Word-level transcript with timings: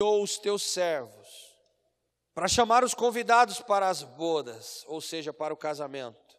enviou 0.00 0.22
os 0.22 0.38
teus 0.38 0.62
servos 0.62 1.26
para 2.32 2.46
chamar 2.46 2.84
os 2.84 2.94
convidados 2.94 3.60
para 3.60 3.88
as 3.88 4.04
bodas, 4.04 4.84
ou 4.86 5.00
seja, 5.00 5.32
para 5.32 5.52
o 5.52 5.56
casamento. 5.56 6.38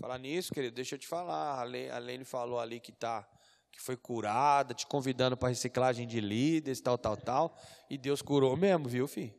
Falar 0.00 0.18
nisso, 0.18 0.52
querido, 0.52 0.74
deixa 0.74 0.96
eu 0.96 0.98
te 0.98 1.06
falar. 1.06 1.60
A 1.60 1.98
Lene 1.98 2.24
falou 2.24 2.58
ali 2.58 2.80
que 2.80 2.90
tá, 2.90 3.24
que 3.70 3.80
foi 3.80 3.96
curada, 3.96 4.74
te 4.74 4.88
convidando 4.88 5.36
para 5.36 5.50
reciclagem 5.50 6.04
de 6.04 6.20
líderes, 6.20 6.80
tal, 6.80 6.98
tal, 6.98 7.16
tal. 7.16 7.56
E 7.88 7.96
Deus 7.96 8.20
curou 8.22 8.56
mesmo, 8.56 8.88
viu, 8.88 9.06
filho? 9.06 9.34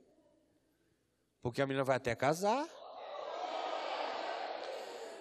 Porque 1.41 1.61
a 1.61 1.67
menina 1.67 1.83
vai 1.83 1.97
até 1.97 2.15
casar. 2.15 2.65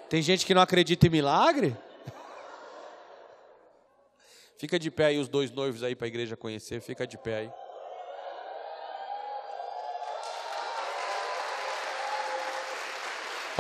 Tem 0.08 0.22
gente 0.22 0.46
que 0.46 0.54
não 0.54 0.62
acredita 0.62 1.04
em 1.04 1.10
milagre. 1.10 1.76
Fica 4.56 4.78
de 4.78 4.88
pé 4.88 5.06
aí 5.06 5.18
os 5.18 5.28
dois 5.28 5.50
noivos 5.50 5.82
aí 5.82 5.96
para 5.96 6.06
a 6.06 6.08
igreja 6.08 6.36
conhecer, 6.36 6.80
fica 6.80 7.06
de 7.06 7.18
pé 7.18 7.36
aí. 7.38 7.52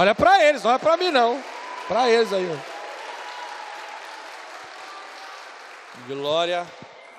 Olha 0.00 0.14
para 0.14 0.42
eles, 0.48 0.62
não 0.62 0.70
é 0.70 0.78
para 0.78 0.96
mim 0.96 1.10
não. 1.10 1.44
Para 1.86 2.08
eles 2.08 2.32
aí. 2.32 2.46
Glória 6.06 6.66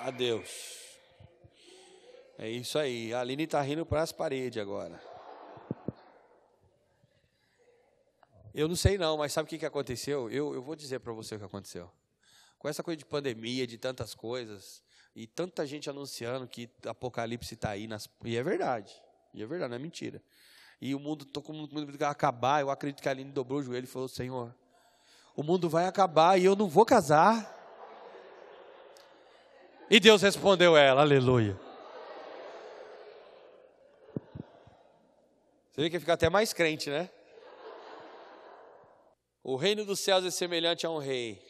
a 0.00 0.10
Deus. 0.10 0.50
É 2.36 2.48
isso 2.48 2.76
aí. 2.80 3.14
A 3.14 3.20
Aline 3.20 3.44
está 3.44 3.62
rindo 3.62 3.86
para 3.86 4.02
as 4.02 4.10
paredes 4.10 4.60
agora. 4.60 5.00
Eu 8.52 8.66
não 8.66 8.74
sei 8.74 8.98
não, 8.98 9.16
mas 9.16 9.32
sabe 9.32 9.46
o 9.46 9.48
que, 9.48 9.58
que 9.58 9.66
aconteceu? 9.66 10.28
Eu, 10.28 10.52
eu 10.52 10.60
vou 10.60 10.74
dizer 10.74 10.98
para 10.98 11.12
você 11.12 11.36
o 11.36 11.38
que 11.38 11.44
aconteceu. 11.44 11.88
Com 12.58 12.68
essa 12.68 12.82
coisa 12.82 12.96
de 12.96 13.04
pandemia, 13.04 13.64
de 13.64 13.78
tantas 13.78 14.12
coisas, 14.12 14.82
e 15.14 15.28
tanta 15.28 15.64
gente 15.64 15.88
anunciando 15.88 16.48
que 16.48 16.68
Apocalipse 16.84 17.54
está 17.54 17.70
aí, 17.70 17.86
nas, 17.86 18.08
e 18.24 18.36
é 18.36 18.42
verdade, 18.42 18.92
e 19.32 19.40
é 19.40 19.46
verdade, 19.46 19.70
não 19.70 19.76
é 19.76 19.80
mentira. 19.80 20.20
E 20.84 20.96
o 20.96 20.98
mundo, 20.98 21.22
estou 21.22 21.40
com 21.40 21.52
o 21.52 21.54
mundo 21.54 21.96
vai 21.96 22.08
acabar, 22.08 22.60
eu 22.60 22.68
acredito 22.68 23.00
que 23.00 23.08
a 23.08 23.12
Aline 23.12 23.30
dobrou 23.30 23.60
o 23.60 23.62
joelho 23.62 23.84
e 23.84 23.86
falou, 23.86 24.08
Senhor, 24.08 24.52
o 25.36 25.40
mundo 25.44 25.68
vai 25.68 25.86
acabar 25.86 26.36
e 26.36 26.44
eu 26.44 26.56
não 26.56 26.68
vou 26.68 26.84
casar. 26.84 27.56
E 29.88 30.00
Deus 30.00 30.22
respondeu 30.22 30.76
ela, 30.76 31.02
aleluia. 31.02 31.56
Você 35.70 35.82
vê 35.82 35.88
que 35.88 36.00
fica 36.00 36.14
até 36.14 36.28
mais 36.28 36.52
crente, 36.52 36.90
né? 36.90 37.08
O 39.40 39.54
reino 39.54 39.84
dos 39.84 40.00
céus 40.00 40.24
é 40.24 40.32
semelhante 40.32 40.84
a 40.84 40.90
um 40.90 40.98
rei 40.98 41.40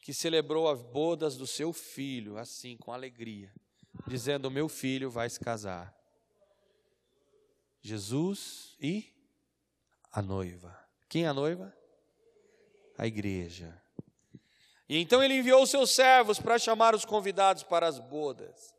que 0.00 0.12
celebrou 0.12 0.68
as 0.68 0.82
bodas 0.82 1.36
do 1.36 1.46
seu 1.46 1.72
filho, 1.72 2.36
assim, 2.36 2.76
com 2.76 2.92
alegria, 2.92 3.52
dizendo: 4.08 4.50
Meu 4.50 4.68
filho 4.68 5.08
vai 5.08 5.30
se 5.30 5.38
casar. 5.38 5.94
Jesus 7.84 8.74
e 8.80 9.12
a 10.10 10.22
noiva. 10.22 10.74
Quem 11.06 11.26
é 11.26 11.28
a 11.28 11.34
noiva? 11.34 11.76
A 12.96 13.06
igreja. 13.06 13.78
E 14.88 14.96
então 14.96 15.22
ele 15.22 15.34
enviou 15.34 15.62
os 15.62 15.70
seus 15.70 15.90
servos 15.90 16.40
para 16.40 16.58
chamar 16.58 16.94
os 16.94 17.04
convidados 17.04 17.62
para 17.62 17.86
as 17.86 17.98
bodas. 17.98 18.74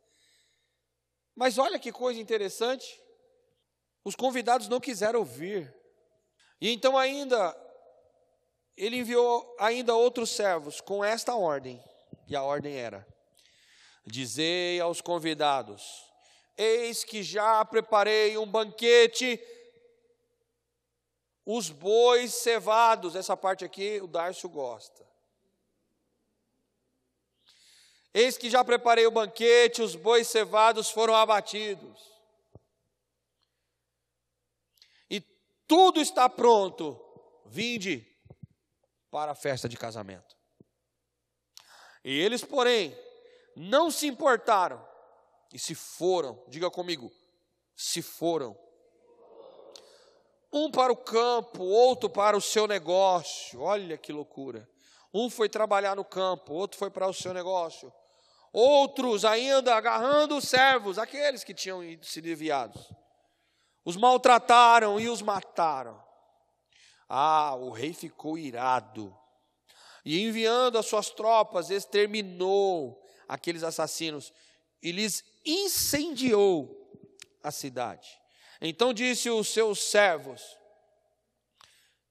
Mas 1.36 1.60
olha 1.60 1.78
que 1.78 1.92
coisa 1.92 2.20
interessante. 2.20 3.00
Os 4.04 4.16
convidados 4.16 4.68
não 4.68 4.80
quiseram 4.80 5.20
ouvir. 5.20 5.72
E 6.60 6.72
então 6.72 6.98
ainda 6.98 7.56
ele 8.76 8.98
enviou 8.98 9.56
ainda 9.60 9.94
outros 9.94 10.32
servos 10.32 10.82
com 10.82 11.06
esta 11.06 11.36
ordem, 11.36 11.80
e 12.28 12.36
a 12.36 12.42
ordem 12.42 12.76
era: 12.76 13.08
Dizei 14.04 14.80
aos 14.80 15.00
convidados: 15.00 16.12
Eis 16.58 17.04
que 17.04 17.22
já 17.22 17.64
preparei 17.66 18.38
um 18.38 18.46
banquete, 18.46 19.40
os 21.46 21.70
bois 21.70 22.34
cevados, 22.34 23.16
essa 23.16 23.36
parte 23.36 23.66
aqui 23.66 24.00
o 24.02 24.08
Darcio 24.08 24.50
gosta. 24.50 25.06
Eis 28.14 28.38
que 28.38 28.50
já 28.50 28.64
preparei 28.64 29.06
o 29.06 29.12
banquete, 29.12 29.82
os 29.82 29.96
bois 29.96 30.28
cevados 30.28 30.90
foram 30.90 31.14
abatidos. 31.14 32.14
E 35.10 35.20
tudo 35.68 36.00
está 36.00 36.30
pronto. 36.30 37.02
Vinde, 37.48 38.08
para 39.12 39.34
a 39.34 39.36
festa 39.36 39.68
de 39.68 39.78
casamento. 39.78 40.36
E 42.04 42.18
eles, 42.20 42.44
porém, 42.44 42.98
não 43.56 43.92
se 43.92 44.08
importaram 44.08 44.95
e 45.56 45.58
se 45.58 45.74
foram, 45.74 46.44
diga 46.50 46.70
comigo, 46.70 47.10
se 47.74 48.02
foram. 48.02 48.60
Um 50.52 50.70
para 50.70 50.92
o 50.92 50.98
campo, 50.98 51.64
outro 51.64 52.10
para 52.10 52.36
o 52.36 52.42
seu 52.42 52.68
negócio. 52.68 53.62
Olha 53.62 53.98
que 53.98 54.12
loucura. 54.12 54.70
Um 55.14 55.30
foi 55.30 55.48
trabalhar 55.48 55.96
no 55.96 56.04
campo, 56.04 56.54
outro 56.54 56.78
foi 56.78 56.92
para 56.92 57.08
o 57.08 57.14
seu 57.14 57.34
negócio. 57.34 57.90
Outros 58.52 59.24
ainda 59.24 59.74
agarrando 59.74 60.36
os 60.36 60.44
servos, 60.44 61.00
aqueles 61.00 61.42
que 61.42 61.54
tinham 61.54 61.80
sido 62.02 62.28
enviados. 62.28 62.92
Os 63.86 63.96
maltrataram 63.96 65.00
e 65.00 65.08
os 65.08 65.22
mataram. 65.22 66.04
Ah, 67.08 67.56
o 67.56 67.70
rei 67.70 67.94
ficou 67.94 68.38
irado. 68.38 69.18
E 70.04 70.22
enviando 70.22 70.78
as 70.78 70.86
suas 70.86 71.10
tropas, 71.10 71.70
exterminou 71.70 73.02
aqueles 73.26 73.64
assassinos 73.64 74.34
e 74.84 74.92
lhes 74.92 75.24
incendiou 75.46 76.76
a 77.44 77.52
cidade. 77.52 78.20
Então 78.60 78.94
disse 78.94 79.30
os 79.30 79.50
seus 79.50 79.80
servos, 79.80 80.42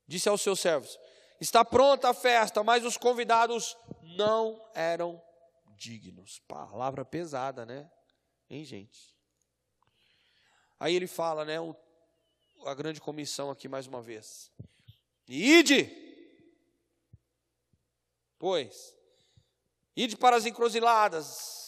disse 0.07 0.29
aos 0.29 0.43
seus 0.43 0.61
servos: 0.61 0.99
Está 1.41 1.65
pronta 1.65 2.11
a 2.11 2.15
festa, 2.15 2.63
mas 2.63 2.85
os 2.85 2.97
convidados 2.97 3.77
não 4.03 4.63
eram 4.75 5.21
dignos. 5.77 6.41
Palavra 6.47 7.05
pesada, 7.05 7.67
né? 7.67 7.91
Hein, 8.49 8.65
gente? 8.65 9.15
Aí 10.79 10.95
ele 10.95 11.07
fala, 11.07 11.45
né? 11.45 11.57
a 12.67 12.75
grande 12.75 13.01
comissão 13.01 13.51
aqui 13.51 13.69
mais 13.69 13.87
uma 13.87 14.01
vez. 14.01 14.51
Ide, 15.27 15.91
pois, 18.39 18.95
ide 19.97 20.17
para 20.17 20.37
as 20.37 20.47
encruzilhadas 20.47 21.64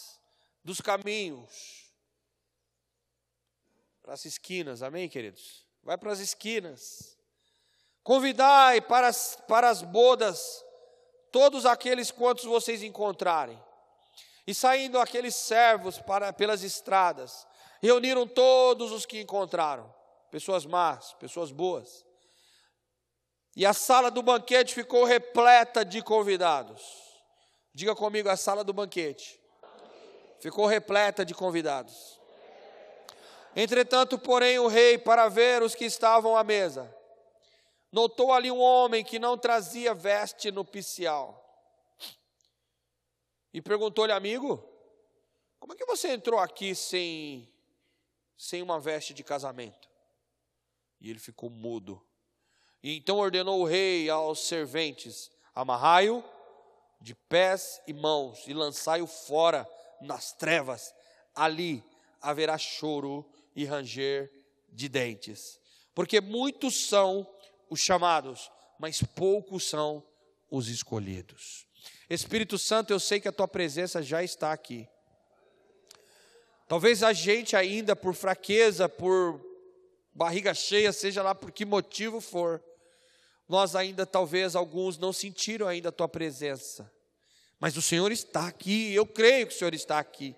dos 0.67 0.81
caminhos, 0.81 1.89
para 4.03 4.13
as 4.13 4.25
esquinas, 4.25 4.83
amém, 4.83 5.07
queridos? 5.07 5.65
Vai 5.81 5.97
para 5.97 6.11
as 6.11 6.19
esquinas, 6.19 7.17
convidai 8.03 8.81
para 8.81 9.07
as, 9.07 9.37
para 9.47 9.69
as 9.69 9.81
bodas 9.81 10.61
todos 11.31 11.65
aqueles 11.65 12.11
quantos 12.11 12.43
vocês 12.43 12.83
encontrarem. 12.83 13.57
E 14.45 14.53
saindo 14.53 14.99
aqueles 14.99 15.35
servos 15.35 15.99
para, 15.99 16.33
pelas 16.33 16.63
estradas, 16.63 17.47
reuniram 17.81 18.27
todos 18.27 18.91
os 18.91 19.05
que 19.05 19.21
encontraram, 19.21 19.89
pessoas 20.29 20.65
más, 20.65 21.13
pessoas 21.13 21.49
boas 21.49 22.05
e 23.55 23.65
a 23.65 23.71
sala 23.71 24.11
do 24.11 24.21
banquete 24.21 24.75
ficou 24.75 25.05
repleta 25.05 25.85
de 25.85 26.01
convidados. 26.01 26.83
Diga 27.73 27.95
comigo, 27.95 28.27
a 28.29 28.35
sala 28.35 28.65
do 28.65 28.73
banquete 28.73 29.46
ficou 30.39 30.65
repleta 30.65 31.25
de 31.25 31.33
convidados. 31.33 32.19
Entretanto, 33.55 34.19
porém, 34.19 34.59
o 34.59 34.67
rei, 34.67 34.97
para 34.97 35.27
ver 35.27 35.63
os 35.63 35.73
que 35.73 35.85
estavam 35.85 36.37
à 36.37 36.43
mesa, 36.43 36.93
notou 37.91 38.31
ali 38.31 38.51
um 38.51 38.59
homem 38.59 39.03
que 39.03 39.17
não 39.17 39.37
trazia 39.37 39.93
veste 39.93 40.51
nupcial. 40.51 41.43
E 43.51 43.61
perguntou-lhe, 43.61 44.11
amigo, 44.11 44.63
como 45.59 45.73
é 45.73 45.75
que 45.75 45.85
você 45.85 46.09
entrou 46.09 46.39
aqui 46.39 46.75
sem, 46.75 47.51
sem 48.37 48.61
uma 48.61 48.79
veste 48.79 49.13
de 49.13 49.23
casamento? 49.23 49.89
E 51.01 51.09
ele 51.09 51.19
ficou 51.19 51.49
mudo. 51.49 51.99
E 52.83 52.95
então 52.95 53.17
ordenou 53.17 53.61
o 53.61 53.65
rei 53.65 54.09
aos 54.09 54.47
serventes: 54.47 55.31
amarrai-o 55.55 56.23
de 57.01 57.15
pés 57.15 57.81
e 57.87 57.93
mãos 57.93 58.47
e 58.47 58.53
lançai-o 58.53 59.07
fora 59.07 59.67
nas 60.01 60.33
trevas. 60.33 60.93
Ali 61.35 61.83
haverá 62.21 62.57
choro 62.57 63.25
e 63.55 63.65
ranger 63.65 64.31
de 64.69 64.87
dentes. 64.87 65.59
Porque 65.93 66.21
muitos 66.21 66.87
são 66.87 67.27
os 67.69 67.79
chamados, 67.79 68.51
mas 68.79 69.01
poucos 69.01 69.67
são 69.67 70.03
os 70.49 70.69
escolhidos. 70.69 71.65
Espírito 72.09 72.57
Santo, 72.57 72.91
eu 72.91 72.99
sei 72.99 73.19
que 73.19 73.27
a 73.27 73.31
tua 73.31 73.47
presença 73.47 74.01
já 74.01 74.23
está 74.23 74.51
aqui. 74.51 74.87
Talvez 76.67 77.01
a 77.01 77.13
gente 77.13 77.55
ainda 77.55 77.95
por 77.95 78.13
fraqueza, 78.13 78.89
por 78.89 79.41
barriga 80.13 80.53
cheia, 80.53 80.91
seja 80.91 81.23
lá 81.23 81.33
por 81.33 81.51
que 81.51 81.65
motivo 81.65 82.19
for, 82.19 82.61
nós 83.47 83.75
ainda 83.75 84.05
talvez 84.05 84.55
alguns 84.55 84.97
não 84.97 85.13
sentiram 85.13 85.67
ainda 85.67 85.89
a 85.89 85.91
tua 85.91 86.09
presença. 86.09 86.91
Mas 87.59 87.75
o 87.75 87.81
Senhor 87.81 88.11
está 88.11 88.47
aqui, 88.47 88.93
eu 88.93 89.05
creio 89.05 89.47
que 89.47 89.53
o 89.53 89.57
Senhor 89.57 89.73
está 89.73 89.97
aqui. 89.99 90.35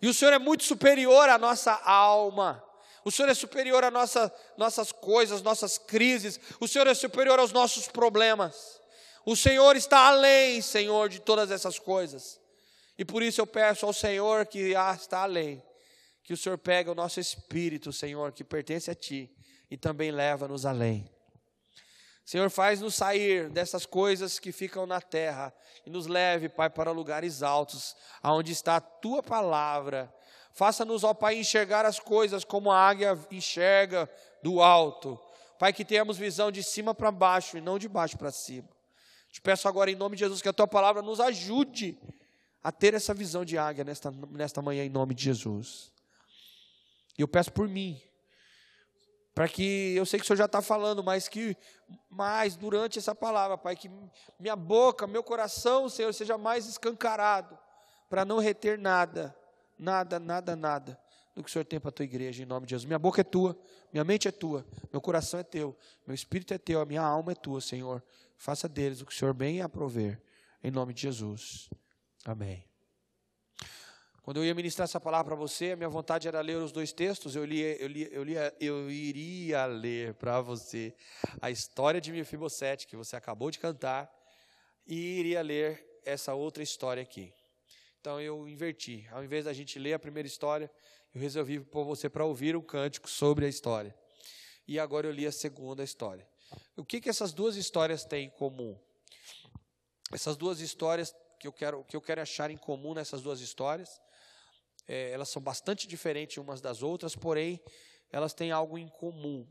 E 0.00 0.08
o 0.08 0.14
Senhor 0.14 0.32
é 0.32 0.38
muito 0.38 0.64
superior 0.64 1.28
à 1.28 1.38
nossa 1.38 1.72
alma. 1.72 2.62
O 3.04 3.10
Senhor 3.10 3.28
é 3.28 3.34
superior 3.34 3.82
às 3.84 3.92
nossa, 3.92 4.34
nossas 4.56 4.92
coisas, 4.92 5.42
nossas 5.42 5.78
crises. 5.78 6.38
O 6.60 6.68
Senhor 6.68 6.86
é 6.86 6.94
superior 6.94 7.38
aos 7.38 7.52
nossos 7.52 7.88
problemas. 7.88 8.80
O 9.24 9.36
Senhor 9.36 9.76
está 9.76 10.08
além, 10.08 10.60
Senhor, 10.60 11.08
de 11.08 11.20
todas 11.20 11.50
essas 11.50 11.78
coisas. 11.78 12.40
E 12.98 13.04
por 13.04 13.22
isso 13.22 13.40
eu 13.40 13.46
peço 13.46 13.86
ao 13.86 13.92
Senhor 13.92 14.46
que 14.46 14.74
ah, 14.74 14.96
está 14.98 15.22
além, 15.22 15.62
que 16.22 16.32
o 16.32 16.36
Senhor 16.36 16.58
pegue 16.58 16.90
o 16.90 16.94
nosso 16.94 17.18
espírito, 17.18 17.92
Senhor, 17.92 18.32
que 18.32 18.44
pertence 18.44 18.90
a 18.90 18.94
Ti, 18.94 19.30
e 19.70 19.76
também 19.76 20.10
leva-nos 20.10 20.66
além. 20.66 21.08
Senhor, 22.24 22.48
faz-nos 22.50 22.94
sair 22.94 23.50
dessas 23.50 23.84
coisas 23.84 24.38
que 24.38 24.52
ficam 24.52 24.86
na 24.86 25.00
terra 25.00 25.52
e 25.84 25.90
nos 25.90 26.06
leve, 26.06 26.48
Pai, 26.48 26.70
para 26.70 26.92
lugares 26.92 27.42
altos, 27.42 27.96
aonde 28.22 28.52
está 28.52 28.76
a 28.76 28.80
Tua 28.80 29.22
palavra. 29.22 30.12
Faça-nos, 30.52 31.02
ó 31.02 31.12
Pai, 31.12 31.36
enxergar 31.36 31.84
as 31.84 31.98
coisas 31.98 32.44
como 32.44 32.70
a 32.70 32.78
águia 32.78 33.18
enxerga 33.30 34.08
do 34.42 34.62
alto. 34.62 35.18
Pai, 35.58 35.72
que 35.72 35.84
tenhamos 35.84 36.16
visão 36.16 36.50
de 36.50 36.62
cima 36.62 36.94
para 36.94 37.10
baixo 37.10 37.56
e 37.56 37.60
não 37.60 37.78
de 37.78 37.88
baixo 37.88 38.16
para 38.16 38.30
cima. 38.30 38.68
Te 39.30 39.40
peço 39.40 39.66
agora, 39.66 39.90
em 39.90 39.94
nome 39.94 40.16
de 40.16 40.20
Jesus, 40.20 40.42
que 40.42 40.48
a 40.48 40.52
tua 40.52 40.68
palavra 40.68 41.00
nos 41.02 41.18
ajude 41.18 41.98
a 42.62 42.70
ter 42.70 42.94
essa 42.94 43.14
visão 43.14 43.44
de 43.44 43.56
águia 43.56 43.82
nesta, 43.82 44.10
nesta 44.30 44.62
manhã, 44.62 44.84
em 44.84 44.90
nome 44.90 45.14
de 45.14 45.24
Jesus. 45.24 45.90
E 47.18 47.22
eu 47.22 47.28
peço 47.28 47.52
por 47.52 47.68
mim, 47.68 48.00
para 49.34 49.48
que 49.48 49.94
eu 49.96 50.04
sei 50.04 50.18
que 50.18 50.24
o 50.24 50.26
Senhor 50.26 50.36
já 50.36 50.44
está 50.44 50.60
falando, 50.60 51.02
mas 51.02 51.28
que 51.28 51.56
mais 52.10 52.56
durante 52.56 52.98
essa 52.98 53.14
palavra, 53.14 53.56
Pai, 53.56 53.74
que 53.74 53.90
minha 54.38 54.56
boca, 54.56 55.06
meu 55.06 55.22
coração, 55.22 55.88
Senhor, 55.88 56.12
seja 56.12 56.36
mais 56.36 56.66
escancarado, 56.66 57.58
para 58.08 58.24
não 58.24 58.38
reter 58.38 58.78
nada, 58.78 59.34
nada, 59.78 60.18
nada, 60.20 60.54
nada 60.54 61.00
do 61.34 61.42
que 61.42 61.48
o 61.48 61.52
Senhor 61.52 61.64
tem 61.64 61.80
para 61.80 61.88
a 61.88 61.92
tua 61.92 62.04
igreja, 62.04 62.42
em 62.42 62.46
nome 62.46 62.66
de 62.66 62.70
Jesus. 62.70 62.84
Minha 62.84 62.98
boca 62.98 63.22
é 63.22 63.24
tua, 63.24 63.58
minha 63.90 64.04
mente 64.04 64.28
é 64.28 64.30
tua, 64.30 64.66
meu 64.92 65.00
coração 65.00 65.40
é 65.40 65.42
teu, 65.42 65.76
meu 66.06 66.14
espírito 66.14 66.52
é 66.52 66.58
teu, 66.58 66.80
a 66.80 66.84
minha 66.84 67.02
alma 67.02 67.32
é 67.32 67.34
tua, 67.34 67.60
Senhor 67.60 68.02
faça 68.42 68.68
deles 68.68 69.00
o 69.00 69.06
que 69.06 69.12
o 69.12 69.14
Senhor 69.14 69.32
bem 69.32 69.62
aprover, 69.62 70.20
em 70.64 70.70
nome 70.70 70.92
de 70.92 71.02
Jesus. 71.02 71.70
Amém. 72.24 72.71
Quando 74.22 74.36
eu 74.36 74.44
ia 74.44 74.54
ministrar 74.54 74.84
essa 74.84 75.00
palavra 75.00 75.34
para 75.34 75.34
você, 75.34 75.72
a 75.72 75.76
minha 75.76 75.88
vontade 75.88 76.28
era 76.28 76.40
ler 76.40 76.56
os 76.56 76.70
dois 76.70 76.92
textos. 76.92 77.34
Eu, 77.34 77.44
lia, 77.44 77.74
eu, 77.82 77.88
lia, 77.88 78.08
eu, 78.12 78.22
lia, 78.22 78.56
eu 78.60 78.88
iria 78.88 79.66
ler 79.66 80.14
para 80.14 80.40
você 80.40 80.94
a 81.40 81.50
história 81.50 82.00
de 82.00 82.12
Mefibosete, 82.12 82.86
que 82.86 82.94
você 82.94 83.16
acabou 83.16 83.50
de 83.50 83.58
cantar, 83.58 84.08
e 84.86 84.94
iria 84.94 85.42
ler 85.42 85.84
essa 86.04 86.34
outra 86.34 86.62
história 86.62 87.02
aqui. 87.02 87.34
Então 88.00 88.20
eu 88.20 88.48
inverti. 88.48 89.08
Ao 89.10 89.24
invés 89.24 89.44
da 89.44 89.52
gente 89.52 89.76
ler 89.76 89.94
a 89.94 89.98
primeira 89.98 90.28
história, 90.28 90.70
eu 91.12 91.20
resolvi 91.20 91.58
pôr 91.58 91.84
você 91.84 92.08
para 92.08 92.24
ouvir 92.24 92.54
um 92.54 92.62
cântico 92.62 93.10
sobre 93.10 93.44
a 93.44 93.48
história. 93.48 93.92
E 94.68 94.78
agora 94.78 95.08
eu 95.08 95.12
li 95.12 95.26
a 95.26 95.32
segunda 95.32 95.82
história. 95.82 96.24
O 96.76 96.84
que, 96.84 97.00
que 97.00 97.10
essas 97.10 97.32
duas 97.32 97.56
histórias 97.56 98.04
têm 98.04 98.26
em 98.26 98.30
comum? 98.30 98.78
Essas 100.12 100.36
duas 100.36 100.60
histórias 100.60 101.12
que 101.40 101.48
eu 101.48 101.52
quero, 101.52 101.82
que 101.82 101.96
eu 101.96 102.00
quero 102.00 102.22
achar 102.22 102.52
em 102.52 102.56
comum 102.56 102.94
nessas 102.94 103.20
duas 103.20 103.40
histórias, 103.40 104.00
é, 104.86 105.10
elas 105.10 105.28
são 105.28 105.40
bastante 105.40 105.86
diferentes 105.86 106.38
umas 106.38 106.60
das 106.60 106.82
outras, 106.82 107.14
porém, 107.14 107.60
elas 108.10 108.34
têm 108.34 108.50
algo 108.50 108.76
em 108.76 108.88
comum. 108.88 109.46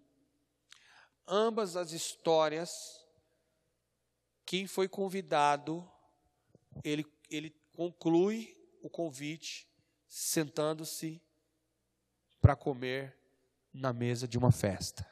Ambas 1.27 1.75
as 1.75 1.91
histórias, 1.91 3.05
quem 4.45 4.67
foi 4.67 4.87
convidado, 4.87 5.89
ele, 6.83 7.05
ele 7.29 7.55
conclui 7.73 8.57
o 8.81 8.89
convite 8.89 9.67
sentando-se 10.07 11.21
para 12.41 12.55
comer 12.55 13.17
na 13.73 13.93
mesa 13.93 14.27
de 14.27 14.37
uma 14.37 14.51
festa. 14.51 15.09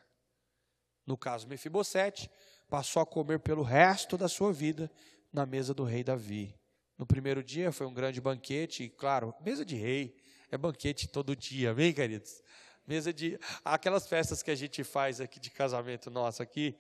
No 1.06 1.18
caso, 1.18 1.48
Mefibosete 1.48 2.30
passou 2.68 3.02
a 3.02 3.06
comer 3.06 3.40
pelo 3.40 3.64
resto 3.64 4.18
da 4.18 4.28
sua 4.28 4.52
vida 4.52 4.92
na 5.32 5.46
mesa 5.46 5.74
do 5.74 5.84
rei 5.84 6.04
Davi. 6.04 6.59
No 7.00 7.06
primeiro 7.06 7.42
dia 7.42 7.72
foi 7.72 7.88
um 7.88 7.94
grande 7.94 8.20
banquete, 8.20 8.84
e 8.84 8.90
claro, 8.90 9.34
mesa 9.40 9.64
de 9.64 9.74
rei 9.74 10.14
é 10.52 10.58
banquete 10.58 11.08
todo 11.08 11.34
dia, 11.34 11.72
amém, 11.72 11.94
queridos? 11.94 12.44
Mesa 12.86 13.14
de. 13.14 13.40
Aquelas 13.64 14.06
festas 14.06 14.44
que 14.44 14.52
a 14.52 14.56
gente 14.56 14.84
faz 14.84 15.22
aqui 15.22 15.40
de 15.40 15.50
casamento 15.50 16.12
nosso 16.12 16.44
aqui, 16.44 16.76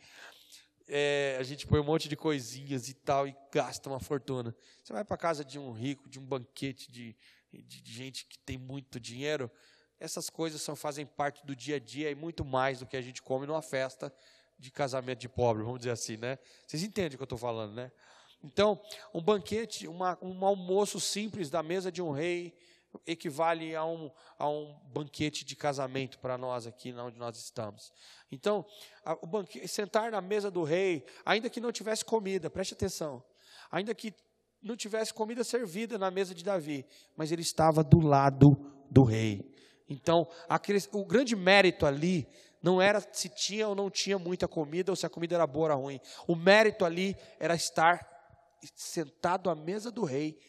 é, 0.89 1.38
a 1.39 1.44
gente 1.44 1.66
põe 1.66 1.80
um 1.80 1.86
monte 1.86 2.10
de 2.10 2.18
coisinhas 2.18 2.89
e 2.89 2.95
tal 2.95 3.30
e 3.30 3.36
gasta 3.50 3.88
uma 3.88 4.01
fortuna. 4.01 4.54
Você 4.83 4.92
vai 4.92 5.06
para 5.06 5.16
casa 5.16 5.45
de 5.45 5.57
um 5.57 5.71
rico, 5.71 6.10
de 6.10 6.19
um 6.19 6.25
banquete 6.25 6.92
de, 6.92 7.16
de, 7.54 7.81
de 7.81 7.94
gente 7.94 8.25
que 8.25 8.38
tem 8.39 8.57
muito 8.57 9.00
dinheiro, 9.00 9.50
essas 10.01 10.30
coisas 10.30 10.62
são, 10.62 10.75
fazem 10.75 11.06
parte 11.06 11.45
do 11.45 11.56
dia 11.56 11.77
a 11.77 11.80
dia 11.80 12.12
e 12.12 12.16
muito 12.16 12.44
mais 12.44 12.80
do 12.80 12.86
que 12.86 12.98
a 12.98 13.01
gente 13.01 13.21
come 13.21 13.48
numa 13.48 13.62
festa 13.62 14.13
de 14.57 14.69
casamento 14.69 15.19
de 15.19 15.30
pobre, 15.30 15.63
vamos 15.63 15.80
dizer 15.80 15.92
assim, 15.92 16.18
né? 16.18 16.38
Vocês 16.68 16.83
entendem 16.83 17.16
o 17.16 17.18
que 17.18 17.24
eu 17.24 17.24
estou 17.24 17.38
falando, 17.38 17.74
né? 17.74 17.89
Então, 18.44 18.80
um 19.13 19.21
banquete, 19.21 19.88
uma, 19.88 20.18
um 20.21 20.45
almoço 20.45 21.00
simples 21.00 21.50
da 21.50 21.62
mesa 21.62 21.91
de 21.91 22.01
um 22.01 22.12
rei 22.12 22.57
equivale 23.06 23.75
a 23.75 23.86
um, 23.86 24.09
a 24.38 24.50
um 24.50 24.75
banquete 24.94 25.45
de 25.45 25.56
casamento 25.56 26.18
para 26.19 26.38
nós 26.38 26.65
aqui 26.65 26.91
onde 26.94 27.18
nós 27.18 27.38
estamos. 27.38 27.91
Então, 28.31 28.65
a, 29.03 29.13
o 29.21 29.27
banquete, 29.27 29.68
sentar 29.68 30.12
na 30.12 30.21
mesa 30.21 30.50
do 30.50 30.63
rei, 30.63 31.06
ainda 31.25 31.50
que 31.50 31.59
não 31.59 31.71
tivesse 31.71 32.03
comida, 32.03 32.50
preste 32.50 32.74
atenção, 32.74 33.24
ainda 33.69 33.94
que 33.94 34.13
não 34.62 34.75
tivesse 34.75 35.13
comida 35.13 35.44
servida 35.44 35.97
na 35.97 36.09
mesa 36.09 36.33
de 36.33 36.44
Davi, 36.44 36.85
mas 37.15 37.31
ele 37.31 37.42
estava 37.42 37.83
do 37.83 38.00
lado 38.00 38.50
do 38.89 39.03
rei. 39.03 39.53
Então, 39.88 40.27
aquele, 40.47 40.80
o 40.92 41.06
grande 41.06 41.35
mérito 41.35 41.85
ali 41.85 42.27
não 42.62 42.81
era 42.81 43.00
se 43.00 43.30
tinha 43.30 43.68
ou 43.68 43.75
não 43.75 43.89
tinha 43.89 44.19
muita 44.19 44.47
comida, 44.47 44.92
ou 44.92 44.95
se 44.95 45.06
a 45.06 45.09
comida 45.09 45.35
era 45.35 45.47
boa 45.47 45.75
ou 45.75 45.83
ruim. 45.83 46.00
O 46.27 46.35
mérito 46.35 46.85
ali 46.85 47.15
era 47.39 47.56
estar 47.56 48.19
sentado 48.75 49.50
à 49.50 49.56
mesa 49.56 49.91
do 49.91 50.03
rei 50.03 50.39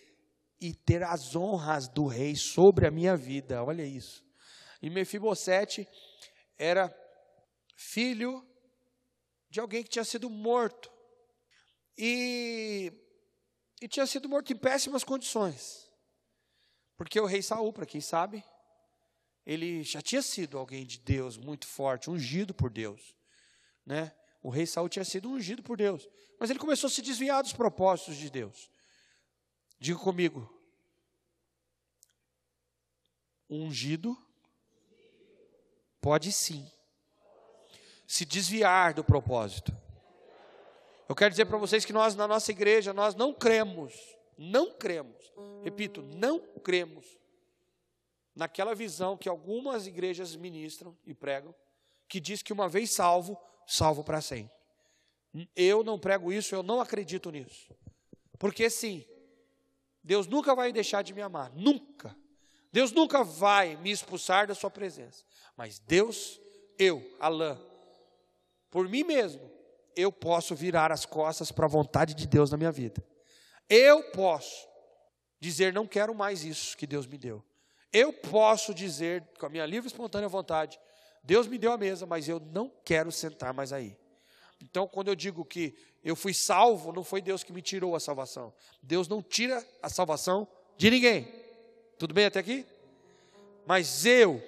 e 0.60 0.74
ter 0.74 1.02
as 1.02 1.34
honras 1.34 1.88
do 1.88 2.06
rei 2.06 2.36
sobre 2.36 2.86
a 2.86 2.90
minha 2.90 3.16
vida. 3.16 3.64
Olha 3.64 3.84
isso. 3.84 4.24
E 4.82 4.90
Mefibosete 4.90 5.88
era 6.58 6.94
filho 7.76 8.46
de 9.48 9.60
alguém 9.60 9.82
que 9.82 9.88
tinha 9.88 10.04
sido 10.04 10.28
morto. 10.28 10.90
E, 11.96 12.92
e 13.80 13.88
tinha 13.88 14.06
sido 14.06 14.28
morto 14.28 14.52
em 14.52 14.56
péssimas 14.56 15.02
condições. 15.02 15.90
Porque 16.96 17.18
o 17.18 17.26
rei 17.26 17.42
Saul, 17.42 17.72
para 17.72 17.86
quem 17.86 18.00
sabe, 18.00 18.44
ele 19.44 19.82
já 19.82 20.02
tinha 20.02 20.22
sido 20.22 20.58
alguém 20.58 20.86
de 20.86 20.98
Deus 20.98 21.36
muito 21.36 21.66
forte, 21.66 22.10
ungido 22.10 22.54
por 22.54 22.70
Deus, 22.70 23.16
né? 23.84 24.14
O 24.42 24.48
rei 24.48 24.66
Saul 24.66 24.88
tinha 24.88 25.04
sido 25.04 25.28
ungido 25.28 25.62
por 25.62 25.76
Deus, 25.76 26.08
mas 26.38 26.50
ele 26.50 26.58
começou 26.58 26.88
a 26.88 26.90
se 26.90 27.02
desviar 27.02 27.42
dos 27.42 27.52
propósitos 27.52 28.16
de 28.16 28.30
Deus. 28.30 28.70
Diga 29.78 29.98
comigo. 29.98 30.48
Ungido 33.48 34.16
pode 36.00 36.32
sim 36.32 36.70
se 38.06 38.24
desviar 38.24 38.94
do 38.94 39.04
propósito. 39.04 39.76
Eu 41.08 41.14
quero 41.14 41.30
dizer 41.30 41.46
para 41.46 41.58
vocês 41.58 41.84
que 41.84 41.92
nós 41.92 42.14
na 42.14 42.26
nossa 42.28 42.50
igreja 42.50 42.92
nós 42.92 43.14
não 43.14 43.34
cremos, 43.34 43.94
não 44.38 44.72
cremos. 44.72 45.32
Repito, 45.62 46.02
não 46.02 46.38
cremos 46.62 47.18
naquela 48.34 48.74
visão 48.74 49.16
que 49.16 49.28
algumas 49.28 49.86
igrejas 49.86 50.34
ministram 50.36 50.96
e 51.04 51.12
pregam, 51.12 51.54
que 52.08 52.20
diz 52.20 52.42
que 52.42 52.52
uma 52.52 52.68
vez 52.68 52.92
salvo, 52.92 53.36
salvo 53.70 54.02
para 54.02 54.20
sempre. 54.20 54.52
Eu 55.54 55.84
não 55.84 55.98
prego 55.98 56.32
isso, 56.32 56.54
eu 56.54 56.62
não 56.62 56.80
acredito 56.80 57.30
nisso. 57.30 57.72
Porque 58.38 58.68
sim, 58.68 59.04
Deus 60.02 60.26
nunca 60.26 60.54
vai 60.54 60.72
deixar 60.72 61.02
de 61.02 61.14
me 61.14 61.22
amar, 61.22 61.52
nunca. 61.54 62.16
Deus 62.72 62.90
nunca 62.90 63.22
vai 63.22 63.76
me 63.76 63.90
expulsar 63.90 64.46
da 64.46 64.54
sua 64.54 64.70
presença. 64.70 65.24
Mas 65.56 65.78
Deus, 65.78 66.40
eu, 66.78 67.00
Alain, 67.20 67.56
por 68.70 68.88
mim 68.88 69.04
mesmo, 69.04 69.50
eu 69.94 70.10
posso 70.10 70.54
virar 70.54 70.90
as 70.90 71.04
costas 71.04 71.52
para 71.52 71.66
a 71.66 71.68
vontade 71.68 72.14
de 72.14 72.26
Deus 72.26 72.50
na 72.50 72.56
minha 72.56 72.72
vida. 72.72 73.04
Eu 73.68 74.10
posso 74.10 74.68
dizer, 75.38 75.72
não 75.72 75.86
quero 75.86 76.14
mais 76.14 76.44
isso 76.44 76.76
que 76.76 76.86
Deus 76.86 77.06
me 77.06 77.18
deu. 77.18 77.44
Eu 77.92 78.12
posso 78.12 78.72
dizer, 78.72 79.24
com 79.38 79.46
a 79.46 79.48
minha 79.48 79.66
livre 79.66 79.86
e 79.86 79.92
espontânea 79.92 80.28
vontade, 80.28 80.78
Deus 81.22 81.46
me 81.46 81.58
deu 81.58 81.72
a 81.72 81.78
mesa, 81.78 82.06
mas 82.06 82.28
eu 82.28 82.40
não 82.40 82.72
quero 82.84 83.12
sentar 83.12 83.52
mais 83.52 83.72
aí. 83.72 83.96
Então, 84.62 84.86
quando 84.86 85.08
eu 85.08 85.14
digo 85.14 85.44
que 85.44 85.74
eu 86.04 86.14
fui 86.14 86.34
salvo, 86.34 86.92
não 86.92 87.04
foi 87.04 87.20
Deus 87.20 87.42
que 87.42 87.52
me 87.52 87.62
tirou 87.62 87.94
a 87.94 88.00
salvação. 88.00 88.52
Deus 88.82 89.08
não 89.08 89.22
tira 89.22 89.66
a 89.82 89.88
salvação 89.88 90.46
de 90.76 90.90
ninguém. 90.90 91.28
Tudo 91.98 92.14
bem 92.14 92.26
até 92.26 92.40
aqui? 92.40 92.66
Mas 93.66 94.04
eu 94.04 94.42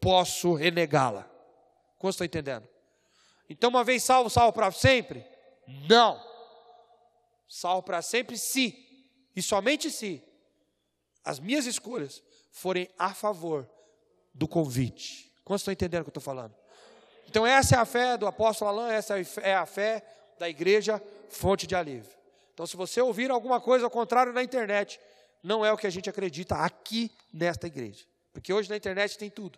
posso 0.00 0.54
renegá-la. 0.54 1.30
Como 1.98 2.10
estão 2.10 2.24
entendendo? 2.24 2.68
Então, 3.48 3.70
uma 3.70 3.84
vez 3.84 4.02
salvo, 4.02 4.28
salvo 4.28 4.52
para 4.52 4.70
sempre? 4.72 5.24
Não. 5.88 6.22
Salvo 7.48 7.82
para 7.82 8.02
sempre, 8.02 8.36
se. 8.36 8.74
E 9.34 9.42
somente 9.42 9.90
se 9.90 10.22
as 11.24 11.38
minhas 11.38 11.66
escolhas 11.66 12.22
forem 12.50 12.88
a 12.98 13.12
favor 13.12 13.68
do 14.32 14.46
convite. 14.46 15.32
Como 15.46 15.56
estão 15.56 15.72
entendendo 15.72 16.00
o 16.00 16.04
que 16.04 16.08
eu 16.08 16.10
estou 16.10 16.22
falando? 16.22 16.52
Então, 17.28 17.46
essa 17.46 17.76
é 17.76 17.78
a 17.78 17.84
fé 17.84 18.16
do 18.16 18.26
apóstolo 18.26 18.68
Alain, 18.68 18.92
essa 18.92 19.14
é 19.40 19.54
a 19.54 19.64
fé 19.64 20.04
da 20.40 20.48
igreja 20.48 21.00
Fonte 21.30 21.68
de 21.68 21.76
Alívio. 21.76 22.10
Então, 22.52 22.66
se 22.66 22.76
você 22.76 23.00
ouvir 23.00 23.30
alguma 23.30 23.60
coisa 23.60 23.84
ao 23.84 23.90
contrário 23.90 24.32
na 24.32 24.42
internet, 24.42 24.98
não 25.44 25.64
é 25.64 25.72
o 25.72 25.76
que 25.76 25.86
a 25.86 25.90
gente 25.90 26.10
acredita 26.10 26.56
aqui 26.56 27.12
nesta 27.32 27.68
igreja. 27.68 28.04
Porque 28.32 28.52
hoje 28.52 28.68
na 28.68 28.76
internet 28.76 29.16
tem 29.16 29.30
tudo. 29.30 29.56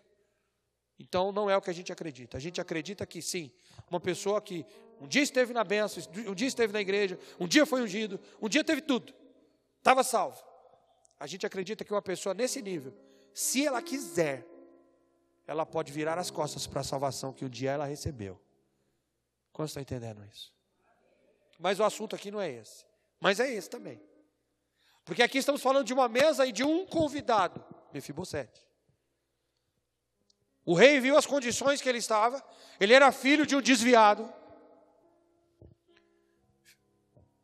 Então, 0.99 1.31
não 1.31 1.49
é 1.49 1.57
o 1.57 1.61
que 1.61 1.71
a 1.71 1.73
gente 1.73 1.91
acredita. 1.91 2.37
A 2.37 2.39
gente 2.39 2.61
acredita 2.61 3.03
que 3.03 3.19
sim, 3.19 3.51
uma 3.89 3.99
pessoa 3.99 4.39
que 4.39 4.63
um 5.01 5.07
dia 5.07 5.23
esteve 5.23 5.53
na 5.53 5.63
benção, 5.63 6.03
um 6.27 6.35
dia 6.35 6.47
esteve 6.47 6.71
na 6.71 6.81
igreja, 6.81 7.17
um 7.39 7.47
dia 7.47 7.65
foi 7.65 7.81
ungido, 7.81 8.19
um 8.39 8.47
dia 8.47 8.63
teve 8.63 8.81
tudo, 8.81 9.11
estava 9.79 10.03
salvo. 10.03 10.39
A 11.19 11.25
gente 11.25 11.47
acredita 11.47 11.83
que 11.83 11.91
uma 11.91 12.01
pessoa 12.01 12.35
nesse 12.35 12.61
nível, 12.61 12.93
se 13.33 13.65
ela 13.65 13.81
quiser, 13.81 14.45
ela 15.49 15.65
pode 15.65 15.91
virar 15.91 16.19
as 16.19 16.29
costas 16.29 16.67
para 16.67 16.81
a 16.81 16.83
salvação 16.83 17.33
que 17.33 17.43
um 17.43 17.49
dia 17.49 17.71
ela 17.71 17.85
recebeu. 17.85 18.39
Quantos 19.51 19.71
estão 19.71 19.81
entendendo 19.81 20.23
isso? 20.23 20.53
Mas 21.57 21.79
o 21.79 21.83
assunto 21.83 22.15
aqui 22.15 22.29
não 22.29 22.39
é 22.39 22.51
esse. 22.51 22.85
Mas 23.19 23.39
é 23.39 23.51
esse 23.51 23.67
também. 23.67 23.99
Porque 25.03 25.23
aqui 25.23 25.39
estamos 25.39 25.59
falando 25.59 25.87
de 25.87 25.91
uma 25.91 26.07
mesa 26.07 26.45
e 26.45 26.51
de 26.51 26.63
um 26.63 26.85
convidado, 26.85 27.65
Mefibosete. 27.91 28.63
O 30.63 30.75
rei 30.75 30.99
viu 30.99 31.17
as 31.17 31.25
condições 31.25 31.81
que 31.81 31.89
ele 31.89 31.97
estava, 31.97 32.45
ele 32.79 32.93
era 32.93 33.11
filho 33.11 33.43
de 33.43 33.55
um 33.55 33.61
desviado, 33.61 34.31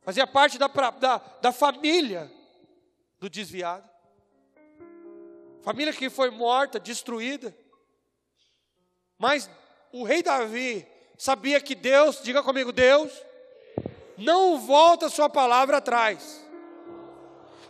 fazia 0.01 0.27
parte 0.27 0.59
da, 0.59 0.67
da, 0.67 1.17
da 1.41 1.51
família 1.51 2.31
do 3.19 3.27
desviado, 3.27 3.89
família 5.63 5.91
que 5.91 6.07
foi 6.07 6.29
morta, 6.29 6.79
destruída. 6.79 7.64
Mas 9.17 9.49
o 9.91 10.03
rei 10.03 10.21
Davi 10.21 10.87
sabia 11.17 11.61
que 11.61 11.75
Deus, 11.75 12.21
diga 12.21 12.43
comigo, 12.43 12.71
Deus, 12.71 13.11
não 14.17 14.59
volta 14.59 15.09
sua 15.09 15.29
palavra 15.29 15.77
atrás. 15.77 16.45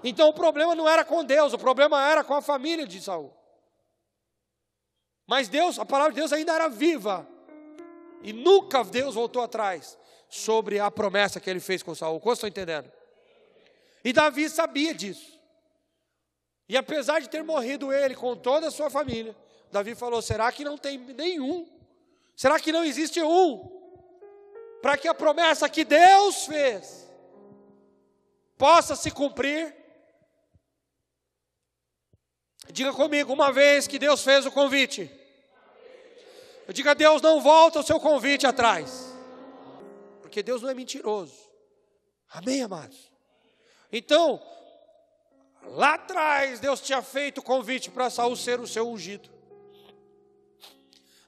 Então 0.03 0.29
o 0.29 0.33
problema 0.33 0.75
não 0.75 0.87
era 0.87 1.03
com 1.03 1.23
Deus, 1.23 1.53
o 1.53 1.57
problema 1.57 2.07
era 2.07 2.23
com 2.23 2.33
a 2.33 2.41
família 2.41 2.85
de 2.85 3.01
Saul. 3.01 3.33
Mas 5.27 5.47
Deus, 5.47 5.79
a 5.79 5.85
palavra 5.85 6.13
de 6.13 6.19
Deus 6.19 6.31
ainda 6.31 6.53
era 6.53 6.67
viva. 6.67 7.27
E 8.21 8.31
nunca 8.31 8.83
Deus 8.83 9.15
voltou 9.15 9.41
atrás 9.41 9.97
sobre 10.29 10.79
a 10.79 10.89
promessa 10.91 11.39
que 11.39 11.49
ele 11.49 11.59
fez 11.59 11.81
com 11.81 11.95
Saul. 11.95 12.19
Como 12.19 12.33
estão 12.33 12.49
entendendo? 12.49 12.91
E 14.03 14.13
Davi 14.13 14.49
sabia 14.49 14.93
disso. 14.93 15.39
E 16.67 16.77
apesar 16.77 17.19
de 17.19 17.29
ter 17.29 17.43
morrido 17.43 17.91
ele 17.91 18.15
com 18.15 18.35
toda 18.35 18.67
a 18.67 18.71
sua 18.71 18.89
família, 18.89 19.35
Davi 19.75 19.93
falou: 19.93 20.21
será 20.21 20.49
que 20.53 20.63
não 20.63 20.77
tem 20.77 20.97
nenhum? 20.97 21.67
Será 22.33 22.57
que 22.61 22.71
não 22.71 22.85
existe 22.85 23.21
um? 23.21 23.69
Para 24.81 24.97
que 24.97 25.05
a 25.05 25.13
promessa 25.13 25.67
que 25.67 25.83
Deus 25.83 26.45
fez 26.45 27.05
possa 28.57 28.95
se 28.95 29.11
cumprir? 29.11 29.75
Diga 32.71 32.93
comigo, 32.93 33.33
uma 33.33 33.51
vez 33.51 33.85
que 33.85 33.99
Deus 33.99 34.23
fez 34.23 34.45
o 34.45 34.51
convite, 34.51 35.11
diga, 36.69 36.95
Deus 36.95 37.21
não 37.21 37.41
volta 37.41 37.81
o 37.81 37.83
seu 37.83 37.99
convite 37.99 38.47
atrás, 38.47 39.13
porque 40.21 40.41
Deus 40.41 40.61
não 40.61 40.69
é 40.69 40.73
mentiroso. 40.73 41.37
Amém, 42.29 42.61
amados? 42.61 43.11
Então, 43.91 44.41
lá 45.63 45.95
atrás, 45.95 46.61
Deus 46.61 46.79
tinha 46.79 47.01
feito 47.01 47.39
o 47.39 47.43
convite 47.43 47.91
para 47.91 48.09
Saul 48.09 48.37
ser 48.37 48.61
o 48.61 48.67
seu 48.67 48.89
ungido. 48.89 49.34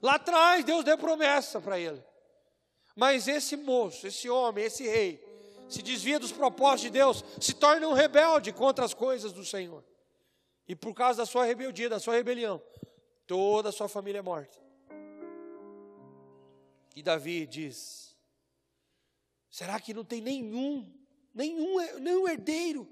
Lá 0.02 0.16
atrás, 0.16 0.64
Deus 0.64 0.84
deu 0.84 0.98
promessa 0.98 1.60
para 1.60 1.80
ele. 1.80 2.04
Mas 2.96 3.28
esse 3.28 3.56
moço, 3.56 4.08
esse 4.08 4.30
homem, 4.30 4.66
esse 4.66 4.88
rei, 4.88 5.24
se 5.70 5.82
desvia 5.82 6.20
dos 6.20 6.32
propósitos 6.32 6.84
de 6.84 6.90
Deus, 6.90 7.24
se 7.40 7.54
torna 7.54 7.88
um 7.88 7.94
rebelde 7.94 8.52
contra 8.52 8.86
as 8.86 8.94
coisas 8.94 9.32
do 9.32 9.46
Senhor. 9.46 9.84
E 10.68 10.76
por 10.76 10.94
causa 10.94 11.20
da 11.20 11.26
sua 11.26 11.46
rebeldia, 11.46 11.90
da 11.90 12.00
sua 12.00 12.16
rebelião, 12.16 12.62
toda 13.26 13.70
a 13.70 13.72
sua 13.72 13.88
família 13.88 14.20
é 14.20 14.22
morta. 14.22 14.58
E 16.96 17.04
Davi 17.04 17.46
diz: 17.46 18.16
será 19.50 19.80
que 19.80 19.94
não 19.94 20.04
tem 20.04 20.20
nenhum, 20.22 20.92
nenhum, 21.34 22.00
nenhum 22.00 22.28
herdeiro, 22.28 22.92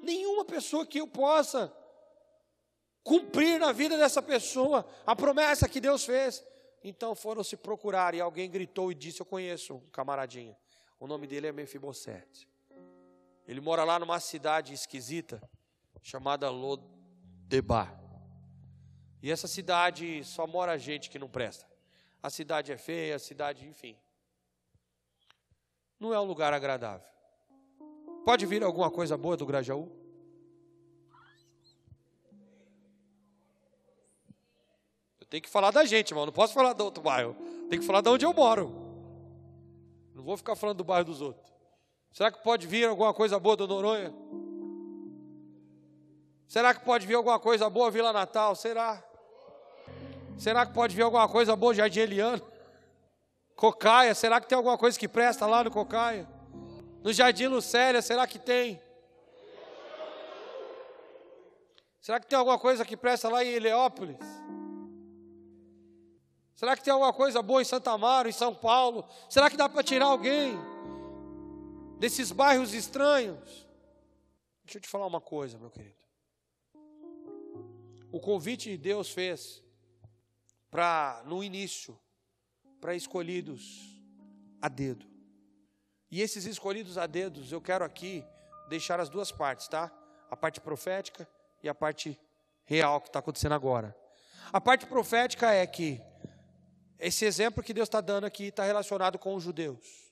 nenhuma 0.00 0.44
pessoa 0.44 0.86
que 0.86 1.00
eu 1.00 1.06
possa 1.06 1.74
cumprir 3.04 3.60
na 3.60 3.70
vida 3.70 3.96
dessa 3.96 4.22
pessoa 4.22 4.84
a 5.06 5.14
promessa 5.14 5.68
que 5.68 5.80
Deus 5.80 6.04
fez? 6.04 6.42
Então 6.82 7.14
foram 7.14 7.44
se 7.44 7.56
procurar 7.56 8.14
e 8.14 8.20
alguém 8.20 8.50
gritou 8.50 8.90
e 8.90 8.94
disse: 8.94 9.20
Eu 9.20 9.26
conheço 9.26 9.74
um 9.74 9.80
camaradinha. 9.90 10.56
O 10.98 11.06
nome 11.06 11.26
dele 11.26 11.46
é 11.46 11.52
Mefibosete. 11.52 12.48
Ele 13.46 13.60
mora 13.60 13.84
lá 13.84 13.98
numa 13.98 14.18
cidade 14.18 14.72
esquisita 14.72 15.40
chamada 16.00 16.48
Lod 16.50 16.82
Debar. 17.46 18.00
E 19.22 19.30
essa 19.30 19.46
cidade 19.46 20.24
só 20.24 20.46
mora 20.46 20.78
gente 20.78 21.08
que 21.08 21.18
não 21.18 21.28
presta. 21.28 21.66
A 22.22 22.30
cidade 22.30 22.72
é 22.72 22.76
feia, 22.76 23.16
a 23.16 23.18
cidade, 23.18 23.66
enfim. 23.66 23.96
Não 26.00 26.12
é 26.12 26.20
um 26.20 26.24
lugar 26.24 26.52
agradável. 26.52 27.06
Pode 28.24 28.46
vir 28.46 28.62
alguma 28.62 28.90
coisa 28.90 29.16
boa 29.16 29.36
do 29.36 29.46
Grajaú? 29.46 30.03
Tenho 35.34 35.42
que 35.42 35.50
falar 35.50 35.72
da 35.72 35.84
gente, 35.84 36.12
irmão. 36.12 36.26
Não 36.26 36.32
posso 36.32 36.54
falar 36.54 36.74
do 36.74 36.84
outro 36.84 37.02
bairro. 37.02 37.34
Tem 37.68 37.80
que 37.80 37.84
falar 37.84 38.00
de 38.00 38.08
onde 38.08 38.24
eu 38.24 38.32
moro. 38.32 38.72
Não 40.14 40.22
vou 40.22 40.36
ficar 40.36 40.54
falando 40.54 40.76
do 40.76 40.84
bairro 40.84 41.06
dos 41.06 41.20
outros. 41.20 41.52
Será 42.12 42.30
que 42.30 42.40
pode 42.40 42.68
vir 42.68 42.88
alguma 42.88 43.12
coisa 43.12 43.36
boa 43.40 43.56
do 43.56 43.66
Noronha? 43.66 44.14
Será 46.46 46.72
que 46.72 46.84
pode 46.84 47.04
vir 47.04 47.16
alguma 47.16 47.40
coisa 47.40 47.68
boa 47.68 47.90
Vila 47.90 48.12
Natal? 48.12 48.54
Será? 48.54 49.02
Será 50.38 50.64
que 50.64 50.72
pode 50.72 50.94
vir 50.94 51.02
alguma 51.02 51.28
coisa 51.28 51.56
boa 51.56 51.74
Jardim 51.74 51.98
Eliano? 51.98 52.42
Cocaia, 53.56 54.14
será 54.14 54.40
que 54.40 54.46
tem 54.46 54.54
alguma 54.54 54.78
coisa 54.78 54.96
que 54.96 55.08
presta 55.08 55.46
lá 55.46 55.64
no 55.64 55.70
Cocaia? 55.72 56.28
No 57.02 57.12
Jardim 57.12 57.48
Lucélia, 57.48 58.00
será 58.00 58.24
que 58.24 58.38
tem? 58.38 58.80
Será 62.00 62.20
que 62.20 62.26
tem 62.28 62.38
alguma 62.38 62.56
coisa 62.56 62.84
que 62.84 62.96
presta 62.96 63.28
lá 63.28 63.44
em 63.44 63.48
Eleópolis? 63.48 64.44
Será 66.54 66.76
que 66.76 66.82
tem 66.84 66.92
alguma 66.92 67.12
coisa 67.12 67.42
boa 67.42 67.60
em 67.60 67.64
Santa 67.64 67.90
Amaro, 67.90 68.28
em 68.28 68.32
São 68.32 68.54
Paulo? 68.54 69.08
Será 69.28 69.50
que 69.50 69.56
dá 69.56 69.68
para 69.68 69.82
tirar 69.82 70.06
alguém 70.06 70.56
desses 71.98 72.30
bairros 72.30 72.72
estranhos? 72.72 73.66
Deixa 74.64 74.78
eu 74.78 74.80
te 74.80 74.88
falar 74.88 75.06
uma 75.06 75.20
coisa, 75.20 75.58
meu 75.58 75.70
querido 75.70 76.04
o 78.14 78.20
convite 78.20 78.70
de 78.70 78.76
Deus 78.76 79.10
fez 79.10 79.60
para, 80.70 81.20
no 81.26 81.42
início, 81.42 81.98
para 82.80 82.94
escolhidos 82.94 84.00
a 84.62 84.68
dedo. 84.68 85.04
E 86.08 86.22
esses 86.22 86.44
escolhidos 86.44 86.96
a 86.96 87.08
dedos, 87.08 87.50
eu 87.50 87.60
quero 87.60 87.84
aqui 87.84 88.24
deixar 88.68 89.00
as 89.00 89.08
duas 89.08 89.32
partes, 89.32 89.66
tá? 89.66 89.92
A 90.30 90.36
parte 90.36 90.60
profética 90.60 91.28
e 91.60 91.68
a 91.68 91.74
parte 91.74 92.16
real 92.64 93.00
que 93.00 93.08
está 93.08 93.18
acontecendo 93.18 93.56
agora. 93.56 93.96
A 94.52 94.60
parte 94.60 94.86
profética 94.86 95.52
é 95.52 95.66
que 95.66 96.00
esse 97.06 97.26
exemplo 97.26 97.62
que 97.62 97.74
Deus 97.74 97.86
está 97.86 98.00
dando 98.00 98.24
aqui 98.24 98.44
está 98.44 98.64
relacionado 98.64 99.18
com 99.18 99.34
os 99.34 99.42
judeus. 99.42 100.10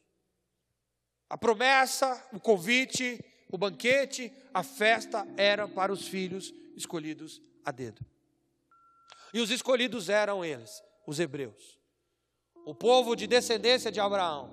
A 1.26 1.38
promessa, 1.38 2.22
o 2.34 2.38
convite, 2.38 3.24
o 3.50 3.56
banquete, 3.56 4.30
a 4.52 4.62
festa 4.62 5.26
era 5.38 5.66
para 5.66 5.90
os 5.90 6.06
filhos 6.06 6.52
escolhidos 6.76 7.40
a 7.64 7.70
dedo. 7.70 8.04
E 9.32 9.40
os 9.40 9.50
escolhidos 9.50 10.10
eram 10.10 10.44
eles, 10.44 10.82
os 11.06 11.18
hebreus. 11.18 11.80
O 12.66 12.74
povo 12.74 13.16
de 13.16 13.26
descendência 13.26 13.90
de 13.90 13.98
Abraão. 13.98 14.50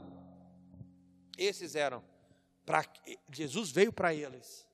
Esses 1.37 1.75
eram. 1.75 2.01
Pra, 2.65 2.85
Jesus 3.33 3.69
veio 3.69 3.91
para 3.91 4.13
eles. 4.13 4.65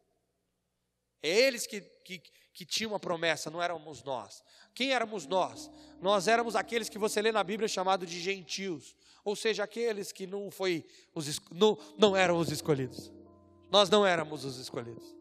É 1.20 1.30
eles 1.30 1.66
que, 1.66 1.82
que, 1.82 2.20
que 2.56 2.66
tinham 2.66 2.94
uma 2.94 3.00
promessa, 3.00 3.52
não 3.52 3.62
éramos 3.62 4.02
nós. 4.04 4.44
Quem 4.74 4.92
éramos 4.92 5.28
nós? 5.28 5.70
Nós 6.02 6.28
éramos 6.28 6.56
aqueles 6.56 6.90
que 6.90 6.98
você 6.98 7.22
lê 7.22 7.32
na 7.32 7.44
Bíblia 7.44 7.68
chamado 7.68 8.08
de 8.08 8.20
gentios. 8.20 8.96
Ou 9.24 9.36
seja, 9.36 9.64
aqueles 9.64 10.12
que 10.12 10.26
não, 10.26 10.50
foi 10.50 10.84
os, 11.14 11.40
não, 11.52 11.78
não 11.98 12.16
eram 12.16 12.40
os 12.40 12.50
escolhidos. 12.50 13.12
Nós 13.70 13.92
não 13.92 14.04
éramos 14.04 14.44
os 14.44 14.58
escolhidos. 14.58 15.16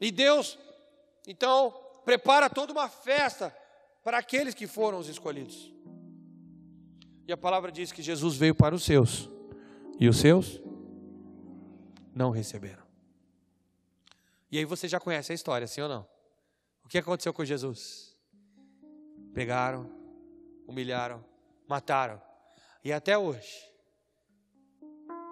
E 0.00 0.10
Deus 0.10 0.58
então, 1.30 1.74
prepara 2.06 2.48
toda 2.48 2.72
uma 2.72 2.88
festa 2.88 3.54
para 4.02 4.16
aqueles 4.16 4.54
que 4.54 4.66
foram 4.66 4.98
os 4.98 5.08
escolhidos. 5.08 5.70
E 7.26 7.32
a 7.32 7.36
palavra 7.36 7.70
diz 7.70 7.92
que 7.92 8.00
Jesus 8.00 8.34
veio 8.34 8.54
para 8.54 8.74
os 8.74 8.82
seus, 8.82 9.28
e 10.00 10.08
os 10.08 10.16
seus 10.16 10.58
não 12.14 12.30
receberam. 12.30 12.87
E 14.50 14.58
aí 14.58 14.64
você 14.64 14.88
já 14.88 14.98
conhece 14.98 15.32
a 15.32 15.34
história, 15.34 15.66
sim 15.66 15.80
ou 15.80 15.88
não? 15.88 16.08
O 16.84 16.88
que 16.88 16.98
aconteceu 16.98 17.32
com 17.34 17.44
Jesus? 17.44 18.16
Pegaram, 19.34 19.90
humilharam, 20.66 21.24
mataram. 21.68 22.20
E 22.82 22.92
até 22.92 23.18
hoje, 23.18 23.70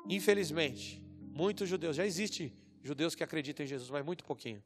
infelizmente, 0.07 1.03
muitos 1.33 1.69
judeus, 1.69 1.97
já 1.97 2.05
existe 2.05 2.55
judeus 2.83 3.15
que 3.15 3.25
acreditam 3.25 3.65
em 3.65 3.69
Jesus, 3.69 3.89
mas 3.91 4.05
muito 4.05 4.25
pouquinho. 4.25 4.63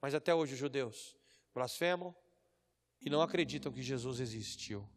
Mas 0.00 0.14
até 0.14 0.34
hoje 0.34 0.54
os 0.54 0.58
judeus 0.58 1.16
blasfemam 1.54 2.14
e 3.00 3.10
não 3.10 3.20
acreditam 3.20 3.70
que 3.70 3.82
Jesus 3.82 4.18
existiu. 4.18 4.88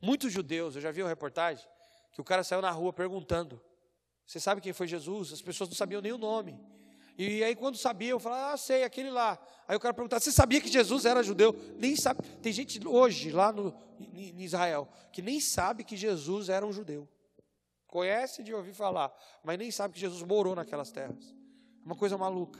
Muitos 0.00 0.32
judeus, 0.32 0.76
eu 0.76 0.80
já 0.80 0.90
vi 0.90 1.02
uma 1.02 1.08
reportagem 1.08 1.66
que 2.12 2.20
o 2.20 2.24
cara 2.24 2.44
saiu 2.44 2.62
na 2.62 2.70
rua 2.70 2.92
perguntando: 2.92 3.60
Você 4.24 4.38
sabe 4.38 4.60
quem 4.60 4.72
foi 4.72 4.86
Jesus? 4.86 5.32
As 5.32 5.42
pessoas 5.42 5.68
não 5.68 5.76
sabiam 5.76 6.00
nem 6.00 6.12
o 6.12 6.18
nome. 6.18 6.58
E 7.16 7.44
aí, 7.44 7.54
quando 7.54 7.76
sabiam, 7.76 8.16
eu 8.16 8.20
falava, 8.20 8.52
ah, 8.52 8.56
sei, 8.56 8.82
aquele 8.82 9.10
lá. 9.10 9.38
Aí 9.68 9.76
o 9.76 9.80
cara 9.80 9.94
perguntava, 9.94 10.20
você 10.20 10.32
sabia 10.32 10.60
que 10.60 10.68
Jesus 10.68 11.04
era 11.04 11.22
judeu? 11.22 11.54
Nem 11.76 11.94
sabe. 11.94 12.22
Tem 12.42 12.52
gente 12.52 12.80
hoje, 12.86 13.30
lá 13.30 13.52
no, 13.52 13.72
em 14.00 14.42
Israel, 14.42 14.88
que 15.12 15.22
nem 15.22 15.38
sabe 15.38 15.84
que 15.84 15.96
Jesus 15.96 16.48
era 16.48 16.66
um 16.66 16.72
judeu. 16.72 17.08
Conhece 17.86 18.42
de 18.42 18.52
ouvir 18.52 18.74
falar, 18.74 19.12
mas 19.44 19.56
nem 19.56 19.70
sabe 19.70 19.94
que 19.94 20.00
Jesus 20.00 20.22
morou 20.22 20.56
naquelas 20.56 20.90
terras. 20.90 21.34
Uma 21.84 21.94
coisa 21.94 22.18
maluca. 22.18 22.58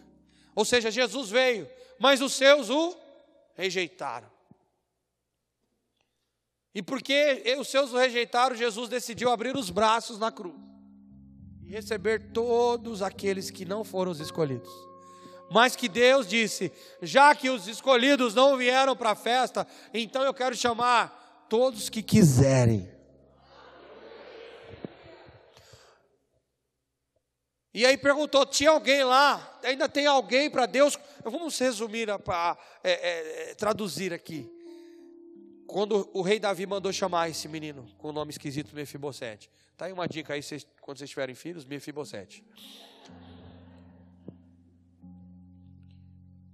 Ou 0.55 0.65
seja, 0.65 0.89
Jesus 0.89 1.31
veio, 1.31 1.69
mas 1.99 2.21
os 2.21 2.33
seus 2.33 2.71
o 2.71 2.97
rejeitaram. 3.55 4.31
E 6.73 6.81
porque 6.81 7.43
os 7.59 7.67
seus 7.69 7.93
o 7.93 7.97
rejeitaram, 7.97 8.55
Jesus 8.55 8.89
decidiu 8.89 9.31
abrir 9.31 9.57
os 9.57 9.69
braços 9.71 10.19
na 10.19 10.31
cruz 10.31 10.74
e 11.67 11.73
receber 11.73 12.33
todos 12.33 13.03
aqueles 13.03 13.51
que 13.51 13.65
não 13.65 13.85
foram 13.85 14.13
os 14.13 14.21
escolhidos. 14.21 14.71
Mas 15.51 15.77
que 15.77 15.89
Deus 15.89 16.27
disse: 16.27 16.73
já 17.03 17.35
que 17.35 17.51
os 17.51 17.69
escolhidos 17.69 18.35
não 18.35 18.57
vieram 18.57 18.97
para 18.97 19.11
a 19.11 19.15
festa, 19.15 19.67
então 19.93 20.23
eu 20.23 20.35
quero 20.35 20.57
chamar 20.57 21.47
todos 21.49 21.89
que 21.89 22.03
quiserem. 22.03 22.93
E 27.73 27.85
aí 27.85 27.97
perguntou: 27.97 28.47
tinha 28.47 28.71
alguém 28.71 29.03
lá? 29.03 29.59
Ainda 29.65 29.89
tem 29.89 30.07
alguém 30.07 30.51
para 30.51 30.67
Deus? 30.67 30.99
Vamos 31.25 31.59
resumir, 31.59 32.07
para 32.21 32.57
é, 32.83 32.93
é, 32.93 33.51
é, 33.51 33.55
traduzir 33.55 34.13
aqui. 34.13 34.51
Quando 35.67 36.09
o 36.13 36.23
rei 36.23 36.39
Davi 36.39 36.67
mandou 36.67 36.93
chamar 36.93 37.31
esse 37.31 37.49
menino 37.49 37.89
com 37.99 38.11
o 38.11 38.13
nome 38.13 38.31
esquisito 38.31 38.75
Mefibosete. 38.75 39.51
Tá 39.85 39.89
aí 39.89 39.93
uma 39.93 40.09
dica 40.09 40.33
aí 40.33 40.41
quando 40.81 40.97
vocês 40.97 41.11
tiverem 41.11 41.35
filhos, 41.35 41.67
Mefibosete. 41.67 42.43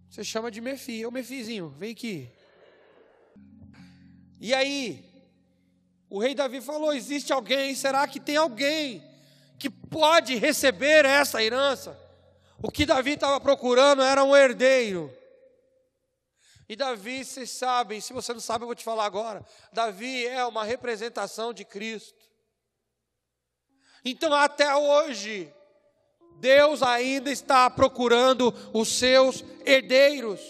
Você 0.08 0.24
chama 0.24 0.50
de 0.50 0.60
Mefi, 0.60 1.00
é 1.00 1.06
o 1.06 1.12
Mefizinho, 1.12 1.68
vem 1.68 1.92
aqui. 1.92 2.28
E 4.40 4.52
aí, 4.52 5.08
o 6.08 6.18
rei 6.18 6.34
Davi 6.34 6.60
falou: 6.60 6.92
existe 6.92 7.32
alguém? 7.32 7.72
Será 7.76 8.08
que 8.08 8.18
tem 8.18 8.34
alguém 8.34 9.00
que 9.60 9.70
pode 9.70 10.34
receber 10.34 11.04
essa 11.04 11.40
herança? 11.40 11.96
O 12.60 12.68
que 12.68 12.84
Davi 12.84 13.12
estava 13.12 13.38
procurando 13.38 14.02
era 14.02 14.24
um 14.24 14.34
herdeiro. 14.34 15.08
E 16.68 16.74
Davi, 16.74 17.24
vocês 17.24 17.50
sabem, 17.50 18.00
se 18.00 18.12
você 18.12 18.32
não 18.32 18.40
sabe, 18.40 18.64
eu 18.64 18.66
vou 18.66 18.74
te 18.74 18.82
falar 18.82 19.04
agora. 19.04 19.46
Davi 19.72 20.26
é 20.26 20.44
uma 20.44 20.64
representação 20.64 21.52
de 21.52 21.64
Cristo. 21.64 22.19
Então, 24.04 24.32
até 24.32 24.74
hoje, 24.74 25.52
Deus 26.40 26.82
ainda 26.82 27.30
está 27.30 27.68
procurando 27.68 28.54
os 28.72 28.88
seus 28.88 29.44
herdeiros. 29.64 30.40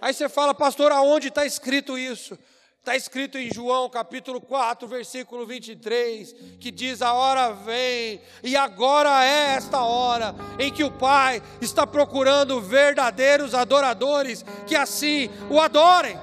Aí 0.00 0.12
você 0.12 0.28
fala, 0.28 0.54
pastor, 0.54 0.90
aonde 0.90 1.28
está 1.28 1.46
escrito 1.46 1.96
isso? 1.96 2.36
Está 2.80 2.96
escrito 2.96 3.36
em 3.36 3.52
João 3.52 3.90
capítulo 3.90 4.40
4, 4.40 4.88
versículo 4.88 5.46
23, 5.46 6.34
que 6.58 6.70
diz: 6.70 7.02
A 7.02 7.12
hora 7.12 7.52
vem, 7.52 8.22
e 8.42 8.56
agora 8.56 9.22
é 9.22 9.54
esta 9.54 9.82
hora, 9.82 10.34
em 10.58 10.72
que 10.72 10.82
o 10.82 10.90
Pai 10.90 11.42
está 11.60 11.86
procurando 11.86 12.58
verdadeiros 12.58 13.54
adoradores 13.54 14.42
que 14.66 14.74
assim 14.74 15.28
o 15.50 15.60
adorem. 15.60 16.18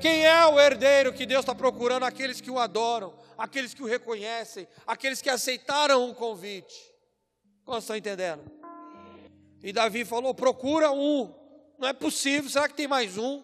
Quem 0.00 0.24
é 0.24 0.46
o 0.46 0.58
herdeiro 0.58 1.12
que 1.12 1.26
Deus 1.26 1.40
está 1.40 1.54
procurando? 1.54 2.04
Aqueles 2.04 2.40
que 2.40 2.50
o 2.50 2.58
adoram, 2.58 3.14
aqueles 3.36 3.74
que 3.74 3.82
o 3.82 3.86
reconhecem, 3.86 4.66
aqueles 4.86 5.20
que 5.20 5.28
aceitaram 5.28 6.08
o 6.08 6.14
convite. 6.14 6.74
Como 7.64 7.78
estão 7.78 7.94
entendendo? 7.94 8.42
E 9.62 9.72
Davi 9.72 10.06
falou: 10.06 10.34
procura 10.34 10.90
um. 10.90 11.34
Não 11.78 11.86
é 11.86 11.92
possível, 11.92 12.48
será 12.48 12.66
que 12.66 12.74
tem 12.74 12.88
mais 12.88 13.18
um? 13.18 13.42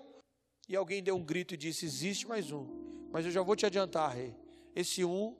E 0.67 0.75
alguém 0.75 1.03
deu 1.03 1.17
um 1.17 1.23
grito 1.23 1.53
e 1.53 1.57
disse: 1.59 1.85
Existe 1.85 2.27
mais 2.27 2.51
um. 2.51 2.67
Mas 3.13 3.27
eu 3.27 3.31
já 3.31 3.43
vou 3.43 3.55
te 3.55 3.67
adiantar, 3.67 4.15
rei. 4.15 4.35
Esse 4.75 5.05
um 5.05 5.37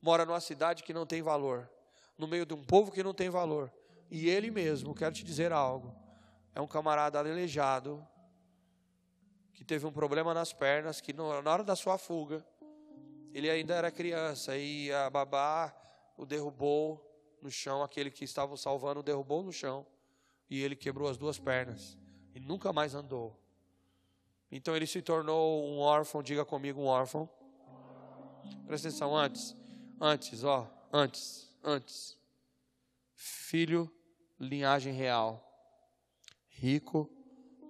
mora 0.00 0.24
numa 0.24 0.40
cidade 0.40 0.82
que 0.82 0.94
não 0.94 1.04
tem 1.04 1.22
valor, 1.22 1.68
no 2.16 2.26
meio 2.28 2.46
de 2.46 2.54
um 2.54 2.64
povo 2.64 2.92
que 2.92 3.02
não 3.02 3.12
tem 3.12 3.28
valor. 3.28 3.72
E 4.08 4.28
ele 4.28 4.50
mesmo, 4.50 4.94
quero 4.94 5.14
te 5.14 5.24
dizer 5.24 5.52
algo, 5.52 5.94
é 6.54 6.60
um 6.60 6.66
camarada 6.66 7.18
aleijado, 7.18 8.04
que 9.60 9.64
teve 9.66 9.84
um 9.84 9.92
problema 9.92 10.32
nas 10.32 10.54
pernas, 10.54 11.02
que 11.02 11.12
na 11.12 11.22
hora 11.22 11.62
da 11.62 11.76
sua 11.76 11.98
fuga, 11.98 12.42
ele 13.34 13.50
ainda 13.50 13.74
era 13.74 13.90
criança 13.90 14.56
e 14.56 14.90
a 14.90 15.10
babá 15.10 15.70
o 16.16 16.24
derrubou 16.24 16.98
no 17.42 17.50
chão, 17.50 17.82
aquele 17.82 18.10
que 18.10 18.24
estava 18.24 18.56
salvando 18.56 19.00
o 19.00 19.02
derrubou 19.02 19.42
no 19.42 19.52
chão 19.52 19.86
e 20.48 20.62
ele 20.62 20.74
quebrou 20.74 21.10
as 21.10 21.18
duas 21.18 21.38
pernas 21.38 21.98
e 22.34 22.40
nunca 22.40 22.72
mais 22.72 22.94
andou. 22.94 23.38
Então 24.50 24.74
ele 24.74 24.86
se 24.86 25.02
tornou 25.02 25.62
um 25.62 25.80
órfão, 25.80 26.22
diga 26.22 26.42
comigo, 26.42 26.80
um 26.80 26.86
órfão. 26.86 27.28
Presta 28.66 28.88
atenção, 28.88 29.14
antes, 29.14 29.54
antes, 30.00 30.42
ó, 30.42 30.66
antes, 30.90 31.54
antes. 31.62 32.16
Filho, 33.14 33.92
linhagem 34.38 34.94
real. 34.94 35.46
Rico, 36.48 37.10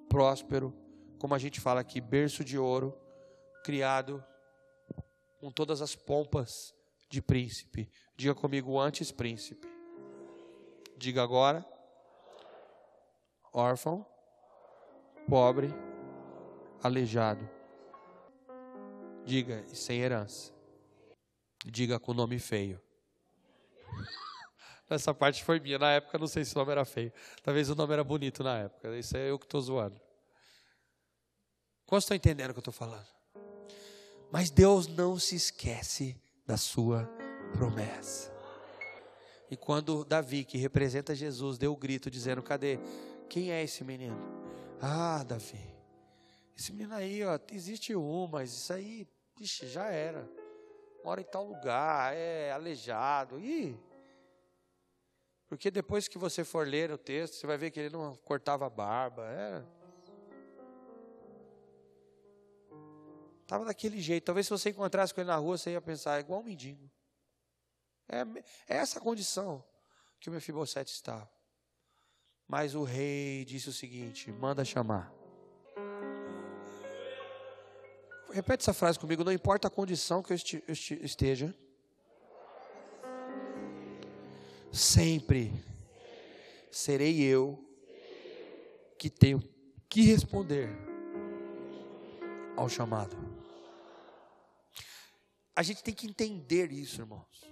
próspero, 0.08 0.72
como 1.20 1.34
a 1.34 1.38
gente 1.38 1.60
fala 1.60 1.82
aqui, 1.82 2.00
berço 2.00 2.42
de 2.42 2.58
ouro, 2.58 2.98
criado 3.62 4.24
com 5.38 5.52
todas 5.52 5.82
as 5.82 5.94
pompas 5.94 6.74
de 7.10 7.20
príncipe. 7.20 7.90
Diga 8.16 8.34
comigo, 8.34 8.80
antes 8.80 9.12
príncipe. 9.12 9.68
Diga 10.96 11.22
agora, 11.22 11.62
órfão, 13.52 14.04
pobre, 15.28 15.68
aleijado. 16.82 17.46
Diga, 19.22 19.62
sem 19.68 20.00
herança. 20.00 20.54
Diga 21.66 22.00
com 22.00 22.14
nome 22.14 22.38
feio. 22.38 22.80
Essa 24.88 25.12
parte 25.12 25.44
foi 25.44 25.60
minha. 25.60 25.78
Na 25.78 25.92
época, 25.92 26.16
não 26.18 26.26
sei 26.26 26.46
se 26.46 26.54
o 26.56 26.58
nome 26.58 26.72
era 26.72 26.86
feio. 26.86 27.12
Talvez 27.42 27.68
o 27.68 27.74
nome 27.74 27.92
era 27.92 28.02
bonito 28.02 28.42
na 28.42 28.56
época. 28.60 28.96
Isso 28.96 29.18
é 29.18 29.30
eu 29.30 29.38
que 29.38 29.44
estou 29.44 29.60
zoando. 29.60 30.00
Quantos 31.90 32.04
estão 32.04 32.16
entendendo 32.16 32.50
o 32.50 32.54
que 32.54 32.58
eu 32.58 32.70
estou 32.70 32.72
falando? 32.72 33.08
Mas 34.30 34.48
Deus 34.48 34.86
não 34.86 35.18
se 35.18 35.34
esquece 35.34 36.16
da 36.46 36.56
sua 36.56 37.04
promessa. 37.52 38.32
E 39.50 39.56
quando 39.56 40.04
Davi, 40.04 40.44
que 40.44 40.56
representa 40.56 41.16
Jesus, 41.16 41.58
deu 41.58 41.72
o 41.72 41.76
grito 41.76 42.08
dizendo: 42.08 42.44
Cadê? 42.44 42.78
Quem 43.28 43.50
é 43.50 43.64
esse 43.64 43.82
menino? 43.82 44.16
Ah, 44.80 45.24
Davi, 45.24 45.58
esse 46.56 46.72
menino 46.72 46.94
aí, 46.94 47.24
ó, 47.24 47.36
existe 47.50 47.96
um, 47.96 48.28
mas 48.28 48.52
isso 48.52 48.72
aí, 48.72 49.08
ixi, 49.40 49.66
já 49.66 49.86
era. 49.90 50.30
Mora 51.04 51.20
em 51.20 51.24
tal 51.24 51.44
lugar, 51.44 52.14
é 52.14 52.52
aleijado. 52.52 53.40
Ih. 53.40 53.76
Porque 55.48 55.72
depois 55.72 56.06
que 56.06 56.18
você 56.18 56.44
for 56.44 56.64
ler 56.64 56.92
o 56.92 56.98
texto, 56.98 57.34
você 57.34 57.48
vai 57.48 57.58
ver 57.58 57.72
que 57.72 57.80
ele 57.80 57.90
não 57.90 58.14
cortava 58.14 58.64
a 58.66 58.70
barba. 58.70 59.26
É. 59.26 59.79
Estava 63.50 63.64
daquele 63.64 64.00
jeito. 64.00 64.26
Talvez 64.26 64.46
se 64.46 64.50
você 64.50 64.70
encontrasse 64.70 65.12
com 65.12 65.20
ele 65.20 65.26
na 65.26 65.34
rua, 65.34 65.58
você 65.58 65.72
ia 65.72 65.80
pensar, 65.80 66.18
é 66.18 66.20
igual 66.20 66.38
um 66.38 66.44
mendigo. 66.44 66.88
É, 68.08 68.20
é 68.72 68.76
essa 68.76 69.00
condição 69.00 69.64
que 70.20 70.30
o 70.30 70.32
Mefibosete 70.32 70.92
estava. 70.92 71.28
Mas 72.46 72.76
o 72.76 72.84
rei 72.84 73.44
disse 73.44 73.68
o 73.68 73.72
seguinte: 73.72 74.30
manda 74.30 74.64
chamar. 74.64 75.12
Repete 78.32 78.62
essa 78.62 78.72
frase 78.72 79.00
comigo. 79.00 79.24
Não 79.24 79.32
importa 79.32 79.66
a 79.66 79.70
condição 79.70 80.22
que 80.22 80.32
eu 80.32 80.36
esteja, 81.02 81.52
sempre 84.72 85.52
serei 86.70 87.20
eu 87.20 87.58
que 88.96 89.10
tenho 89.10 89.42
que 89.88 90.02
responder 90.02 90.70
ao 92.56 92.68
chamado. 92.68 93.29
A 95.54 95.62
gente 95.62 95.82
tem 95.82 95.94
que 95.94 96.06
entender 96.06 96.72
isso, 96.72 97.00
irmãos. 97.00 97.44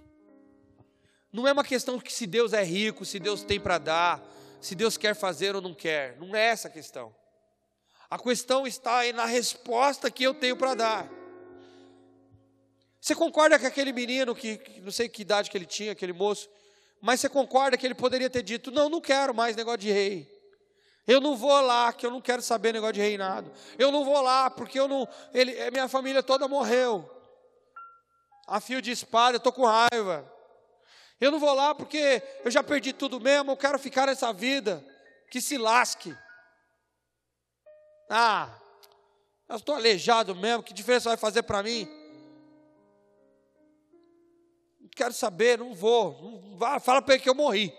Não 1.31 1.47
é 1.47 1.51
uma 1.51 1.63
questão 1.63 1.99
que 1.99 2.11
se 2.11 2.25
Deus 2.25 2.53
é 2.53 2.63
rico, 2.63 3.05
se 3.05 3.19
Deus 3.19 3.43
tem 3.43 3.59
para 3.59 3.77
dar, 3.77 4.23
se 4.59 4.73
Deus 4.73 4.97
quer 4.97 5.15
fazer 5.15 5.55
ou 5.55 5.61
não 5.61 5.73
quer. 5.73 6.17
Não 6.17 6.35
é 6.35 6.47
essa 6.47 6.67
a 6.67 6.71
questão. 6.71 7.15
A 8.09 8.17
questão 8.17 8.65
está 8.65 8.99
aí 8.99 9.13
na 9.13 9.25
resposta 9.25 10.09
que 10.09 10.23
eu 10.23 10.33
tenho 10.33 10.57
para 10.57 10.73
dar. 10.73 11.09
Você 12.99 13.13
concorda 13.13 13.59
com 13.59 13.67
aquele 13.67 13.93
menino 13.93 14.35
que, 14.35 14.59
não 14.81 14.91
sei 14.91 15.07
que 15.07 15.21
idade 15.21 15.49
que 15.49 15.57
ele 15.57 15.65
tinha, 15.65 15.91
aquele 15.91 16.11
moço, 16.11 16.49
mas 16.99 17.21
você 17.21 17.29
concorda 17.29 17.77
que 17.77 17.85
ele 17.85 17.95
poderia 17.95 18.29
ter 18.29 18.41
dito: 18.41 18.71
Não, 18.71 18.89
não 18.89 18.99
quero 18.99 19.33
mais 19.33 19.55
negócio 19.55 19.79
de 19.79 19.91
rei. 19.91 20.27
Eu 21.07 21.21
não 21.21 21.35
vou 21.35 21.61
lá, 21.61 21.93
que 21.93 22.05
eu 22.05 22.11
não 22.11 22.21
quero 22.21 22.41
saber 22.41 22.73
negócio 22.73 22.93
de 22.93 22.99
reinado. 22.99 23.51
Eu 23.77 23.91
não 23.91 24.03
vou 24.03 24.21
lá, 24.21 24.49
porque 24.49 24.79
eu 24.79 24.87
não. 24.87 25.07
Ele, 25.33 25.71
minha 25.71 25.87
família 25.87 26.21
toda 26.21 26.47
morreu. 26.47 27.09
A 28.49 28.59
fio 28.59 28.81
de 28.81 28.89
espada, 28.89 29.35
eu 29.35 29.37
estou 29.37 29.53
com 29.53 29.63
raiva. 29.63 30.27
Eu 31.21 31.31
não 31.31 31.39
vou 31.39 31.53
lá 31.53 31.75
porque 31.75 32.23
eu 32.43 32.49
já 32.49 32.63
perdi 32.63 32.91
tudo 32.91 33.19
mesmo, 33.19 33.51
eu 33.51 33.57
quero 33.57 33.77
ficar 33.77 34.07
nessa 34.07 34.33
vida. 34.33 34.83
Que 35.29 35.39
se 35.39 35.55
lasque. 35.55 36.17
Ah, 38.09 38.49
eu 39.47 39.57
estou 39.57 39.75
aleijado 39.75 40.35
mesmo, 40.35 40.63
que 40.63 40.73
diferença 40.73 41.09
vai 41.09 41.17
fazer 41.17 41.43
para 41.43 41.61
mim? 41.61 41.87
Não 44.79 44.89
quero 44.95 45.13
saber, 45.13 45.59
não 45.59 45.75
vou. 45.75 46.57
Não 46.59 46.79
fala 46.79 47.03
para 47.03 47.13
ele 47.13 47.23
que 47.23 47.29
eu 47.29 47.35
morri. 47.35 47.71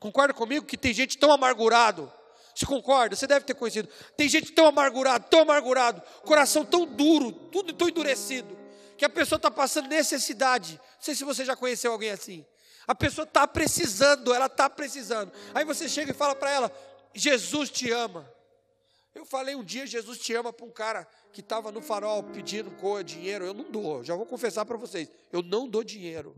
Concorda 0.00 0.34
comigo 0.34 0.66
que 0.66 0.76
tem 0.76 0.92
gente 0.92 1.16
tão 1.16 1.30
amargurado? 1.30 2.12
Você 2.52 2.66
concorda? 2.66 3.14
Você 3.14 3.28
deve 3.28 3.44
ter 3.44 3.54
conhecido. 3.54 3.88
Tem 4.16 4.28
gente 4.28 4.50
tão 4.50 4.66
amargurado, 4.66 5.26
tão 5.30 5.42
amargurado, 5.42 6.02
coração 6.22 6.64
tão 6.64 6.84
duro, 6.84 7.30
tudo 7.30 7.72
tão 7.72 7.88
endurecido, 7.88 8.65
que 8.96 9.04
a 9.04 9.08
pessoa 9.08 9.36
está 9.36 9.50
passando 9.50 9.88
necessidade. 9.88 10.74
Não 10.74 11.00
sei 11.00 11.14
se 11.14 11.24
você 11.24 11.44
já 11.44 11.54
conheceu 11.54 11.92
alguém 11.92 12.10
assim. 12.10 12.44
A 12.86 12.94
pessoa 12.94 13.24
está 13.24 13.46
precisando, 13.46 14.32
ela 14.32 14.46
está 14.46 14.70
precisando. 14.70 15.32
Aí 15.54 15.64
você 15.64 15.88
chega 15.88 16.12
e 16.12 16.14
fala 16.14 16.34
para 16.34 16.50
ela: 16.50 16.72
Jesus 17.14 17.70
te 17.70 17.90
ama. 17.90 18.30
Eu 19.14 19.24
falei 19.24 19.54
um 19.54 19.64
dia, 19.64 19.86
Jesus 19.86 20.18
te 20.18 20.34
ama 20.34 20.52
para 20.52 20.66
um 20.66 20.70
cara 20.70 21.08
que 21.32 21.40
estava 21.40 21.72
no 21.72 21.80
farol 21.80 22.22
pedindo 22.22 22.70
coisa, 22.72 23.02
dinheiro. 23.02 23.46
Eu 23.46 23.54
não 23.54 23.70
dou, 23.70 24.04
já 24.04 24.14
vou 24.14 24.26
confessar 24.26 24.64
para 24.66 24.76
vocês. 24.76 25.10
Eu 25.32 25.42
não 25.42 25.66
dou 25.66 25.82
dinheiro. 25.82 26.36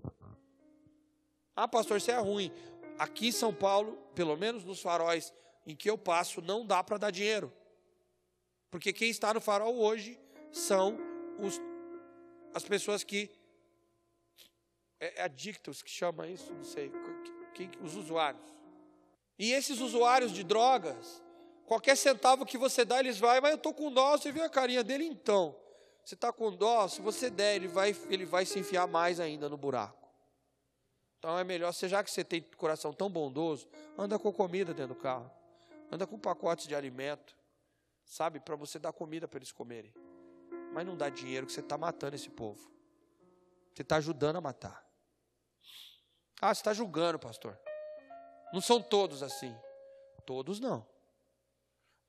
Ah, 1.57 1.67
pastor, 1.67 1.97
isso 1.97 2.11
é 2.11 2.19
ruim. 2.19 2.53
Aqui 2.97 3.29
em 3.29 3.33
São 3.33 3.53
Paulo, 3.53 3.99
pelo 4.15 4.37
menos 4.37 4.65
nos 4.65 4.81
faróis 4.81 5.33
em 5.67 5.75
que 5.75 5.91
eu 5.91 5.99
passo, 5.99 6.41
não 6.41 6.65
dá 6.65 6.83
para 6.83 6.99
dar 6.99 7.11
dinheiro. 7.11 7.53
Porque 8.71 8.93
quem 8.93 9.11
está 9.11 9.35
no 9.35 9.41
farol 9.41 9.77
hoje 9.77 10.19
são 10.53 10.97
os, 11.41 11.61
as 12.59 12.65
pessoas 12.65 13.03
que. 13.03 13.31
É, 15.01 15.21
é 15.21 15.23
adictos 15.23 15.81
que 15.83 15.91
chama 15.91 16.29
isso, 16.29 16.53
não 16.53 16.65
sei. 16.65 16.93
Quem, 17.55 17.71
os 17.83 17.97
usuários. 17.97 18.43
E 19.39 19.53
esses 19.53 19.81
usuários 19.81 20.33
de 20.33 20.45
drogas, 20.45 21.23
Qualquer 21.69 21.99
centavo 21.99 22.47
que 22.47 22.57
você 22.57 22.83
dá, 22.83 22.99
eles 22.99 23.19
vão, 23.19 23.29
mas 23.43 23.51
eu 23.51 23.57
estou 23.57 23.75
com 23.75 23.93
dó, 23.93 24.17
você 24.17 24.33
viu 24.33 24.43
a 24.43 24.49
carinha 24.49 24.83
dele 24.83 25.05
então. 25.05 25.55
Você 26.03 26.15
está 26.15 26.33
com 26.33 26.51
dó, 26.51 26.89
se 26.89 27.03
você 27.03 27.29
der, 27.29 27.57
ele 27.57 27.69
vai, 27.69 27.95
ele 28.09 28.25
vai 28.25 28.47
se 28.47 28.59
enfiar 28.59 28.87
mais 28.87 29.21
ainda 29.21 29.51
no 29.51 29.57
buraco. 29.59 30.09
Então 31.19 31.39
é 31.39 31.45
melhor, 31.45 31.71
já 31.75 32.03
que 32.03 32.11
você 32.11 32.25
tem 32.25 32.41
coração 32.57 32.91
tão 32.91 33.11
bondoso, 33.11 33.69
anda 33.99 34.19
com 34.19 34.33
comida 34.33 34.73
dentro 34.73 34.95
do 34.95 35.01
carro. 35.01 35.31
Anda 35.93 36.07
com 36.07 36.19
pacotes 36.19 36.67
de 36.67 36.75
alimento, 36.75 37.37
sabe, 38.03 38.41
para 38.41 38.57
você 38.57 38.79
dar 38.79 38.95
comida 38.95 39.29
para 39.29 39.39
eles 39.39 39.53
comerem. 39.53 39.93
Mas 40.79 40.87
não 40.87 40.97
dá 40.97 41.09
dinheiro 41.09 41.45
que 41.45 41.53
você 41.53 41.59
está 41.59 41.77
matando 41.77 42.15
esse 42.15 42.31
povo. 42.31 42.71
Você 43.75 43.83
está 43.83 43.97
ajudando 43.97 44.37
a 44.37 44.41
matar. 44.41 44.89
Ah, 46.41 46.55
você 46.55 46.61
está 46.61 46.73
julgando, 46.73 47.19
pastor. 47.19 47.59
Não 48.53 48.61
são 48.61 48.81
todos 48.81 49.21
assim. 49.21 49.53
Todos 50.25 50.61
não. 50.61 50.87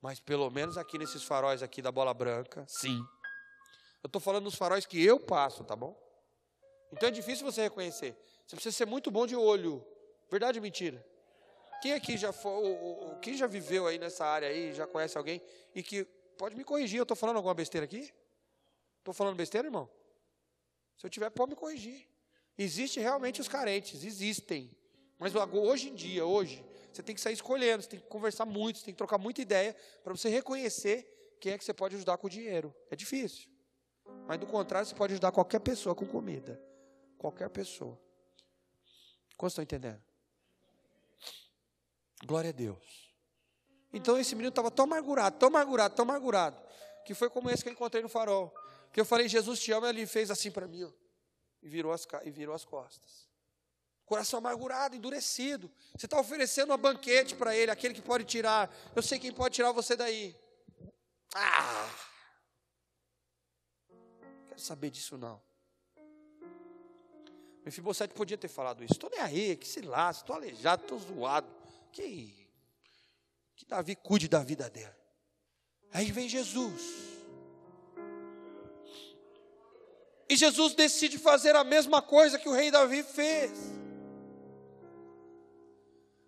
Mas 0.00 0.20
pelo 0.20 0.48
menos 0.50 0.78
aqui 0.78 0.98
nesses 0.98 1.24
faróis 1.24 1.64
aqui 1.64 1.82
da 1.82 1.90
bola 1.90 2.14
branca, 2.14 2.64
sim. 2.68 2.96
Eu 4.04 4.06
estou 4.06 4.20
falando 4.20 4.44
dos 4.44 4.54
faróis 4.54 4.86
que 4.86 5.04
eu 5.04 5.18
passo, 5.18 5.64
tá 5.64 5.74
bom? 5.74 6.00
Então 6.92 7.08
é 7.08 7.10
difícil 7.10 7.44
você 7.44 7.62
reconhecer. 7.62 8.16
Você 8.46 8.54
precisa 8.54 8.76
ser 8.76 8.86
muito 8.86 9.10
bom 9.10 9.26
de 9.26 9.34
olho. 9.34 9.84
Verdade 10.30 10.60
ou 10.60 10.62
mentira? 10.62 11.04
Quem 11.82 11.92
aqui 11.92 12.16
já 12.16 12.32
foi, 12.32 12.62
quem 13.20 13.34
já 13.34 13.48
viveu 13.48 13.88
aí 13.88 13.98
nessa 13.98 14.24
área 14.24 14.48
aí, 14.48 14.72
já 14.72 14.86
conhece 14.86 15.18
alguém 15.18 15.42
e 15.74 15.82
que 15.82 16.04
pode 16.38 16.54
me 16.54 16.62
corrigir? 16.62 16.98
Eu 16.98 17.02
estou 17.02 17.16
falando 17.16 17.38
alguma 17.38 17.52
besteira 17.52 17.84
aqui? 17.84 18.14
Estou 19.10 19.24
falando 19.24 19.36
besteira, 19.36 19.66
irmão? 19.66 19.90
Se 20.96 21.04
eu 21.04 21.10
tiver, 21.10 21.30
pode 21.30 21.50
me 21.50 21.56
corrigir. 21.56 22.06
Existe 22.56 23.00
realmente 23.00 23.40
os 23.40 23.48
carentes, 23.48 24.04
existem. 24.04 24.70
Mas 25.18 25.34
hoje 25.34 25.88
em 25.88 25.94
dia, 25.96 26.24
hoje, 26.24 26.64
você 26.92 27.02
tem 27.02 27.14
que 27.14 27.20
sair 27.20 27.34
escolhendo, 27.34 27.82
você 27.82 27.88
tem 27.88 27.98
que 27.98 28.06
conversar 28.06 28.46
muito, 28.46 28.78
você 28.78 28.84
tem 28.84 28.94
que 28.94 28.98
trocar 28.98 29.18
muita 29.18 29.42
ideia 29.42 29.74
para 30.04 30.14
você 30.14 30.28
reconhecer 30.28 31.36
quem 31.40 31.52
é 31.52 31.58
que 31.58 31.64
você 31.64 31.74
pode 31.74 31.96
ajudar 31.96 32.18
com 32.18 32.28
o 32.28 32.30
dinheiro. 32.30 32.72
É 32.88 32.94
difícil. 32.94 33.50
Mas 34.28 34.38
do 34.38 34.46
contrário, 34.46 34.86
você 34.86 34.94
pode 34.94 35.14
ajudar 35.14 35.32
qualquer 35.32 35.58
pessoa 35.58 35.92
com 35.92 36.06
comida. 36.06 36.62
Qualquer 37.18 37.50
pessoa. 37.50 38.00
Quantos 39.36 39.54
estão 39.54 39.64
entendendo? 39.64 40.00
Glória 42.24 42.50
a 42.50 42.52
Deus. 42.52 43.12
Então 43.92 44.16
esse 44.16 44.36
menino 44.36 44.50
estava 44.50 44.70
tão 44.70 44.84
amargurado, 44.84 45.36
tão 45.36 45.48
amargurado, 45.48 45.96
tão 45.96 46.04
amargurado, 46.04 46.62
que 47.04 47.12
foi 47.12 47.28
como 47.28 47.50
esse 47.50 47.64
que 47.64 47.70
eu 47.70 47.72
encontrei 47.72 48.02
no 48.02 48.08
farol. 48.08 48.54
Que 48.92 49.00
eu 49.00 49.04
falei, 49.04 49.28
Jesus 49.28 49.60
te 49.60 49.72
ama, 49.72 49.88
ele 49.88 50.06
fez 50.06 50.30
assim 50.30 50.50
para 50.50 50.66
mim, 50.66 50.84
ó, 50.84 50.90
e, 51.62 51.68
virou 51.68 51.92
as, 51.92 52.06
e 52.24 52.30
virou 52.30 52.54
as 52.54 52.64
costas 52.64 53.30
coração 54.10 54.38
amargurado, 54.40 54.96
endurecido. 54.96 55.70
Você 55.96 56.06
está 56.06 56.18
oferecendo 56.18 56.74
um 56.74 56.76
banquete 56.76 57.36
para 57.36 57.54
ele, 57.54 57.70
aquele 57.70 57.94
que 57.94 58.02
pode 58.02 58.24
tirar. 58.24 58.68
Eu 58.96 59.02
sei 59.02 59.20
quem 59.20 59.32
pode 59.32 59.54
tirar 59.54 59.70
você 59.70 59.94
daí. 59.94 60.36
Ah! 61.32 61.88
Quero 64.48 64.60
saber 64.60 64.90
disso 64.90 65.16
não. 65.16 65.40
Mefibosete 67.64 68.12
podia 68.12 68.36
ter 68.36 68.48
falado 68.48 68.82
isso. 68.82 68.94
Estou 68.94 69.08
nem 69.10 69.20
aí, 69.20 69.56
que 69.56 69.68
se 69.68 69.80
lasca, 69.80 70.24
estou 70.24 70.34
aleijado, 70.34 70.82
estou 70.82 70.98
zoado. 70.98 71.48
Que, 71.92 72.48
que 73.54 73.64
Davi 73.64 73.94
cuide 73.94 74.26
da 74.26 74.42
vida 74.42 74.68
dele. 74.68 74.90
Aí 75.92 76.10
vem 76.10 76.28
Jesus. 76.28 77.19
E 80.30 80.36
Jesus 80.36 80.74
decide 80.74 81.18
fazer 81.18 81.56
a 81.56 81.64
mesma 81.64 82.00
coisa 82.00 82.38
que 82.38 82.48
o 82.48 82.52
rei 82.52 82.70
Davi 82.70 83.02
fez. 83.02 83.50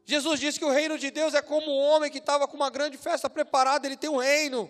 Jesus 0.05 0.41
disse 0.41 0.59
que 0.59 0.65
o 0.65 0.73
reino 0.73 0.99
de 0.99 1.09
Deus 1.09 1.35
é 1.35 1.41
como 1.41 1.71
um 1.71 1.79
homem 1.79 2.11
que 2.11 2.19
estava 2.19 2.49
com 2.49 2.57
uma 2.57 2.69
grande 2.69 2.99
festa 2.99 3.31
preparada, 3.31 3.87
ele 3.87 3.97
tem 3.97 4.11
um 4.11 4.17
reino. 4.17 4.69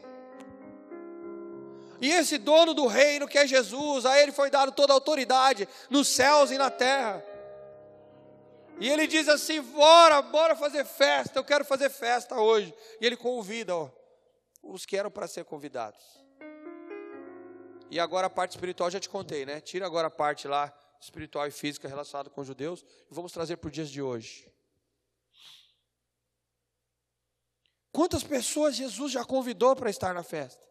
E 1.99 2.11
esse 2.11 2.37
dono 2.37 2.75
do 2.75 2.87
reino, 2.87 3.27
que 3.27 3.39
é 3.39 3.47
Jesus, 3.47 4.05
a 4.05 4.21
ele 4.21 4.33
foi 4.33 4.51
dado 4.51 4.71
toda 4.71 4.93
a 4.93 4.97
autoridade 4.97 5.67
nos 5.89 6.09
céus 6.09 6.51
e 6.51 6.59
na 6.59 6.69
terra. 6.69 7.25
E 8.79 8.87
ele 8.87 9.07
diz 9.07 9.31
assim: 9.31 9.63
bora, 9.63 10.21
bora 10.21 10.55
fazer 10.55 10.85
festa, 10.85 11.39
eu 11.39 11.45
quero 11.45 11.65
fazer 11.65 11.89
festa 11.89 12.39
hoje. 12.39 12.75
E 13.01 13.07
ele 13.07 13.17
convida 13.17 13.75
ó, 13.75 13.89
os 14.63 14.85
que 14.85 14.95
eram 14.95 15.11
para 15.11 15.27
ser 15.27 15.47
convidados. 15.47 16.22
E 17.93 18.01
agora 18.01 18.27
a 18.27 18.31
parte 18.31 18.53
espiritual 18.53 18.91
já 18.91 18.99
te 18.99 19.07
contei, 19.07 19.45
né? 19.45 19.61
Tira 19.61 19.85
agora 19.85 20.07
a 20.07 20.11
parte 20.11 20.49
lá 20.49 20.73
espiritual 20.99 21.47
e 21.47 21.51
física 21.51 21.87
relacionada 21.87 22.31
com 22.31 22.41
os 22.41 22.47
judeus 22.47 22.81
e 22.81 23.15
vamos 23.15 23.33
trazer 23.33 23.59
para 23.59 23.69
os 23.69 23.73
dias 23.75 23.91
de 23.91 24.01
hoje. 24.01 24.51
Quantas 27.93 28.25
pessoas 28.25 28.77
Jesus 28.77 29.13
já 29.13 29.27
convidou 29.27 29.77
para 29.77 29.91
estar 29.91 30.15
na 30.15 30.23
festa? 30.23 30.67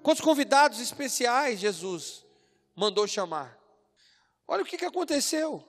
Quantos 0.00 0.22
convidados 0.22 0.78
especiais 0.78 1.58
Jesus 1.58 2.24
mandou 2.72 3.08
chamar? 3.08 3.58
Olha 4.46 4.62
o 4.62 4.64
que, 4.64 4.78
que 4.78 4.84
aconteceu. 4.84 5.68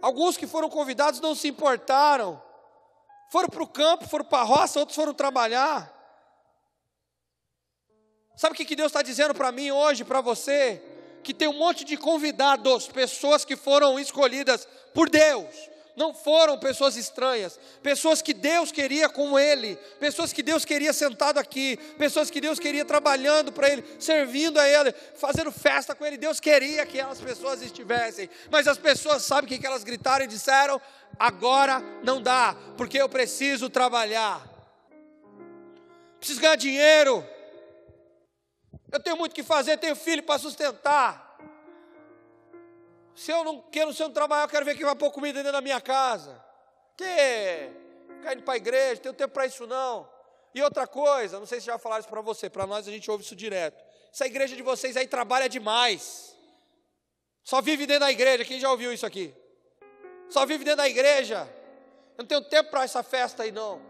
Alguns 0.00 0.38
que 0.38 0.46
foram 0.46 0.70
convidados 0.70 1.20
não 1.20 1.34
se 1.34 1.46
importaram, 1.46 2.42
foram 3.34 3.48
para 3.48 3.62
o 3.64 3.66
campo, 3.66 4.06
foram 4.06 4.24
para 4.24 4.42
a 4.42 4.44
roça, 4.44 4.78
outros 4.78 4.94
foram 4.94 5.12
trabalhar. 5.12 5.92
Sabe 8.36 8.54
o 8.54 8.56
que, 8.56 8.76
Deus 8.76 8.92
está 8.92 9.02
dizendo 9.02 9.34
para 9.34 9.50
mim 9.50 9.72
hoje, 9.72 10.04
para 10.04 10.20
você? 10.20 10.80
que 11.24 11.32
tem 11.32 11.48
um 11.48 11.58
monte 11.58 11.84
de 11.84 11.96
convidados, 11.96 12.86
pessoas 12.86 13.46
que 13.46 13.56
foram 13.56 13.98
escolhidas 13.98 14.68
por 14.92 15.08
Deus, 15.08 15.48
não 15.96 16.12
foram 16.12 16.58
pessoas 16.58 16.96
estranhas, 16.96 17.58
pessoas 17.82 18.20
que 18.20 18.34
Deus 18.34 18.70
queria 18.70 19.08
com 19.08 19.38
Ele, 19.38 19.76
pessoas 19.98 20.32
que 20.32 20.42
Deus 20.42 20.64
queria 20.64 20.92
sentado 20.92 21.38
aqui, 21.38 21.76
pessoas 21.96 22.30
que 22.30 22.40
Deus 22.40 22.58
queria 22.58 22.84
trabalhando 22.84 23.52
para 23.52 23.70
Ele, 23.70 23.84
servindo 23.98 24.58
a 24.58 24.68
Ele, 24.68 24.92
fazendo 25.14 25.50
festa 25.50 25.94
com 25.94 26.04
Ele. 26.04 26.16
Deus 26.16 26.40
queria 26.40 26.84
que 26.84 26.98
aquelas 26.98 27.20
pessoas 27.20 27.62
estivessem, 27.62 28.28
mas 28.50 28.68
as 28.68 28.76
pessoas, 28.76 29.22
sabem 29.22 29.56
o 29.56 29.60
que 29.60 29.66
elas 29.66 29.84
gritaram 29.84 30.24
e 30.24 30.28
disseram? 30.28 30.80
Agora 31.18 31.80
não 32.02 32.20
dá, 32.20 32.56
porque 32.76 32.98
eu 32.98 33.08
preciso 33.08 33.70
trabalhar, 33.70 34.42
preciso 36.18 36.40
ganhar 36.40 36.56
dinheiro, 36.56 37.24
eu 38.90 39.00
tenho 39.00 39.16
muito 39.16 39.34
que 39.34 39.42
fazer, 39.42 39.76
tenho 39.76 39.96
filho 39.96 40.22
para 40.22 40.38
sustentar. 40.38 41.38
Se 43.14 43.30
eu 43.30 43.44
não 43.44 43.60
quero, 43.60 43.92
se 43.92 44.02
eu 44.02 44.08
não 44.08 44.14
trabalhar, 44.14 44.44
eu 44.44 44.48
quero 44.48 44.64
ver 44.64 44.76
quem 44.76 44.84
vai 44.84 44.94
pôr 44.94 45.10
comida 45.10 45.38
dentro 45.38 45.52
da 45.52 45.60
minha 45.60 45.80
casa. 45.80 46.44
Que? 46.96 47.70
Ficar 48.16 48.34
indo 48.34 48.42
para 48.42 48.54
a 48.54 48.56
igreja, 48.56 49.00
tenho 49.00 49.14
tempo 49.14 49.34
para 49.34 49.46
isso 49.46 49.66
não. 49.66 50.08
E 50.54 50.62
outra 50.62 50.86
coisa, 50.86 51.38
não 51.38 51.46
sei 51.46 51.60
se 51.60 51.66
já 51.66 51.78
falaram 51.78 52.00
isso 52.00 52.08
para 52.08 52.20
você, 52.20 52.48
para 52.48 52.66
nós 52.66 52.86
a 52.86 52.90
gente 52.90 53.10
ouve 53.10 53.24
isso 53.24 53.34
direto. 53.34 53.84
Essa 54.12 54.26
igreja 54.26 54.54
de 54.54 54.62
vocês 54.62 54.96
aí 54.96 55.06
trabalha 55.06 55.48
demais. 55.48 56.36
Só 57.42 57.60
vive 57.60 57.86
dentro 57.86 58.00
da 58.00 58.12
igreja, 58.12 58.44
quem 58.44 58.60
já 58.60 58.70
ouviu 58.70 58.92
isso 58.92 59.04
aqui? 59.04 59.34
Só 60.34 60.44
vive 60.44 60.64
dentro 60.64 60.78
da 60.78 60.88
igreja. 60.88 61.48
Eu 62.18 62.22
não 62.22 62.26
tenho 62.26 62.40
tempo 62.40 62.68
para 62.68 62.82
essa 62.82 63.04
festa 63.04 63.44
aí 63.44 63.52
não. 63.52 63.80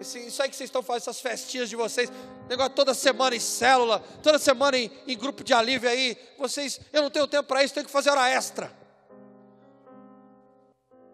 Esse, 0.00 0.28
isso 0.28 0.40
aí 0.40 0.48
que 0.48 0.54
vocês 0.54 0.68
estão 0.68 0.80
fazendo, 0.80 1.02
essas 1.02 1.20
festinhas 1.20 1.68
de 1.68 1.74
vocês, 1.74 2.08
negócio 2.48 2.72
toda 2.72 2.94
semana 2.94 3.34
em 3.34 3.40
célula, 3.40 3.98
toda 4.22 4.38
semana 4.38 4.78
em, 4.78 4.92
em 5.08 5.18
grupo 5.18 5.42
de 5.42 5.52
alívio 5.52 5.90
aí, 5.90 6.16
vocês, 6.38 6.80
eu 6.92 7.02
não 7.02 7.10
tenho 7.10 7.26
tempo 7.26 7.48
para 7.48 7.64
isso, 7.64 7.74
tenho 7.74 7.84
que 7.84 7.90
fazer 7.90 8.10
hora 8.10 8.28
extra. 8.30 8.72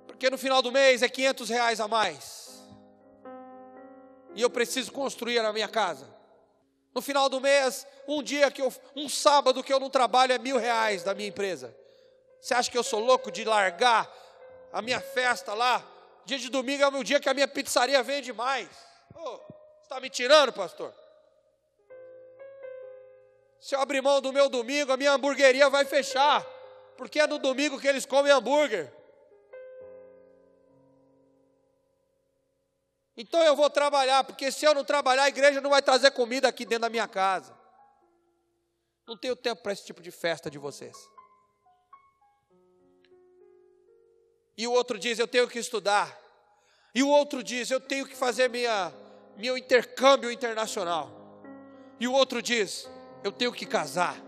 Porque 0.07 0.29
no 0.29 0.37
final 0.37 0.61
do 0.61 0.71
mês 0.71 1.03
é 1.03 1.09
500 1.09 1.49
reais 1.49 1.81
a 1.81 1.89
mais. 1.89 2.63
E 4.35 4.43
eu 4.43 4.51
preciso 4.51 4.93
construir 4.93 5.39
a 5.39 5.51
minha 5.51 5.69
casa. 5.69 6.07
No 6.95 7.01
final 7.01 7.31
do 7.31 7.41
mês, 7.41 7.87
um 8.07 8.23
dia 8.23 8.51
que 8.51 8.61
eu, 8.61 8.71
um 8.95 9.09
sábado 9.09 9.65
que 9.65 9.73
eu 9.73 9.81
não 9.81 9.89
trabalho 9.89 10.35
é 10.35 10.39
mil 10.39 10.59
reais 10.59 11.03
da 11.03 11.15
minha 11.15 11.31
empresa. 11.31 11.75
Você 12.39 12.53
acha 12.53 12.71
que 12.71 12.77
eu 12.77 12.83
sou 12.83 13.01
louco 13.01 13.31
de 13.33 13.47
largar 13.47 14.28
a 14.73 14.83
minha 14.83 15.01
festa 15.01 15.55
lá 15.55 15.85
Dia 16.29 16.39
de 16.39 16.51
domingo 16.51 16.83
é 16.83 16.89
o 16.89 17.03
dia 17.03 17.19
que 17.19 17.29
a 17.31 17.33
minha 17.33 17.49
pizzaria 17.49 18.03
vende 18.03 18.35
mais. 18.35 18.69
Oh, 19.15 19.41
está 19.83 19.99
me 19.99 20.11
tirando, 20.11 20.53
pastor? 20.53 20.93
Se 23.59 23.75
eu 23.75 23.81
abrir 23.81 24.03
mão 24.03 24.21
do 24.21 24.31
meu 24.31 24.51
domingo, 24.51 24.93
a 24.93 24.99
minha 24.99 25.13
hamburgueria 25.13 25.71
vai 25.71 25.87
fechar. 25.87 26.45
Porque 26.99 27.19
é 27.19 27.27
no 27.27 27.39
domingo 27.39 27.81
que 27.81 27.89
eles 27.89 28.05
comem 28.05 28.31
hambúrguer. 28.31 28.93
Então 33.17 33.43
eu 33.43 33.57
vou 33.57 33.71
trabalhar, 33.71 34.23
porque 34.23 34.53
se 34.53 34.67
eu 34.67 34.75
não 34.75 34.85
trabalhar, 34.85 35.23
a 35.23 35.29
igreja 35.29 35.63
não 35.63 35.71
vai 35.71 35.81
trazer 35.81 36.11
comida 36.11 36.47
aqui 36.47 36.67
dentro 36.67 36.83
da 36.83 36.91
minha 36.91 37.09
casa. 37.09 37.57
Não 39.07 39.17
tenho 39.17 39.35
tempo 39.35 39.63
para 39.63 39.73
esse 39.73 39.87
tipo 39.87 40.03
de 40.03 40.11
festa 40.11 40.51
de 40.51 40.59
vocês. 40.59 40.95
E 44.59 44.67
o 44.67 44.73
outro 44.73 44.99
diz: 44.99 45.21
Eu 45.21 45.29
tenho 45.29 45.47
que 45.47 45.61
estudar. 45.61 46.21
E 46.93 47.01
o 47.01 47.09
outro 47.09 47.45
diz: 47.45 47.71
Eu 47.71 47.81
tenho 47.81 48.05
que 48.05 48.17
fazer 48.17 48.51
minha, 48.51 48.93
meu 49.37 49.57
intercâmbio 49.57 50.33
internacional. 50.33 51.13
E 52.01 52.09
o 52.09 52.13
outro 52.13 52.43
diz: 52.43 52.91
Eu 53.23 53.31
tenho 53.31 53.53
que 53.53 53.65
casar. 53.65 54.21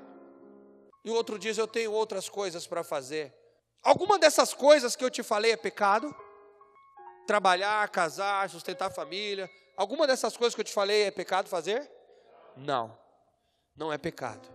E 1.05 1.11
o 1.11 1.15
outro 1.15 1.37
diz: 1.37 1.59
Eu 1.59 1.67
tenho 1.67 1.91
outras 1.91 2.29
coisas 2.29 2.65
para 2.65 2.85
fazer. 2.85 3.35
Alguma 3.83 4.21
dessas 4.21 4.55
coisas 4.55 4.95
que 4.95 5.05
eu 5.05 5.11
te 5.11 5.23
falei 5.25 5.51
é 5.51 5.57
pecado? 5.57 6.15
Trabalhar, 7.27 7.89
casar, 7.89 8.49
sustentar 8.49 8.87
a 8.87 8.91
família. 8.91 9.51
Alguma 9.77 10.07
dessas 10.07 10.37
coisas 10.37 10.55
que 10.55 10.61
eu 10.61 10.65
te 10.65 10.73
falei 10.73 11.05
é 11.05 11.11
pecado 11.11 11.49
fazer? 11.49 11.91
Não, 12.57 12.97
não 13.75 13.93
é 13.93 13.99
pecado. 13.99 14.49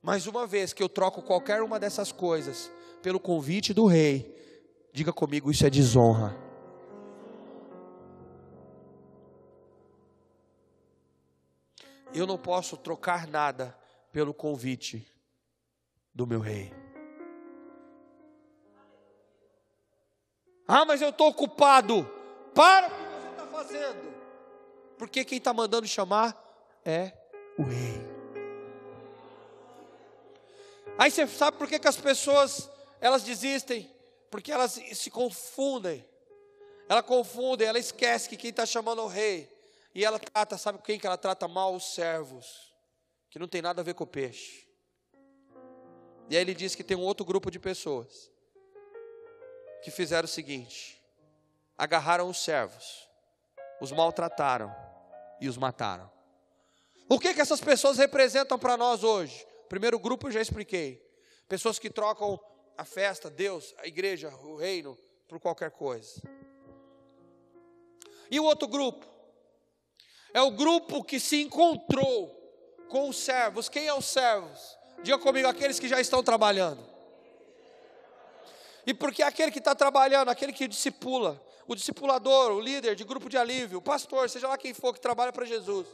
Mas 0.00 0.26
uma 0.26 0.46
vez 0.46 0.72
que 0.72 0.82
eu 0.82 0.88
troco 0.88 1.22
qualquer 1.22 1.62
uma 1.62 1.80
dessas 1.80 2.12
coisas 2.12 2.70
pelo 3.06 3.20
convite 3.20 3.72
do 3.72 3.86
rei, 3.86 4.34
diga 4.92 5.12
comigo: 5.12 5.48
isso 5.48 5.64
é 5.64 5.70
desonra. 5.70 6.36
Eu 12.12 12.26
não 12.26 12.36
posso 12.36 12.76
trocar 12.76 13.28
nada 13.28 13.78
pelo 14.10 14.34
convite 14.34 15.06
do 16.12 16.26
meu 16.26 16.40
rei. 16.40 16.74
Ah, 20.66 20.84
mas 20.84 21.00
eu 21.00 21.10
estou 21.10 21.28
ocupado. 21.28 22.10
Para 22.52 22.88
o 22.88 22.90
que 22.90 22.96
você 22.96 23.28
está 23.28 23.46
fazendo. 23.46 24.14
Porque 24.98 25.24
quem 25.24 25.38
está 25.38 25.54
mandando 25.54 25.86
chamar 25.86 26.36
é 26.84 27.12
o 27.56 27.62
rei. 27.62 28.04
Aí 30.98 31.08
você 31.08 31.24
sabe 31.28 31.56
por 31.56 31.68
que, 31.68 31.78
que 31.78 31.86
as 31.86 31.98
pessoas 31.98 32.74
elas 33.00 33.22
desistem 33.22 33.90
porque 34.30 34.52
elas 34.52 34.72
se 34.72 35.10
confundem. 35.10 36.04
Ela 36.88 37.02
confunde, 37.02 37.64
ela 37.64 37.78
esquece 37.78 38.28
que 38.28 38.36
quem 38.36 38.50
está 38.50 38.64
chamando 38.64 39.00
é 39.00 39.04
o 39.04 39.08
rei. 39.08 39.52
E 39.94 40.04
ela 40.04 40.18
trata, 40.18 40.58
sabe 40.58 40.78
quem 40.82 40.98
que 40.98 41.06
ela 41.06 41.16
trata 41.16 41.48
mal? 41.48 41.74
Os 41.74 41.94
servos, 41.94 42.72
que 43.30 43.38
não 43.38 43.48
tem 43.48 43.62
nada 43.62 43.80
a 43.80 43.84
ver 43.84 43.94
com 43.94 44.04
o 44.04 44.06
peixe. 44.06 44.66
E 46.28 46.36
aí 46.36 46.42
ele 46.42 46.54
diz 46.54 46.74
que 46.74 46.84
tem 46.84 46.96
um 46.96 47.02
outro 47.02 47.24
grupo 47.24 47.50
de 47.50 47.58
pessoas 47.58 48.30
que 49.82 49.90
fizeram 49.90 50.26
o 50.26 50.28
seguinte: 50.28 51.02
agarraram 51.78 52.28
os 52.28 52.42
servos, 52.42 53.08
os 53.80 53.90
maltrataram 53.92 54.74
e 55.40 55.48
os 55.48 55.56
mataram. 55.56 56.10
O 57.08 57.20
que 57.20 57.32
que 57.32 57.40
essas 57.40 57.60
pessoas 57.60 57.98
representam 57.98 58.58
para 58.58 58.76
nós 58.76 59.04
hoje? 59.04 59.46
Primeiro 59.68 59.98
grupo 59.98 60.26
eu 60.26 60.32
já 60.32 60.40
expliquei. 60.40 61.04
Pessoas 61.48 61.78
que 61.78 61.88
trocam 61.88 62.40
a 62.76 62.84
festa, 62.84 63.30
Deus, 63.30 63.74
a 63.78 63.86
igreja, 63.86 64.28
o 64.42 64.56
reino, 64.56 64.96
por 65.28 65.40
qualquer 65.40 65.70
coisa. 65.70 66.20
E 68.30 68.38
o 68.38 68.44
outro 68.44 68.68
grupo? 68.68 69.06
É 70.34 70.40
o 70.42 70.50
grupo 70.50 71.02
que 71.02 71.18
se 71.18 71.40
encontrou 71.40 72.34
com 72.88 73.08
os 73.08 73.16
servos. 73.16 73.68
Quem 73.68 73.86
é 73.86 73.94
os 73.94 74.04
servos? 74.04 74.76
Diga 75.02 75.18
comigo, 75.18 75.48
aqueles 75.48 75.78
que 75.78 75.88
já 75.88 76.00
estão 76.00 76.22
trabalhando. 76.22 76.84
E 78.86 78.94
porque 78.94 79.22
aquele 79.22 79.50
que 79.50 79.58
está 79.58 79.74
trabalhando, 79.74 80.28
aquele 80.28 80.52
que 80.52 80.68
discipula, 80.68 81.42
o 81.66 81.74
discipulador, 81.74 82.52
o 82.52 82.60
líder 82.60 82.94
de 82.94 83.02
grupo 83.02 83.28
de 83.28 83.36
alívio, 83.36 83.78
o 83.78 83.82
pastor, 83.82 84.30
seja 84.30 84.46
lá 84.46 84.56
quem 84.56 84.72
for 84.72 84.92
que 84.92 85.00
trabalha 85.00 85.32
para 85.32 85.44
Jesus, 85.44 85.88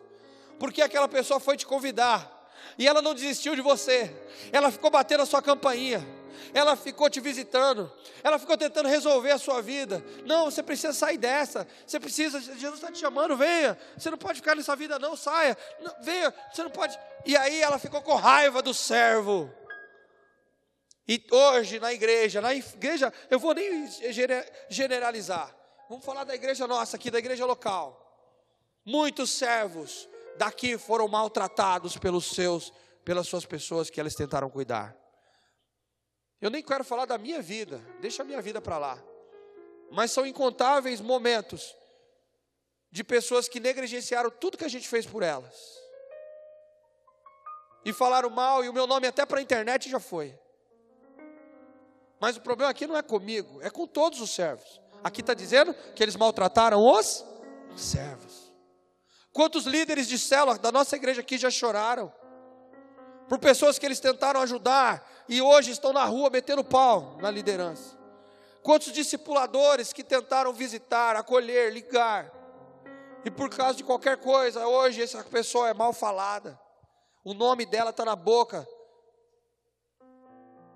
porque 0.59 0.83
aquela 0.83 1.09
pessoa 1.09 1.41
foi 1.41 1.57
te 1.57 1.67
convidar, 1.67 2.53
e 2.79 2.87
ela 2.87 3.01
não 3.01 3.15
desistiu 3.15 3.55
de 3.55 3.63
você, 3.63 4.15
ela 4.53 4.71
ficou 4.71 4.91
batendo 4.91 5.23
a 5.23 5.27
sua 5.27 5.41
campainha, 5.41 6.07
ela 6.55 6.77
ficou 6.77 7.09
te 7.09 7.21
visitando, 7.21 7.91
ela 8.23 8.39
ficou 8.39 8.57
tentando 8.57 8.89
resolver 8.89 9.31
a 9.31 9.39
sua 9.39 9.61
vida. 9.61 10.05
Não, 10.25 10.47
você 10.47 10.63
precisa 10.63 10.93
sair 10.93 11.19
dessa, 11.19 11.67
você 11.87 11.99
precisa, 11.99 12.41
Jesus 12.41 12.75
está 12.75 12.91
te 12.91 12.99
chamando, 12.99 13.37
venha, 13.37 13.79
você 13.97 14.11
não 14.11 14.19
pode 14.19 14.41
ficar 14.41 14.55
nessa 14.55 14.75
vida, 14.77 14.99
não, 14.99 15.17
saia, 15.17 15.57
não, 15.81 15.95
venha, 16.03 16.33
você 16.53 16.63
não 16.63 16.71
pode. 16.71 16.99
E 17.25 17.37
aí 17.37 17.61
ela 17.61 17.79
ficou 17.79 18.03
com 18.03 18.15
raiva 18.15 18.63
do 18.63 18.75
servo. 18.75 19.53
E 21.07 21.25
hoje 21.31 21.81
na 21.81 21.93
igreja, 21.93 22.41
na 22.41 22.55
igreja, 22.55 23.13
eu 23.31 23.39
vou 23.39 23.55
nem 23.55 23.89
generalizar, 24.69 25.55
vamos 25.89 26.05
falar 26.05 26.25
da 26.25 26.35
igreja 26.35 26.67
nossa 26.67 26.97
aqui, 26.97 27.11
da 27.11 27.19
igreja 27.19 27.45
local. 27.45 27.99
Muitos 28.85 29.31
servos 29.31 30.09
daqui 30.37 30.77
foram 30.79 31.07
maltratados 31.09 31.97
pelos 31.97 32.35
seus, 32.35 32.73
pelas 33.05 33.29
suas 33.29 33.45
pessoas 33.45 33.91
que 33.91 34.01
eles 34.01 34.15
tentaram 34.15 34.51
cuidar. 34.51 35.02
Eu 36.43 36.51
nem 36.51 36.61
quero 36.61 36.83
falar 36.83 37.07
da 37.07 37.17
minha 37.17 37.41
vida, 37.41 37.81
deixa 38.01 38.23
a 38.23 38.25
minha 38.25 38.43
vida 38.43 38.61
para 38.61 38.77
lá. 38.77 38.99
Mas 39.93 40.11
são 40.11 40.27
incontáveis 40.27 41.01
momentos 41.01 41.73
de 42.91 43.05
pessoas 43.05 43.49
que 43.49 43.61
negligenciaram 43.61 44.29
tudo 44.29 44.59
que 44.59 44.65
a 44.65 44.69
gente 44.69 44.89
fez 44.89 45.07
por 45.07 45.23
elas. 45.23 45.81
E 47.85 47.93
falaram 47.93 48.29
mal, 48.29 48.65
e 48.65 48.69
o 48.69 48.73
meu 48.73 48.89
nome 48.89 49.07
até 49.07 49.25
para 49.25 49.39
a 49.39 49.43
internet 49.43 49.89
já 49.89 50.01
foi. 50.01 50.37
Mas 52.21 52.37
o 52.37 52.41
problema 52.41 52.73
aqui 52.73 52.89
não 52.89 52.97
é 52.97 53.03
comigo, 53.03 53.63
é 53.63 53.71
com 53.71 53.87
todos 53.87 54.21
os 54.21 54.31
servos. 54.31 54.81
Aqui 55.03 55.21
está 55.21 55.35
dizendo 55.35 55.73
que 55.95 56.03
eles 56.03 56.17
maltrataram 56.17 56.85
os 56.85 57.25
servos. 57.77 58.53
Quantos 59.33 59.65
líderes 59.65 60.09
de 60.09 60.19
célula 60.19 60.59
da 60.59 60.73
nossa 60.73 60.97
igreja 60.97 61.21
aqui 61.21 61.39
já 61.39 61.51
choraram? 61.51 62.13
Por 63.29 63.39
pessoas 63.39 63.79
que 63.79 63.87
eles 63.87 64.01
tentaram 64.01 64.41
ajudar 64.41 65.12
e 65.29 65.41
hoje 65.41 65.71
estão 65.71 65.93
na 65.93 66.05
rua 66.05 66.31
metendo 66.31 66.65
pau 66.65 67.17
na 67.21 67.31
liderança. 67.31 67.97
Quantos 68.63 68.93
discipuladores 68.93 69.93
que 69.93 70.05
tentaram 70.05 70.53
visitar, 70.53 71.17
acolher, 71.17 71.73
ligar, 71.73 72.31
e 73.25 73.31
por 73.31 73.49
causa 73.51 73.77
de 73.77 73.85
qualquer 73.85 74.17
coisa, 74.19 74.67
hoje 74.67 75.03
essa 75.03 75.23
pessoa 75.25 75.69
é 75.69 75.75
mal 75.75 75.93
falada, 75.93 76.59
o 77.25 77.35
nome 77.35 77.65
dela 77.65 77.91
está 77.91 78.05
na 78.05 78.17
boca. 78.17 78.67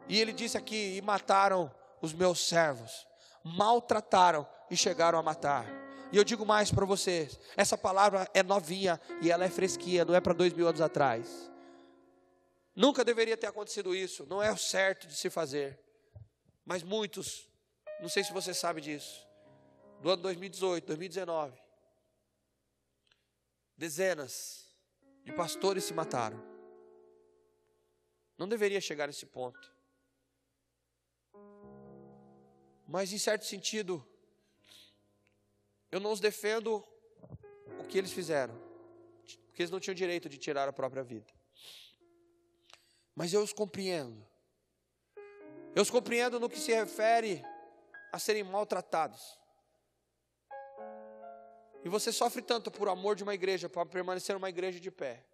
E 0.08 0.20
ele 0.20 0.32
disse 0.32 0.56
aqui: 0.56 0.96
e 0.96 1.02
mataram 1.02 1.72
os 2.00 2.12
meus 2.12 2.46
servos, 2.48 3.06
maltrataram 3.42 4.46
e 4.70 4.76
chegaram 4.76 5.18
a 5.18 5.22
matar. 5.22 5.66
E 6.12 6.16
eu 6.16 6.22
digo 6.22 6.46
mais 6.46 6.70
para 6.70 6.84
vocês: 6.84 7.38
essa 7.56 7.76
palavra 7.76 8.28
é 8.32 8.42
novinha 8.42 9.00
e 9.20 9.30
ela 9.30 9.44
é 9.44 9.48
fresquinha, 9.48 10.04
não 10.04 10.14
é 10.14 10.20
para 10.20 10.32
dois 10.32 10.52
mil 10.52 10.68
anos 10.68 10.80
atrás. 10.80 11.50
Nunca 12.76 13.02
deveria 13.02 13.38
ter 13.38 13.46
acontecido 13.46 13.94
isso, 13.94 14.26
não 14.26 14.42
é 14.42 14.52
o 14.52 14.56
certo 14.58 15.06
de 15.06 15.16
se 15.16 15.30
fazer. 15.30 15.80
Mas 16.62 16.82
muitos, 16.82 17.48
não 18.02 18.08
sei 18.08 18.22
se 18.22 18.34
você 18.34 18.52
sabe 18.52 18.82
disso, 18.82 19.26
do 20.02 20.10
ano 20.10 20.22
2018, 20.22 20.84
2019, 20.84 21.58
dezenas 23.78 24.66
de 25.24 25.32
pastores 25.32 25.84
se 25.84 25.94
mataram. 25.94 26.38
Não 28.36 28.46
deveria 28.46 28.80
chegar 28.80 29.06
nesse 29.06 29.24
ponto. 29.24 29.74
Mas, 32.86 33.10
em 33.10 33.18
certo 33.18 33.46
sentido, 33.46 34.06
eu 35.90 35.98
não 35.98 36.12
os 36.12 36.20
defendo 36.20 36.84
o 37.80 37.84
que 37.88 37.96
eles 37.96 38.12
fizeram, 38.12 38.54
porque 39.46 39.62
eles 39.62 39.70
não 39.70 39.80
tinham 39.80 39.94
direito 39.94 40.28
de 40.28 40.36
tirar 40.36 40.68
a 40.68 40.72
própria 40.72 41.02
vida. 41.02 41.35
Mas 43.16 43.32
eu 43.32 43.42
os 43.42 43.52
compreendo. 43.54 44.24
Eu 45.74 45.82
os 45.82 45.90
compreendo 45.90 46.38
no 46.38 46.50
que 46.50 46.60
se 46.60 46.72
refere 46.72 47.42
a 48.12 48.18
serem 48.18 48.44
maltratados. 48.44 49.38
E 51.82 51.88
você 51.88 52.12
sofre 52.12 52.42
tanto 52.42 52.70
por 52.70 52.88
amor 52.88 53.16
de 53.16 53.22
uma 53.22 53.34
igreja, 53.34 53.68
para 53.68 53.86
permanecer 53.86 54.34
numa 54.34 54.50
igreja 54.50 54.78
de 54.78 54.90
pé, 54.90 55.24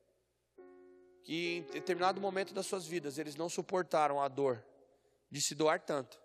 que 1.25 1.57
em 1.57 1.63
determinado 1.73 2.21
momento 2.21 2.55
das 2.55 2.67
suas 2.67 2.87
vidas 2.87 3.19
eles 3.19 3.35
não 3.35 3.49
suportaram 3.49 4.21
a 4.21 4.29
dor 4.29 4.63
de 5.31 5.41
se 5.41 5.55
doar 5.55 5.81
tanto 5.81 6.21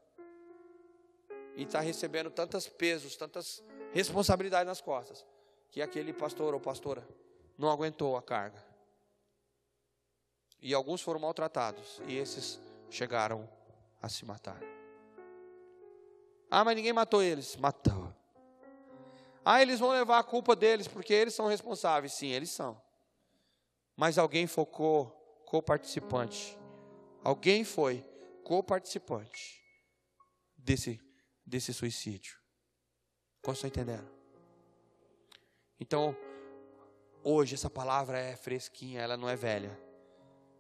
e 1.56 1.64
estar 1.64 1.80
tá 1.80 1.84
recebendo 1.84 2.30
tantos 2.30 2.68
pesos, 2.68 3.16
tantas 3.16 3.64
responsabilidades 3.94 4.68
nas 4.68 4.82
costas, 4.82 5.26
que 5.72 5.82
aquele 5.82 6.12
pastor 6.12 6.54
ou 6.54 6.60
pastora 6.60 7.08
não 7.58 7.70
aguentou 7.70 8.18
a 8.18 8.22
carga. 8.22 8.67
E 10.62 10.74
alguns 10.74 11.02
foram 11.02 11.20
maltratados, 11.20 12.02
e 12.08 12.16
esses 12.18 12.60
chegaram 12.90 13.48
a 14.02 14.10
se 14.10 14.26
matar. 14.26 14.60
Ah, 16.50 16.64
mas 16.64 16.76
ninguém 16.76 16.94
matou 16.94 17.22
eles. 17.22 17.56
Matou. 17.58 18.14
Ah, 19.44 19.62
eles 19.62 19.80
vão 19.80 19.90
levar 19.90 20.20
a 20.20 20.24
culpa 20.24 20.56
deles 20.56 20.88
porque 20.88 21.14
eles 21.14 21.34
são 21.34 21.48
responsáveis. 21.48 22.14
Sim, 22.14 22.28
eles 22.28 22.50
são. 22.50 22.82
Mas 23.96 24.18
alguém 24.18 24.48
focou 24.48 25.10
co-participante. 25.46 26.58
Alguém 27.24 27.64
foi 27.64 28.04
co-participante 28.44 29.62
desse, 30.56 31.00
desse 31.46 31.74
suicídio. 31.74 32.38
Como 33.42 33.58
entendendo? 33.64 34.10
Então, 35.80 36.16
hoje 37.24 37.56
essa 37.56 37.70
palavra 37.70 38.20
é 38.20 38.36
fresquinha, 38.36 39.02
ela 39.02 39.16
não 39.16 39.30
é 39.30 39.36
velha. 39.36 39.87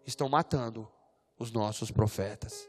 Estão 0.08 0.30
matando 0.30 0.90
os 1.38 1.52
nossos 1.52 1.92
profetas. 1.92 2.68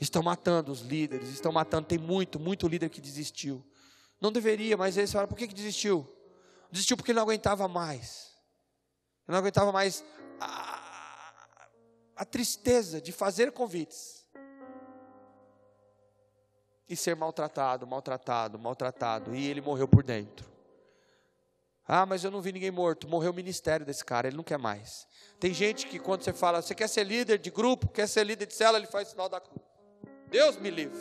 Estão 0.00 0.22
matando 0.22 0.72
os 0.72 0.80
líderes, 0.80 1.28
estão 1.28 1.52
matando. 1.52 1.88
Tem 1.88 1.98
muito, 1.98 2.40
muito 2.40 2.66
líder 2.66 2.88
que 2.88 3.00
desistiu. 3.00 3.62
Não 4.20 4.32
deveria, 4.32 4.76
mas 4.76 4.96
eles 4.96 5.12
falaram: 5.12 5.28
por 5.28 5.36
que, 5.36 5.48
que 5.48 5.54
desistiu? 5.54 6.08
Desistiu 6.70 6.96
porque 6.96 7.12
não 7.12 7.22
aguentava 7.22 7.68
mais. 7.68 8.30
Não 9.26 9.36
aguentava 9.36 9.70
mais 9.72 10.04
a, 10.40 11.38
a 12.16 12.24
tristeza 12.24 13.00
de 13.00 13.12
fazer 13.12 13.52
convites 13.52 14.26
e 16.88 16.96
ser 16.96 17.14
maltratado, 17.14 17.86
maltratado, 17.86 18.58
maltratado. 18.58 19.34
E 19.34 19.46
ele 19.46 19.60
morreu 19.60 19.86
por 19.86 20.02
dentro. 20.02 20.49
Ah, 21.92 22.06
mas 22.06 22.22
eu 22.22 22.30
não 22.30 22.40
vi 22.40 22.52
ninguém 22.52 22.70
morto. 22.70 23.08
Morreu 23.08 23.32
o 23.32 23.34
ministério 23.34 23.84
desse 23.84 24.04
cara, 24.04 24.28
ele 24.28 24.36
não 24.36 24.44
quer 24.44 24.56
mais. 24.56 25.08
Tem 25.40 25.52
gente 25.52 25.88
que 25.88 25.98
quando 25.98 26.22
você 26.22 26.32
fala, 26.32 26.62
você 26.62 26.72
quer 26.72 26.88
ser 26.88 27.02
líder 27.02 27.36
de 27.36 27.50
grupo, 27.50 27.88
quer 27.88 28.06
ser 28.06 28.22
líder 28.22 28.46
de 28.46 28.54
cela, 28.54 28.78
ele 28.78 28.86
faz 28.86 29.08
sinal 29.08 29.28
da 29.28 29.40
cruz. 29.40 29.60
Deus 30.28 30.56
me 30.56 30.70
livre. 30.70 31.00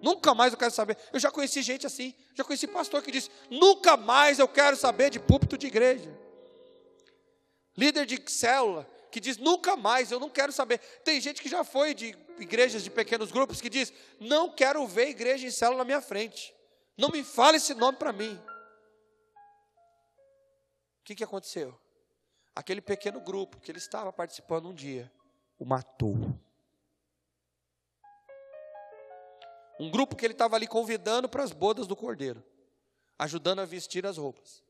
Nunca 0.00 0.32
mais 0.32 0.52
eu 0.52 0.58
quero 0.60 0.70
saber. 0.70 0.96
Eu 1.12 1.18
já 1.18 1.28
conheci 1.28 1.60
gente 1.60 1.88
assim. 1.88 2.14
Já 2.36 2.44
conheci 2.44 2.68
pastor 2.68 3.02
que 3.02 3.10
disse: 3.10 3.28
nunca 3.50 3.96
mais 3.96 4.38
eu 4.38 4.46
quero 4.46 4.76
saber 4.76 5.10
de 5.10 5.18
púlpito 5.18 5.58
de 5.58 5.66
igreja. 5.66 6.16
Líder 7.76 8.06
de 8.06 8.22
célula 8.30 8.88
que 9.10 9.18
diz: 9.18 9.36
nunca 9.38 9.74
mais 9.74 10.12
eu 10.12 10.20
não 10.20 10.30
quero 10.30 10.52
saber. 10.52 10.78
Tem 11.02 11.20
gente 11.20 11.42
que 11.42 11.48
já 11.48 11.64
foi 11.64 11.94
de 11.94 12.16
igrejas 12.38 12.84
de 12.84 12.90
pequenos 12.90 13.32
grupos 13.32 13.60
que 13.60 13.68
diz: 13.68 13.92
não 14.20 14.50
quero 14.50 14.86
ver 14.86 15.08
igreja 15.08 15.48
em 15.48 15.50
célula 15.50 15.78
na 15.78 15.84
minha 15.84 16.00
frente. 16.00 16.54
Não 16.96 17.08
me 17.08 17.24
fale 17.24 17.56
esse 17.56 17.74
nome 17.74 17.98
para 17.98 18.12
mim. 18.12 18.40
Que, 21.06 21.14
que 21.14 21.22
aconteceu? 21.22 21.78
Aquele 22.52 22.80
pequeno 22.80 23.20
grupo 23.20 23.60
que 23.60 23.70
ele 23.70 23.78
estava 23.78 24.12
participando 24.12 24.68
um 24.68 24.74
dia 24.74 25.10
o 25.56 25.64
matou. 25.64 26.16
Um 29.78 29.88
grupo 29.88 30.16
que 30.16 30.26
ele 30.26 30.34
estava 30.34 30.56
ali 30.56 30.66
convidando 30.66 31.28
para 31.28 31.44
as 31.44 31.52
bodas 31.52 31.86
do 31.86 31.94
cordeiro, 31.94 32.42
ajudando 33.16 33.60
a 33.60 33.64
vestir 33.64 34.04
as 34.04 34.16
roupas, 34.16 34.64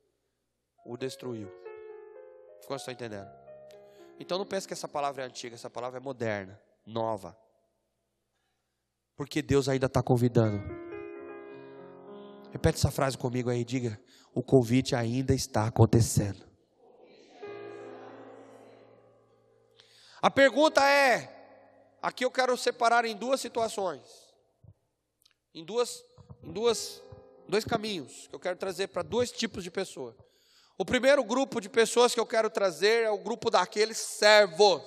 o 0.85 0.95
destruiu. 0.99 1.51
Ficou 2.61 2.77
estão 2.77 2.93
entendendo? 2.93 3.31
Então 4.21 4.37
não 4.37 4.45
pense 4.45 4.67
que 4.67 4.75
essa 4.75 4.87
palavra 4.87 5.23
é 5.23 5.27
antiga, 5.27 5.55
essa 5.55 5.71
palavra 5.71 5.99
é 5.99 6.03
moderna, 6.03 6.61
nova. 6.85 7.35
Porque 9.17 9.41
Deus 9.41 9.71
ainda 9.71 9.87
está 9.87 10.03
convidando. 10.03 10.63
Repete 12.53 12.77
essa 12.77 12.91
frase 12.91 13.17
comigo 13.17 13.49
aí, 13.49 13.65
diga: 13.65 13.99
o 14.37 14.43
convite 14.45 14.95
ainda 14.95 15.35
está 15.35 15.67
acontecendo. 15.67 16.47
A 20.23 20.31
pergunta 20.31 20.89
é: 20.89 21.29
aqui 22.01 22.25
eu 22.25 22.31
quero 22.31 22.57
separar 22.57 23.05
em 23.05 23.17
duas 23.17 23.41
situações 23.41 24.27
em 25.57 25.65
duas, 25.65 26.05
em 26.43 26.53
duas, 26.53 27.03
dois 27.49 27.65
caminhos 27.65 28.29
que 28.29 28.35
eu 28.35 28.39
quero 28.39 28.59
trazer 28.59 28.89
para 28.89 29.01
dois 29.01 29.33
tipos 29.33 29.65
de 29.65 29.71
pessoa. 29.71 30.15
O 30.77 30.85
primeiro 30.85 31.25
grupo 31.25 31.63
de 31.63 31.71
pessoas 31.71 32.13
que 32.13 32.21
eu 32.21 32.27
quero 32.27 32.51
trazer 32.51 33.05
é 33.05 33.11
o 33.11 33.17
grupo 33.17 33.51
daqueles 33.51 33.97
servos. 33.97 34.83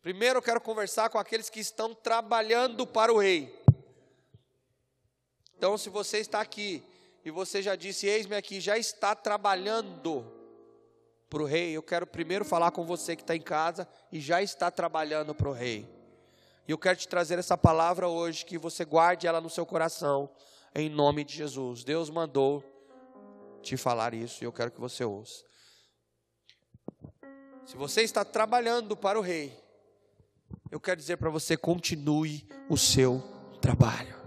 Primeiro 0.00 0.38
eu 0.38 0.42
quero 0.42 0.58
conversar 0.58 1.10
com 1.10 1.18
aqueles 1.18 1.50
que 1.50 1.60
estão 1.60 1.94
trabalhando 1.94 2.86
para 2.86 3.12
o 3.12 3.18
rei. 3.18 3.54
Então, 5.58 5.76
se 5.76 5.90
você 5.90 6.18
está 6.18 6.40
aqui 6.40 6.82
e 7.26 7.30
você 7.32 7.60
já 7.60 7.74
disse, 7.74 8.06
eis-me 8.06 8.36
aqui, 8.36 8.60
já 8.60 8.78
está 8.78 9.12
trabalhando 9.12 10.24
para 11.28 11.42
o 11.42 11.44
rei, 11.44 11.72
eu 11.72 11.82
quero 11.82 12.06
primeiro 12.06 12.44
falar 12.44 12.70
com 12.70 12.86
você 12.86 13.16
que 13.16 13.22
está 13.22 13.34
em 13.34 13.40
casa 13.40 13.88
e 14.12 14.20
já 14.20 14.40
está 14.40 14.70
trabalhando 14.70 15.34
para 15.34 15.48
o 15.48 15.52
rei. 15.52 15.92
E 16.68 16.70
eu 16.70 16.78
quero 16.78 16.96
te 16.96 17.08
trazer 17.08 17.36
essa 17.36 17.58
palavra 17.58 18.06
hoje, 18.06 18.44
que 18.44 18.56
você 18.56 18.84
guarde 18.84 19.26
ela 19.26 19.40
no 19.40 19.50
seu 19.50 19.66
coração, 19.66 20.30
em 20.72 20.88
nome 20.88 21.24
de 21.24 21.34
Jesus. 21.34 21.82
Deus 21.82 22.10
mandou 22.10 22.62
te 23.60 23.76
falar 23.76 24.14
isso 24.14 24.44
e 24.44 24.46
eu 24.46 24.52
quero 24.52 24.70
que 24.70 24.80
você 24.80 25.02
ouça. 25.02 25.44
Se 27.64 27.76
você 27.76 28.02
está 28.02 28.24
trabalhando 28.24 28.96
para 28.96 29.18
o 29.18 29.22
rei, 29.22 29.52
eu 30.70 30.78
quero 30.78 31.00
dizer 31.00 31.16
para 31.16 31.28
você: 31.28 31.56
continue 31.56 32.48
o 32.68 32.76
seu 32.76 33.20
trabalho. 33.60 34.25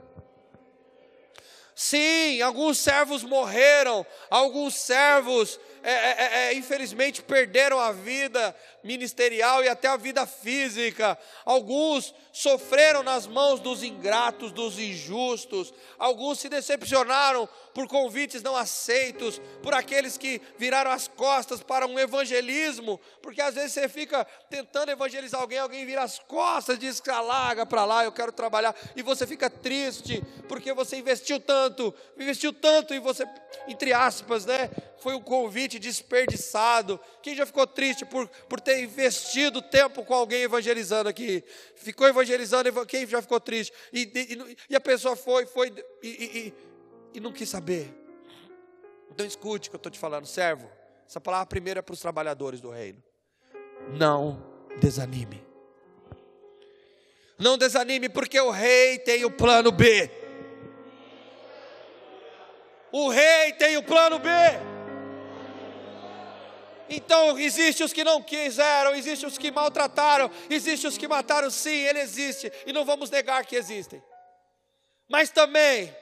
Sim, 1.82 2.42
alguns 2.42 2.78
servos 2.78 3.24
morreram, 3.24 4.06
alguns 4.30 4.76
servos 4.76 5.58
é, 5.82 5.92
é, 5.92 5.94
é, 5.94 6.48
é, 6.48 6.54
infelizmente 6.54 7.22
perderam 7.22 7.80
a 7.80 7.92
vida 7.92 8.56
ministerial 8.84 9.63
e 9.63 9.70
até 9.70 9.88
a 9.88 9.98
vida 9.98 10.26
física. 10.26 11.18
Alguns 11.46 12.13
sofreram 12.32 13.04
nas 13.04 13.28
mãos 13.28 13.60
dos 13.60 13.84
ingratos, 13.84 14.52
dos 14.52 14.78
injustos. 14.78 15.74
Alguns 15.98 16.39
se 16.39 16.50
decepcionaram 16.50 17.48
por 17.74 17.88
convites 17.88 18.44
não 18.44 18.56
aceitos, 18.56 19.39
por 19.63 19.74
aqueles 19.74 20.18
que 20.18 20.42
viraram 20.58 20.92
as 20.92 21.08
costas 21.08 21.62
para 21.62 21.88
um 21.88 21.98
evangelismo, 21.98 23.00
porque 23.22 23.42
às 23.42 23.56
vezes 23.56 23.74
você 23.74 23.88
fica 23.88 24.26
tentando 24.50 24.92
evangelizar 24.92 25.39
alguém, 25.39 25.60
alguém 25.60 25.86
vira 25.86 26.02
as 26.02 26.20
costas, 26.20 26.78
diz 26.78 27.00
que 27.00 27.10
larga 27.10 27.65
para 27.65 27.86
lá, 27.86 28.04
eu 28.04 28.12
quero 28.12 28.32
trabalhar, 28.32 28.76
e 28.96 29.02
você 29.02 29.26
fica 29.26 29.50
triste, 29.50 30.24
porque 30.48 30.74
você 30.74 30.98
investiu 30.98 31.39
tanto, 31.39 31.94
investiu 32.18 32.52
tanto 32.52 32.94
e 32.94 33.00
você, 33.00 33.26
entre 33.68 33.94
aspas, 33.94 34.46
né, 34.46 34.70
foi 35.00 35.13
um 35.13 35.22
convite 35.22 35.79
desperdiçado. 35.80 36.99
Quem 37.24 37.36
já 37.36 37.45
ficou 37.45 37.66
triste 37.66 38.06
por, 38.06 38.28
por 38.28 38.60
ter 38.60 38.84
investido 38.84 39.62
tempo 39.62 40.03
com 40.03 40.14
alguém 40.14 40.41
evangelizando 40.41 41.10
aqui? 41.10 41.43
Ficou 41.76 42.08
evangelizando, 42.08 42.86
quem 42.86 43.08
já 43.08 43.22
ficou 43.22 43.39
triste? 43.39 43.74
E, 43.91 44.01
e, 44.01 44.58
e 44.70 44.76
a 44.76 44.80
pessoa 44.82 45.16
foi, 45.16 45.45
foi 45.45 45.74
e, 46.03 46.53
e, 47.14 47.20
não 47.20 47.32
quis 47.32 47.49
saber. 47.49 47.93
Então 49.12 49.26
escute 49.26 49.68
o 49.68 49.72
que 49.72 49.76
eu 49.76 49.80
estou 49.80 49.91
te 49.91 49.99
falando, 49.99 50.26
servo. 50.26 50.70
Essa 51.08 51.20
palavra 51.20 51.47
primeira 51.47 51.80
é 51.80 51.82
para 51.82 51.93
os 51.93 51.99
trabalhadores 51.99 52.62
do 52.62 52.70
reino. 52.70 53.01
Não 53.89 54.43
desanime. 54.80 55.43
Não 57.38 57.58
desanime, 57.58 58.10
porque 58.10 58.39
o 58.39 58.51
rei 58.51 58.99
tem 58.99 59.26
o 59.26 59.32
plano 59.32 59.72
B. 59.72 60.12
O 62.91 63.10
rei 63.10 63.53
tem 63.53 63.78
o 63.78 63.84
plano 63.84 64.20
B. 64.20 64.30
Então, 66.90 67.38
existe 67.38 67.84
os 67.84 67.94
que 67.94 68.04
não 68.04 68.22
quiseram, 68.22 68.96
existe 68.96 69.26
os 69.26 69.38
que 69.38 69.52
maltrataram, 69.52 70.30
existe 70.50 70.88
os 70.88 70.98
que 70.98 71.08
mataram, 71.08 71.50
sim, 71.50 71.70
ele 71.70 72.00
existe, 72.00 72.52
e 72.66 72.74
não 72.74 72.84
vamos 72.84 73.10
negar 73.10 73.46
que 73.46 73.56
existem. 73.56 74.02
Mas 75.08 75.30
também 75.30 75.96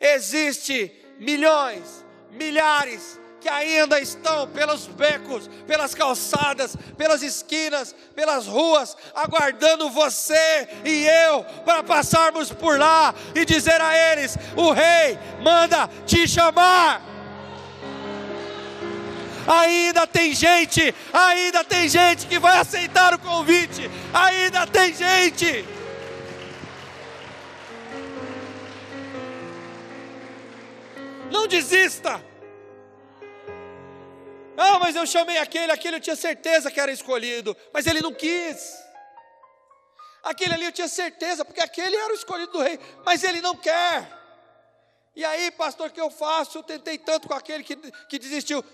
existe 0.00 0.92
milhões, 1.18 2.04
milhares 2.30 3.18
que 3.40 3.48
ainda 3.48 4.00
estão 4.00 4.48
pelos 4.48 4.86
becos, 4.86 5.48
pelas 5.68 5.94
calçadas, 5.94 6.76
pelas 6.96 7.22
esquinas, 7.22 7.94
pelas 8.14 8.46
ruas, 8.46 8.96
aguardando 9.14 9.88
você 9.88 10.68
e 10.84 11.06
eu 11.06 11.44
para 11.64 11.82
passarmos 11.84 12.50
por 12.50 12.78
lá 12.78 13.14
e 13.34 13.44
dizer 13.44 13.80
a 13.80 13.96
eles: 14.12 14.36
o 14.56 14.72
Rei 14.72 15.16
manda 15.40 15.88
te 16.04 16.26
chamar. 16.26 17.15
Ainda 19.46 20.06
tem 20.06 20.34
gente, 20.34 20.94
ainda 21.12 21.62
tem 21.62 21.88
gente 21.88 22.26
que 22.26 22.38
vai 22.38 22.58
aceitar 22.58 23.14
o 23.14 23.18
convite, 23.18 23.88
ainda 24.12 24.66
tem 24.66 24.92
gente. 24.92 25.64
Não 31.30 31.46
desista. 31.46 32.24
Ah, 34.56 34.78
mas 34.78 34.96
eu 34.96 35.06
chamei 35.06 35.38
aquele, 35.38 35.70
aquele 35.70 35.96
eu 35.96 36.00
tinha 36.00 36.16
certeza 36.16 36.70
que 36.70 36.80
era 36.80 36.90
escolhido, 36.90 37.56
mas 37.72 37.86
ele 37.86 38.00
não 38.00 38.12
quis. 38.12 38.74
Aquele 40.22 40.54
ali 40.54 40.64
eu 40.64 40.72
tinha 40.72 40.88
certeza, 40.88 41.44
porque 41.44 41.60
aquele 41.60 41.94
era 41.94 42.12
o 42.12 42.16
escolhido 42.16 42.50
do 42.52 42.62
rei, 42.62 42.80
mas 43.04 43.22
ele 43.22 43.40
não 43.40 43.54
quer. 43.54 44.10
E 45.14 45.24
aí, 45.24 45.50
pastor, 45.52 45.88
o 45.88 45.92
que 45.92 46.00
eu 46.00 46.10
faço? 46.10 46.58
Eu 46.58 46.62
tentei 46.62 46.98
tanto 46.98 47.28
com 47.28 47.34
aquele 47.34 47.62
que, 47.62 47.76
que 48.08 48.18
desistiu. 48.18 48.64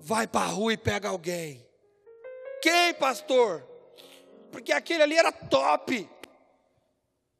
Vai 0.00 0.26
para 0.26 0.46
a 0.46 0.48
rua 0.48 0.72
e 0.72 0.76
pega 0.76 1.08
alguém. 1.08 1.66
Quem, 2.62 2.94
pastor? 2.94 3.66
Porque 4.50 4.72
aquele 4.72 5.02
ali 5.02 5.16
era 5.16 5.30
top. 5.30 6.08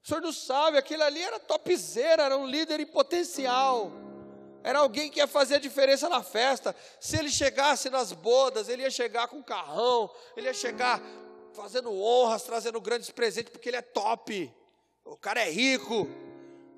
O 0.05 0.09
senhor 0.09 0.20
não 0.20 0.32
sabe, 0.32 0.78
aquele 0.78 1.03
ali 1.03 1.22
era 1.22 1.41
topzera, 1.41 2.24
era 2.24 2.37
um 2.37 2.47
líder 2.47 2.78
em 2.78 2.87
potencial. 2.87 3.91
Era 4.62 4.80
alguém 4.80 5.11
que 5.11 5.20
ia 5.20 5.26
fazer 5.26 5.57
a 5.57 5.61
diferença 5.61 6.09
na 6.09 6.22
festa. 6.22 6.74
Se 7.01 7.16
ele 7.16 7.30
chegasse 7.30 7.89
nas 7.89 8.12
bodas, 8.12 8.68
ele 8.68 8.82
ia 8.82 8.91
chegar 8.91 9.28
com 9.28 9.43
carrão, 9.43 10.11
ele 10.37 10.49
ia 10.49 10.55
chegar 10.55 11.01
fazendo 11.55 11.93
honras, 11.93 12.43
trazendo 12.43 12.80
grandes 12.80 13.11
presentes, 13.11 13.51
porque 13.51 13.68
ele 13.68 13.76
é 13.76 13.82
top. 13.82 14.53
O 15.05 15.16
cara 15.16 15.41
é 15.41 15.51
rico. 15.51 16.09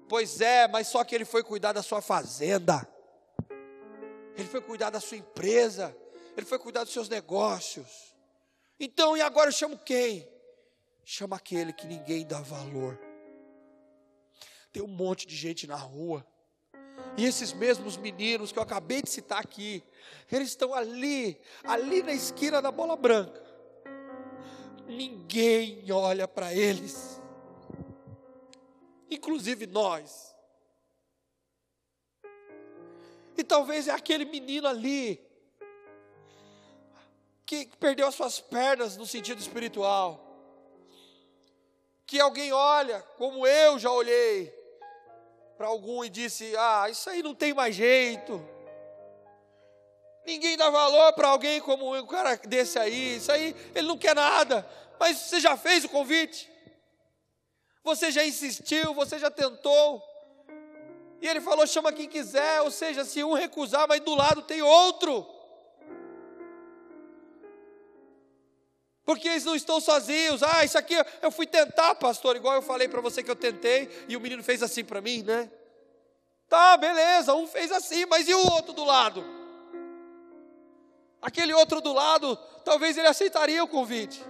Pois 0.08 0.40
é, 0.40 0.68
mas 0.68 0.88
só 0.88 1.02
que 1.04 1.14
ele 1.14 1.24
foi 1.24 1.42
cuidar 1.42 1.72
da 1.72 1.82
sua 1.82 2.00
fazenda. 2.00 2.86
Ele 4.38 4.48
foi 4.48 4.62
cuidar 4.62 4.88
da 4.90 5.00
sua 5.00 5.18
empresa. 5.18 5.94
Ele 6.36 6.46
foi 6.46 6.58
cuidar 6.58 6.84
dos 6.84 6.92
seus 6.92 7.08
negócios. 7.08 8.14
Então, 8.80 9.16
e 9.16 9.20
agora 9.20 9.48
eu 9.48 9.52
chamo 9.52 9.76
quem? 9.76 10.26
Chama 11.04 11.36
aquele 11.36 11.72
que 11.72 11.86
ninguém 11.86 12.24
dá 12.26 12.40
valor. 12.40 12.98
Tem 14.72 14.82
um 14.82 14.86
monte 14.86 15.26
de 15.26 15.36
gente 15.36 15.66
na 15.66 15.76
rua 15.76 16.24
e 17.16 17.24
esses 17.24 17.52
mesmos 17.52 17.96
meninos 17.96 18.52
que 18.52 18.58
eu 18.58 18.62
acabei 18.62 19.02
de 19.02 19.10
citar 19.10 19.40
aqui, 19.40 19.82
eles 20.30 20.50
estão 20.50 20.72
ali, 20.72 21.40
ali 21.64 22.02
na 22.02 22.12
esquina 22.12 22.62
da 22.62 22.70
bola 22.70 22.94
branca. 22.94 23.42
Ninguém 24.86 25.90
olha 25.90 26.28
para 26.28 26.54
eles, 26.54 27.20
inclusive 29.10 29.66
nós. 29.66 30.34
E 33.38 33.44
talvez 33.44 33.86
é 33.86 33.92
aquele 33.92 34.24
menino 34.24 34.66
ali, 34.66 35.24
que 37.46 37.66
perdeu 37.78 38.08
as 38.08 38.16
suas 38.16 38.40
pernas 38.40 38.96
no 38.96 39.06
sentido 39.06 39.38
espiritual, 39.38 40.20
que 42.04 42.18
alguém 42.18 42.52
olha, 42.52 43.00
como 43.16 43.46
eu 43.46 43.78
já 43.78 43.92
olhei, 43.92 44.52
para 45.56 45.68
algum 45.68 46.04
e 46.04 46.08
disse: 46.08 46.52
Ah, 46.56 46.88
isso 46.90 47.08
aí 47.08 47.22
não 47.22 47.32
tem 47.32 47.54
mais 47.54 47.76
jeito. 47.76 48.44
Ninguém 50.26 50.56
dá 50.56 50.68
valor 50.68 51.12
para 51.12 51.28
alguém 51.28 51.60
como 51.60 51.96
um 51.96 52.06
cara 52.06 52.36
desse 52.38 52.76
aí. 52.76 53.18
Isso 53.18 53.30
aí, 53.30 53.54
ele 53.72 53.86
não 53.86 53.96
quer 53.96 54.16
nada. 54.16 54.68
Mas 54.98 55.16
você 55.16 55.38
já 55.38 55.56
fez 55.56 55.84
o 55.84 55.88
convite? 55.88 56.50
Você 57.84 58.10
já 58.10 58.24
insistiu? 58.24 58.94
Você 58.94 59.16
já 59.16 59.30
tentou? 59.30 60.02
E 61.20 61.26
ele 61.26 61.40
falou: 61.40 61.66
chama 61.66 61.92
quem 61.92 62.08
quiser. 62.08 62.60
Ou 62.62 62.70
seja, 62.70 63.04
se 63.04 63.22
um 63.24 63.32
recusar, 63.32 63.86
mas 63.88 64.00
do 64.00 64.14
lado 64.14 64.42
tem 64.42 64.62
outro. 64.62 65.26
Porque 69.04 69.26
eles 69.26 69.44
não 69.44 69.56
estão 69.56 69.80
sozinhos. 69.80 70.42
Ah, 70.42 70.64
isso 70.64 70.76
aqui 70.76 70.94
eu 71.22 71.30
fui 71.30 71.46
tentar, 71.46 71.94
pastor, 71.94 72.36
igual 72.36 72.54
eu 72.54 72.62
falei 72.62 72.88
para 72.88 73.00
você 73.00 73.22
que 73.22 73.30
eu 73.30 73.36
tentei 73.36 73.88
e 74.06 74.14
o 74.14 74.20
menino 74.20 74.42
fez 74.42 74.62
assim 74.62 74.84
para 74.84 75.00
mim, 75.00 75.22
né? 75.22 75.50
Tá, 76.46 76.76
beleza, 76.76 77.34
um 77.34 77.46
fez 77.46 77.72
assim, 77.72 78.06
mas 78.06 78.28
e 78.28 78.34
o 78.34 78.52
outro 78.52 78.72
do 78.72 78.84
lado? 78.84 79.24
Aquele 81.20 81.52
outro 81.52 81.80
do 81.80 81.92
lado, 81.92 82.36
talvez 82.64 82.96
ele 82.96 83.08
aceitaria 83.08 83.64
o 83.64 83.68
convite. 83.68 84.22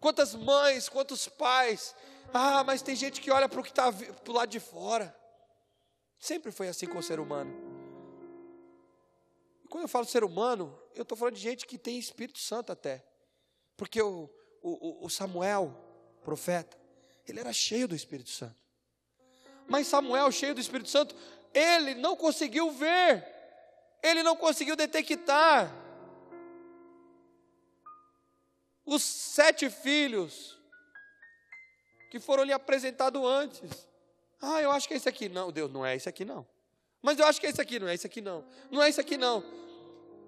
Quantas 0.00 0.34
mães, 0.34 0.88
quantos 0.88 1.28
pais, 1.28 1.94
ah, 2.32 2.64
mas 2.64 2.82
tem 2.82 2.96
gente 2.96 3.20
que 3.20 3.30
olha 3.30 3.48
para 3.48 3.60
o 3.60 3.62
que 3.62 3.70
está 3.70 3.92
para 3.92 4.30
o 4.30 4.34
lado 4.34 4.48
de 4.48 4.60
fora. 4.60 5.14
Sempre 6.18 6.50
foi 6.52 6.68
assim 6.68 6.86
com 6.86 6.98
o 6.98 7.02
ser 7.02 7.20
humano. 7.20 7.52
Quando 9.68 9.82
eu 9.84 9.88
falo 9.88 10.04
ser 10.04 10.24
humano, 10.24 10.78
eu 10.94 11.02
estou 11.02 11.16
falando 11.16 11.34
de 11.34 11.40
gente 11.40 11.66
que 11.66 11.78
tem 11.78 11.98
Espírito 11.98 12.38
Santo 12.38 12.72
até. 12.72 13.04
Porque 13.76 14.00
o, 14.00 14.30
o, 14.62 15.06
o 15.06 15.10
Samuel, 15.10 15.74
profeta, 16.22 16.78
ele 17.26 17.40
era 17.40 17.52
cheio 17.52 17.88
do 17.88 17.94
Espírito 17.94 18.30
Santo. 18.30 18.56
Mas 19.66 19.86
Samuel, 19.86 20.30
cheio 20.30 20.54
do 20.54 20.60
Espírito 20.60 20.90
Santo, 20.90 21.14
ele 21.54 21.94
não 21.94 22.16
conseguiu 22.16 22.70
ver, 22.70 23.26
ele 24.02 24.22
não 24.22 24.36
conseguiu 24.36 24.76
detectar 24.76 25.72
os 28.84 29.02
sete 29.02 29.70
filhos 29.70 30.61
que 32.12 32.20
foram 32.20 32.44
lhe 32.44 32.52
apresentados 32.52 33.24
antes. 33.24 33.88
Ah, 34.38 34.60
eu 34.60 34.70
acho 34.70 34.86
que 34.86 34.92
é 34.92 34.98
esse 34.98 35.08
aqui. 35.08 35.30
Não, 35.30 35.50
Deus, 35.50 35.72
não 35.72 35.84
é 35.84 35.96
esse 35.96 36.06
aqui 36.06 36.26
não. 36.26 36.46
Mas 37.00 37.18
eu 37.18 37.24
acho 37.24 37.40
que 37.40 37.46
é 37.46 37.48
esse 37.48 37.58
aqui, 37.58 37.78
não 37.78 37.88
é 37.88 37.94
esse 37.94 38.06
aqui 38.06 38.20
não. 38.20 38.44
Não 38.70 38.82
é 38.82 38.90
esse 38.90 39.00
aqui 39.00 39.16
não. 39.16 39.42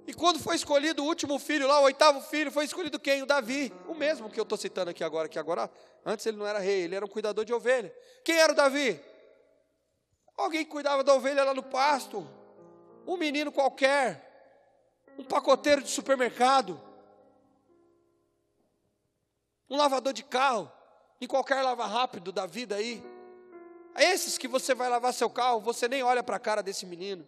E 0.06 0.14
quando 0.14 0.38
foi 0.38 0.56
escolhido 0.56 1.04
o 1.04 1.06
último 1.06 1.38
filho 1.38 1.68
lá, 1.68 1.80
o 1.80 1.82
oitavo 1.82 2.22
filho, 2.22 2.50
foi 2.50 2.64
escolhido 2.64 2.98
quem? 2.98 3.22
O 3.22 3.26
Davi, 3.26 3.70
o 3.86 3.94
mesmo 3.94 4.30
que 4.30 4.40
eu 4.40 4.44
estou 4.44 4.56
citando 4.56 4.92
aqui 4.92 5.04
agora, 5.04 5.28
que 5.28 5.38
agora, 5.38 5.70
antes 6.06 6.24
ele 6.24 6.38
não 6.38 6.46
era 6.46 6.58
rei, 6.58 6.84
ele 6.84 6.94
era 6.94 7.04
um 7.04 7.08
cuidador 7.08 7.44
de 7.44 7.52
ovelha. 7.52 7.94
Quem 8.24 8.38
era 8.38 8.54
o 8.54 8.56
Davi? 8.56 8.98
Alguém 10.38 10.64
que 10.64 10.70
cuidava 10.70 11.04
da 11.04 11.12
ovelha 11.12 11.44
lá 11.44 11.52
no 11.52 11.64
pasto, 11.64 12.26
um 13.06 13.18
menino 13.18 13.52
qualquer, 13.52 15.04
um 15.18 15.24
pacoteiro 15.24 15.82
de 15.82 15.90
supermercado, 15.90 16.80
um 19.68 19.76
lavador 19.76 20.14
de 20.14 20.24
carro, 20.24 20.72
em 21.24 21.28
qualquer 21.28 21.62
lava 21.62 21.86
rápido 21.86 22.30
da 22.30 22.46
vida 22.46 22.76
aí. 22.76 23.02
Esses 23.96 24.36
que 24.36 24.48
você 24.48 24.74
vai 24.74 24.88
lavar 24.88 25.12
seu 25.12 25.30
carro, 25.30 25.60
você 25.60 25.88
nem 25.88 26.02
olha 26.02 26.22
para 26.22 26.36
a 26.36 26.40
cara 26.40 26.62
desse 26.62 26.84
menino. 26.84 27.26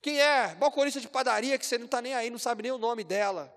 Quem 0.00 0.20
é? 0.20 0.54
Balconista 0.54 1.00
de 1.00 1.08
padaria 1.08 1.58
que 1.58 1.66
você 1.66 1.78
não 1.78 1.86
está 1.86 2.00
nem 2.00 2.14
aí, 2.14 2.30
não 2.30 2.38
sabe 2.38 2.62
nem 2.62 2.72
o 2.72 2.78
nome 2.78 3.02
dela. 3.02 3.52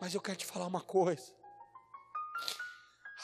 Mas 0.00 0.14
eu 0.14 0.20
quero 0.20 0.36
te 0.36 0.46
falar 0.46 0.66
uma 0.66 0.80
coisa. 0.80 1.32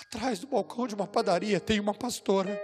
Atrás 0.01 0.39
do 0.39 0.47
balcão 0.47 0.87
de 0.87 0.95
uma 0.95 1.07
padaria 1.07 1.61
tem 1.61 1.79
uma 1.79 1.95
pastora. 1.95 2.61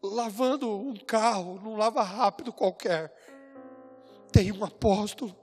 Lavando 0.00 0.70
um 0.70 0.96
carro, 0.96 1.58
num 1.60 1.76
lava 1.76 2.02
rápido 2.02 2.52
qualquer, 2.52 3.12
tem 4.30 4.52
um 4.52 4.64
apóstolo. 4.64 5.36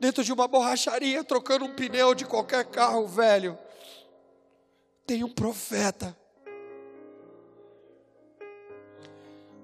Dentro 0.00 0.22
de 0.22 0.32
uma 0.32 0.46
borracharia, 0.46 1.24
trocando 1.24 1.64
um 1.64 1.74
pneu 1.74 2.14
de 2.14 2.24
qualquer 2.24 2.64
carro 2.66 3.06
velho, 3.06 3.58
tem 5.06 5.24
um 5.24 5.30
profeta 5.30 6.16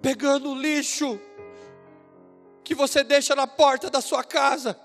pegando 0.04 0.50
o 0.50 0.54
lixo 0.54 1.18
que 2.62 2.74
você 2.74 3.02
deixa 3.02 3.34
na 3.34 3.46
porta 3.46 3.88
da 3.88 4.02
sua 4.02 4.22
casa. 4.22 4.78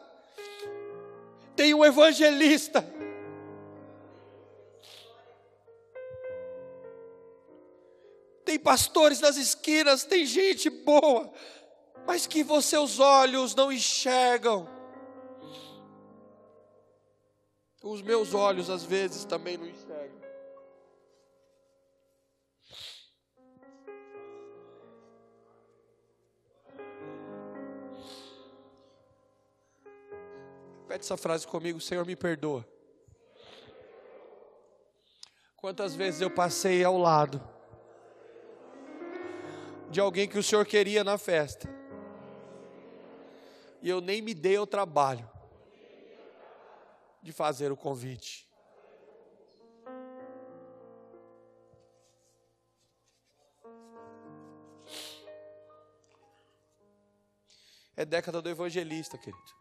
Tem 1.58 1.74
um 1.74 1.84
evangelista. 1.84 2.82
Tem 8.45 8.58
pastores 8.58 9.20
nas 9.20 9.36
esquinas, 9.36 10.06
tem 10.06 10.26
gente 10.26 10.70
boa, 10.70 11.32
mas 12.08 12.26
que 12.26 12.41
você 12.41 12.70
seus 12.70 12.97
olhos 13.00 13.54
não 13.54 13.72
enxergam. 13.72 14.78
Os 17.82 18.01
meus 18.01 18.34
olhos 18.34 18.69
às 18.69 18.84
vezes 18.84 19.23
também 19.23 19.57
não 19.57 19.65
enxergam. 19.65 20.19
Repete 30.82 31.05
essa 31.05 31.15
frase 31.15 31.47
comigo: 31.47 31.80
Senhor, 31.80 32.05
me 32.05 32.15
perdoa. 32.15 32.67
Quantas 35.55 35.95
vezes 35.95 36.19
eu 36.19 36.30
passei 36.30 36.84
ao 36.84 36.97
lado 36.97 37.41
de 39.89 39.99
alguém 39.99 40.27
que 40.27 40.38
o 40.38 40.43
Senhor 40.43 40.65
queria 40.65 41.03
na 41.03 41.17
festa, 41.17 41.69
e 43.82 43.89
eu 43.89 44.01
nem 44.01 44.21
me 44.21 44.34
dei 44.34 44.57
ao 44.57 44.67
trabalho 44.67 45.39
de 47.22 47.32
fazer 47.32 47.72
o 47.72 47.78
convite. 47.78 48.49
É 57.95 58.05
década 58.05 58.41
do 58.41 58.49
evangelista, 58.49 59.17
querido. 59.17 59.59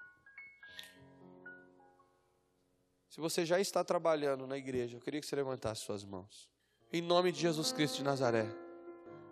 Se 3.09 3.21
você 3.21 3.45
já 3.45 3.59
está 3.59 3.83
trabalhando 3.83 4.47
na 4.47 4.57
igreja, 4.57 4.97
eu 4.97 5.01
queria 5.01 5.21
que 5.21 5.27
você 5.27 5.35
levantasse 5.35 5.81
suas 5.81 6.05
mãos. 6.05 6.49
Em 6.93 7.03
nome 7.03 7.33
de 7.33 7.41
Jesus 7.41 7.73
Cristo 7.73 7.97
de 7.97 8.05
Nazaré. 8.05 8.47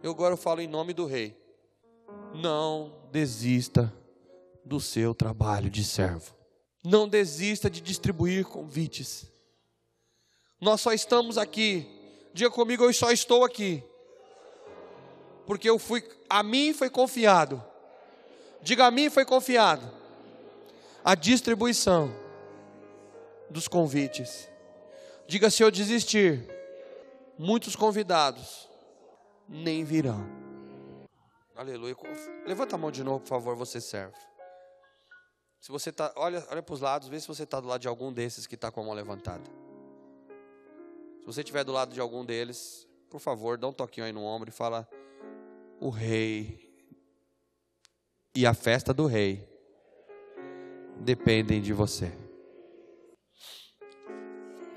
Eu 0.03 0.11
agora 0.11 0.37
falo 0.37 0.61
em 0.61 0.67
nome 0.67 0.93
do 0.93 1.07
Rei. 1.07 1.41
Não 2.35 3.09
desista 3.13 3.93
do 4.65 4.81
seu 4.81 5.15
trabalho 5.15 5.71
de 5.71 5.85
servo. 5.85 6.36
Não 6.89 7.09
desista 7.09 7.69
de 7.69 7.81
distribuir 7.81 8.45
convites. 8.45 9.27
Nós 10.61 10.81
só 10.81 10.93
estamos 10.93 11.37
aqui. 11.37 11.85
Diga 12.33 12.49
comigo, 12.49 12.85
eu 12.85 12.93
só 12.93 13.11
estou 13.11 13.45
aqui. 13.45 13.83
Porque 15.47 15.69
eu 15.69 15.81
fui, 15.81 16.09
a 16.31 16.45
mim 16.45 16.73
foi 16.73 16.89
confiado. 16.89 17.61
Diga 18.63 18.87
a 18.87 18.91
mim 18.93 19.11
foi 19.11 19.25
confiado 19.25 19.85
a 21.05 21.17
distribuição 21.17 22.15
dos 23.51 23.67
convites. 23.67 24.49
Diga 25.27 25.51
se 25.51 25.65
eu 25.65 25.73
desistir, 25.73 26.49
muitos 27.37 27.75
convidados 27.75 28.69
nem 29.49 29.83
virão. 29.83 30.25
Aleluia. 31.57 31.97
Levanta 32.47 32.77
a 32.77 32.79
mão 32.79 32.93
de 32.93 33.03
novo, 33.03 33.19
por 33.19 33.29
favor, 33.29 33.57
você 33.57 33.81
serve. 33.81 34.36
Se 35.67 35.73
você 35.73 35.91
está, 35.91 36.13
olha, 36.15 36.47
olha 36.49 36.63
para 36.63 36.75
os 36.75 36.81
lados, 36.81 37.09
vê 37.09 37.19
se 37.19 37.27
você 37.27 37.43
está 37.43 37.59
do 37.59 37.67
lado 37.67 37.81
de 37.81 37.89
algum 37.89 38.13
desses 38.13 38.47
que 38.47 38.55
está 38.55 38.71
com 38.71 38.83
a 38.83 38.85
mão 38.85 38.95
levantada. 38.95 39.43
Se 41.19 41.27
você 41.27 41.41
estiver 41.41 41.65
do 41.65 41.73
lado 41.73 41.93
de 41.93 41.99
algum 41.99 42.25
deles, 42.25 42.87
por 43.11 43.19
favor, 43.19 43.59
dá 43.59 43.67
um 43.67 43.73
toquinho 43.73 44.07
aí 44.07 44.13
no 44.13 44.23
ombro 44.23 44.49
e 44.49 44.53
fala: 44.53 44.89
O 45.81 45.91
rei 45.91 46.73
e 48.33 48.47
a 48.47 48.55
festa 48.55 48.95
do 48.95 49.07
rei 49.07 49.45
dependem 51.01 51.61
de 51.61 51.73
você. 51.73 52.17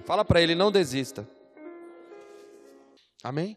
Fala 0.06 0.26
para 0.26 0.42
ele: 0.42 0.56
não 0.56 0.72
desista. 0.72 1.30
Amém? 3.24 3.56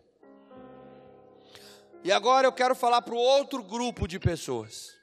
E 2.04 2.12
agora 2.12 2.46
eu 2.46 2.52
quero 2.52 2.74
falar 2.74 3.00
para 3.00 3.14
o 3.14 3.18
outro 3.18 3.62
grupo 3.62 4.06
de 4.06 4.20
pessoas. 4.20 5.00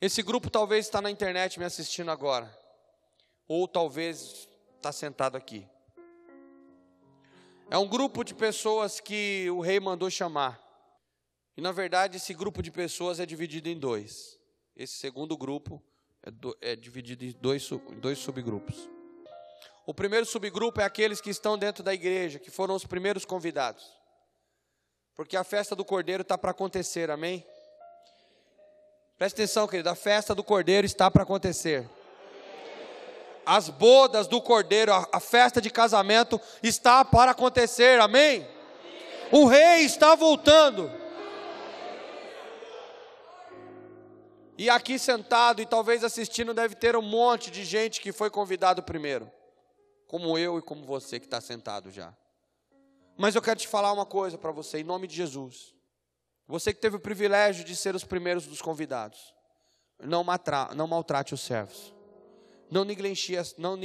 Esse 0.00 0.22
grupo 0.22 0.48
talvez 0.48 0.86
está 0.86 1.02
na 1.02 1.10
internet 1.10 1.58
me 1.58 1.64
assistindo 1.66 2.10
agora, 2.10 2.50
ou 3.46 3.68
talvez 3.68 4.48
está 4.76 4.90
sentado 4.90 5.36
aqui. 5.36 5.68
É 7.70 7.76
um 7.76 7.86
grupo 7.86 8.24
de 8.24 8.34
pessoas 8.34 8.98
que 8.98 9.50
o 9.50 9.60
rei 9.60 9.78
mandou 9.78 10.10
chamar. 10.10 10.58
E 11.54 11.60
na 11.60 11.70
verdade 11.70 12.16
esse 12.16 12.32
grupo 12.32 12.62
de 12.62 12.70
pessoas 12.70 13.20
é 13.20 13.26
dividido 13.26 13.68
em 13.68 13.78
dois. 13.78 14.38
Esse 14.74 14.94
segundo 14.94 15.36
grupo 15.36 15.82
é, 16.22 16.30
do, 16.30 16.56
é 16.62 16.74
dividido 16.74 17.22
em 17.22 17.32
dois, 17.32 17.70
em 17.70 18.00
dois 18.00 18.18
subgrupos. 18.18 18.88
O 19.84 19.92
primeiro 19.92 20.24
subgrupo 20.24 20.80
é 20.80 20.84
aqueles 20.84 21.20
que 21.20 21.28
estão 21.28 21.58
dentro 21.58 21.82
da 21.82 21.92
igreja, 21.92 22.38
que 22.38 22.50
foram 22.50 22.74
os 22.74 22.86
primeiros 22.86 23.26
convidados. 23.26 23.84
Porque 25.14 25.36
a 25.36 25.44
festa 25.44 25.76
do 25.76 25.84
Cordeiro 25.84 26.22
está 26.22 26.38
para 26.38 26.52
acontecer, 26.52 27.10
amém? 27.10 27.44
Presta 29.20 29.42
atenção, 29.42 29.68
querido, 29.68 29.90
a 29.90 29.94
festa 29.94 30.34
do 30.34 30.42
Cordeiro 30.42 30.86
está 30.86 31.10
para 31.10 31.24
acontecer. 31.24 31.86
As 33.44 33.68
bodas 33.68 34.26
do 34.26 34.40
Cordeiro, 34.40 34.94
a, 34.94 35.06
a, 35.12 35.20
festa 35.20 35.60
de 35.60 35.68
casamento 35.68 36.40
está 36.62 37.04
para 37.04 37.32
acontecer, 37.32 38.00
amém? 38.00 38.48
O 39.30 39.44
rei 39.44 39.80
está 39.80 40.14
voltando. 40.14 40.90
E 44.56 44.70
aqui 44.70 44.98
sentado 44.98 45.60
e 45.60 45.66
talvez 45.66 46.02
assistindo 46.02 46.54
deve 46.54 46.74
ter 46.74 46.96
um 46.96 47.02
monte 47.02 47.50
de 47.50 47.62
gente 47.62 48.00
que 48.00 48.12
foi 48.12 48.30
convidado 48.30 48.82
primeiro, 48.82 49.30
como 50.06 50.38
eu 50.38 50.58
e 50.58 50.62
como 50.62 50.86
você 50.86 51.20
que 51.20 51.26
está 51.26 51.42
sentado 51.42 51.90
já. 51.90 52.16
Mas 53.18 53.34
eu 53.34 53.42
quero 53.42 53.60
te 53.60 53.68
falar 53.68 53.92
uma 53.92 54.06
coisa 54.06 54.38
para 54.38 54.50
você, 54.50 54.78
em 54.78 54.84
nome 54.84 55.06
de 55.06 55.14
Jesus. 55.14 55.78
Você 56.50 56.74
que 56.74 56.80
teve 56.80 56.96
o 56.96 57.00
privilégio 57.00 57.64
de 57.64 57.76
ser 57.76 57.94
os 57.94 58.02
primeiros 58.02 58.44
dos 58.44 58.60
convidados, 58.60 59.32
não, 60.02 60.24
matra, 60.24 60.74
não 60.74 60.88
maltrate 60.88 61.32
os 61.32 61.42
servos. 61.42 61.94
Não 62.68 62.84
negligencie, 62.84 63.36
não. 63.56 63.78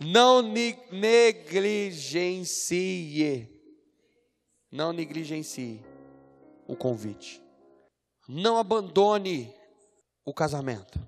Não 0.00 0.42
ne, 0.42 0.76
negligencie. 0.90 3.48
Não 4.72 4.92
negligencie 4.92 5.80
o 6.66 6.74
convite. 6.74 7.40
Não 8.28 8.58
abandone 8.58 9.54
o 10.24 10.34
casamento. 10.34 10.98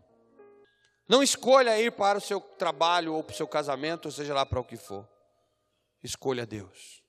Não 1.08 1.20
escolha 1.20 1.80
ir 1.80 1.90
para 1.90 2.18
o 2.18 2.20
seu 2.20 2.40
trabalho 2.40 3.14
ou 3.14 3.24
para 3.24 3.34
o 3.34 3.36
seu 3.36 3.48
casamento, 3.48 4.06
ou 4.06 4.12
seja 4.12 4.32
lá 4.32 4.46
para 4.46 4.60
o 4.60 4.64
que 4.64 4.76
for. 4.76 5.04
Escolha 6.00 6.46
Deus. 6.46 7.03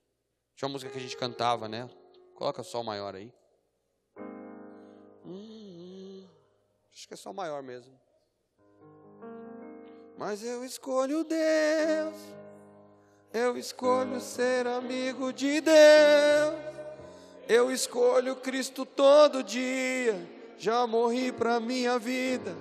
Tinha 0.56 0.66
uma 0.66 0.72
música 0.72 0.90
que 0.90 0.96
a 0.96 1.00
gente 1.00 1.16
cantava, 1.16 1.68
né? 1.68 1.88
Coloca 2.34 2.62
só 2.62 2.80
o 2.80 2.84
maior 2.84 3.14
aí. 3.14 3.30
Acho 6.96 7.06
que 7.06 7.12
é 7.12 7.16
só 7.16 7.30
o 7.30 7.34
maior 7.34 7.62
mesmo. 7.62 7.92
Mas 10.16 10.42
eu 10.42 10.64
escolho 10.64 11.24
Deus. 11.24 12.16
Eu 13.34 13.58
escolho 13.58 14.18
ser 14.18 14.66
amigo 14.66 15.30
de 15.30 15.60
Deus. 15.60 16.54
Eu 17.46 17.70
escolho 17.70 18.34
Cristo 18.36 18.86
todo 18.86 19.42
dia. 19.42 20.18
Já 20.56 20.86
morri 20.86 21.30
para 21.30 21.60
minha 21.60 21.98
vida. 21.98 22.56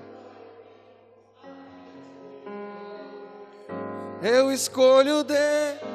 Eu 4.21 4.51
escolho 4.51 5.23
Deus. 5.23 5.94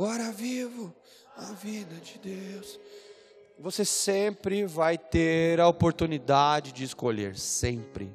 Agora 0.00 0.32
vivo 0.32 0.94
a 1.36 1.52
vida 1.52 1.94
de 1.96 2.18
Deus. 2.18 2.80
Você 3.58 3.84
sempre 3.84 4.64
vai 4.64 4.96
ter 4.96 5.60
a 5.60 5.68
oportunidade 5.68 6.72
de 6.72 6.84
escolher, 6.84 7.36
sempre. 7.36 8.10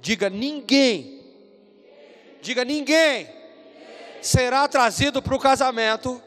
Diga 0.00 0.28
ninguém, 0.28 1.22
diga 2.42 2.64
ninguém 2.64 3.28
será 4.20 4.66
trazido 4.66 5.22
para 5.22 5.36
o 5.36 5.38
casamento 5.38 6.20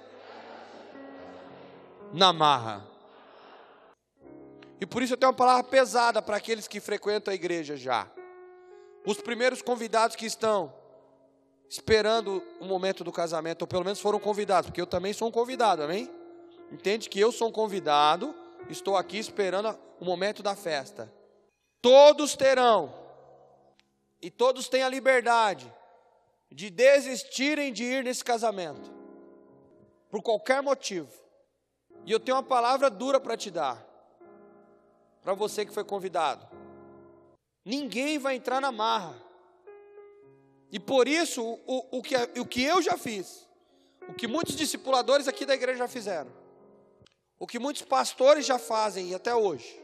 na 2.14 2.32
marra. 2.32 2.88
E 4.80 4.86
por 4.86 5.04
isso 5.04 5.16
eu 5.16 5.18
tenho 5.18 5.32
uma 5.34 5.38
palavra 5.38 5.66
pesada 5.66 6.22
para 6.22 6.38
aqueles 6.38 6.66
que 6.66 6.80
frequentam 6.80 7.34
a 7.34 7.36
igreja 7.36 7.76
já. 7.76 8.10
Os 9.06 9.20
primeiros 9.20 9.62
convidados 9.62 10.16
que 10.16 10.26
estão 10.26 10.79
esperando 11.70 12.44
o 12.60 12.66
momento 12.66 13.04
do 13.04 13.12
casamento, 13.12 13.62
ou 13.62 13.68
pelo 13.68 13.84
menos 13.84 14.02
foram 14.02 14.20
convidados, 14.20 14.70
porque 14.70 14.82
eu 14.82 14.88
também 14.88 15.14
sou 15.14 15.28
um 15.28 15.32
convidado, 15.32 15.84
amém? 15.84 16.10
Entende 16.72 17.08
que 17.08 17.20
eu 17.20 17.32
sou 17.32 17.50
um 17.50 17.52
convidado, 17.52 18.34
estou 18.70 18.98
aqui 18.98 19.20
esperando 19.20 19.78
o 20.00 20.06
momento 20.06 20.42
da 20.42 20.56
festa. 20.56 21.12
Todos 21.80 22.36
terão, 22.36 22.92
e 24.22 24.30
todos 24.32 24.68
têm 24.68 24.84
a 24.84 24.90
liberdade 24.90 25.72
de 26.52 26.70
desistirem 26.70 27.72
de 27.72 27.84
ir 27.84 28.04
nesse 28.04 28.24
casamento, 28.24 28.92
por 30.10 30.22
qualquer 30.24 30.64
motivo. 30.64 31.12
E 32.06 32.12
eu 32.12 32.20
tenho 32.20 32.36
uma 32.36 32.44
palavra 32.44 32.90
dura 32.90 33.20
para 33.20 33.38
te 33.38 33.52
dar, 33.52 33.86
para 35.22 35.36
você 35.36 35.66
que 35.66 35.74
foi 35.74 35.84
convidado: 35.84 36.48
ninguém 37.64 38.18
vai 38.18 38.36
entrar 38.36 38.60
na 38.60 38.72
marra. 38.72 39.29
E 40.72 40.80
por 40.80 41.08
isso, 41.08 41.44
o, 41.66 41.98
o, 41.98 42.02
que, 42.02 42.16
o 42.40 42.46
que 42.46 42.64
eu 42.64 42.82
já 42.82 42.98
fiz, 42.98 43.48
o 44.08 44.14
que 44.14 44.28
muitos 44.28 44.56
discipuladores 44.56 45.28
aqui 45.28 45.46
da 45.46 45.56
igreja 45.56 45.80
já 45.80 45.88
fizeram, 45.88 46.32
o 47.40 47.48
que 47.48 47.58
muitos 47.58 47.82
pastores 47.82 48.46
já 48.46 48.60
fazem 48.60 49.14
até 49.16 49.34
hoje, 49.34 49.82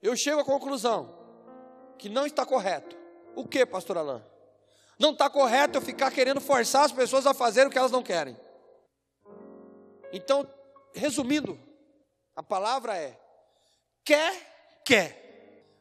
eu 0.00 0.16
chego 0.16 0.40
à 0.40 0.44
conclusão 0.44 1.14
que 1.98 2.08
não 2.08 2.26
está 2.26 2.44
correto. 2.44 2.96
O 3.36 3.46
que, 3.46 3.64
pastor 3.64 3.96
Alain? 3.96 4.22
Não 4.98 5.10
está 5.10 5.30
correto 5.30 5.78
eu 5.78 5.82
ficar 5.82 6.10
querendo 6.10 6.40
forçar 6.40 6.84
as 6.84 6.92
pessoas 6.92 7.26
a 7.26 7.34
fazer 7.34 7.66
o 7.66 7.70
que 7.70 7.78
elas 7.78 7.92
não 7.92 8.02
querem. 8.02 8.36
Então, 10.12 10.48
resumindo, 10.92 11.58
a 12.34 12.42
palavra 12.42 12.96
é: 12.96 13.18
quer, 14.04 14.82
quer. 14.84 15.22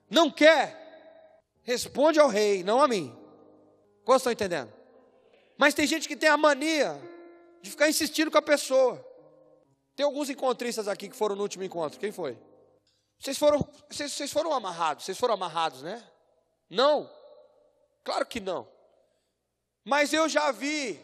Não 0.10 0.30
quer, 0.30 1.40
responde 1.64 2.20
ao 2.20 2.28
rei, 2.28 2.64
não 2.64 2.82
a 2.82 2.88
mim. 2.88 3.18
Quantos 4.04 4.22
estão 4.22 4.32
entendendo? 4.32 4.72
Mas 5.58 5.74
tem 5.74 5.86
gente 5.86 6.08
que 6.08 6.16
tem 6.16 6.30
a 6.30 6.38
mania 6.38 7.00
de 7.62 7.70
ficar 7.70 7.88
insistindo 7.88 8.32
com 8.32 8.38
a 8.38 8.42
pessoa. 8.42 9.06
Tem 9.96 10.06
alguns 10.06 10.30
encontristas 10.30 10.88
aqui 10.88 11.10
que 11.10 11.16
foram 11.16 11.36
no 11.36 11.44
último 11.44 11.64
encontro. 11.64 12.00
Quem 12.00 12.12
foi? 12.12 12.38
Vocês 13.20 13.38
foram, 13.38 13.60
vocês, 13.90 14.12
vocês 14.12 14.32
foram 14.32 14.52
amarrados. 14.52 15.06
Vocês 15.06 15.18
foram 15.18 15.36
amarrados, 15.36 15.84
né? 15.84 16.04
Não. 16.70 17.10
Claro 18.04 18.26
que 18.26 18.40
não. 18.40 18.68
Mas 19.86 20.14
eu 20.14 20.28
já 20.28 20.52
vi 20.52 21.00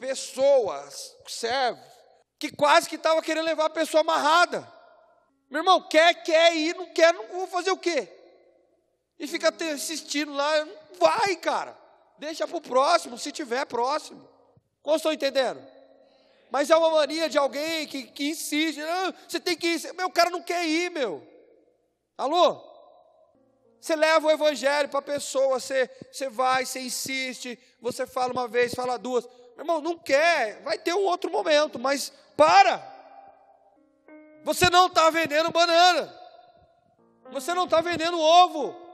pessoas, 0.00 1.16
servos, 1.26 1.84
que 2.38 2.50
quase 2.50 2.88
que 2.88 2.96
estavam 2.96 3.22
querendo 3.22 3.44
levar 3.44 3.66
a 3.66 3.70
pessoa 3.70 4.00
amarrada. 4.00 4.66
Meu 5.50 5.60
irmão, 5.60 5.80
quer, 5.88 6.14
quer 6.22 6.54
ir, 6.56 6.74
não 6.74 6.92
quer, 6.92 7.12
não 7.12 7.26
vou 7.28 7.46
fazer 7.46 7.70
o 7.70 7.76
quê? 7.76 8.08
E 9.18 9.26
fica 9.26 9.52
insistindo 9.72 10.32
lá, 10.32 10.68
vai, 10.98 11.36
cara. 11.36 11.76
Deixa 12.18 12.46
para 12.46 12.56
o 12.56 12.60
próximo, 12.60 13.18
se 13.18 13.32
tiver 13.32 13.64
próximo. 13.66 14.28
Como 14.82 14.96
estou 14.96 15.12
entendendo? 15.12 15.60
Mas 16.50 16.70
é 16.70 16.76
uma 16.76 16.90
mania 16.90 17.28
de 17.28 17.36
alguém 17.36 17.86
que, 17.86 18.04
que 18.04 18.30
insiste, 18.30 18.80
ah, 18.80 19.14
você 19.26 19.38
tem 19.38 19.56
que 19.56 19.66
ir, 19.66 19.92
meu, 19.94 20.10
cara 20.10 20.30
não 20.30 20.42
quer 20.42 20.66
ir, 20.66 20.90
meu. 20.90 21.26
Alô? 22.16 22.64
Você 23.80 23.94
leva 23.94 24.26
o 24.26 24.30
evangelho 24.30 24.88
para 24.88 24.98
a 24.98 25.02
pessoa, 25.02 25.60
você, 25.60 25.88
você 26.10 26.28
vai, 26.28 26.64
você 26.64 26.80
insiste, 26.80 27.58
você 27.80 28.06
fala 28.06 28.32
uma 28.32 28.48
vez, 28.48 28.74
fala 28.74 28.98
duas. 28.98 29.24
Meu 29.56 29.64
irmão, 29.64 29.80
não 29.80 29.98
quer, 29.98 30.62
vai 30.62 30.78
ter 30.78 30.94
um 30.94 31.04
outro 31.04 31.30
momento, 31.30 31.78
mas 31.78 32.12
para. 32.36 32.82
Você 34.44 34.70
não 34.70 34.86
está 34.86 35.10
vendendo 35.10 35.50
banana. 35.50 36.14
Você 37.30 37.52
não 37.54 37.64
está 37.64 37.80
vendendo 37.80 38.18
ovo. 38.18 38.87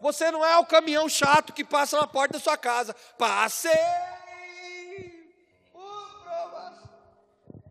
Você 0.00 0.30
não 0.30 0.44
é 0.44 0.56
o 0.58 0.66
caminhão 0.66 1.08
chato 1.08 1.52
que 1.52 1.64
passa 1.64 1.98
na 1.98 2.06
porta 2.06 2.34
da 2.34 2.40
sua 2.40 2.56
casa. 2.56 2.94
Passei. 3.18 3.70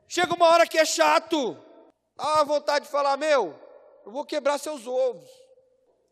Chega 0.08 0.34
uma 0.34 0.48
hora 0.48 0.68
que 0.68 0.78
é 0.78 0.86
chato. 0.86 1.58
Dá 2.16 2.44
vontade 2.44 2.86
de 2.86 2.92
falar, 2.92 3.16
meu, 3.18 3.58
eu 4.06 4.12
vou 4.12 4.26
quebrar 4.26 4.58
seus 4.58 4.86
ovos 4.86 5.30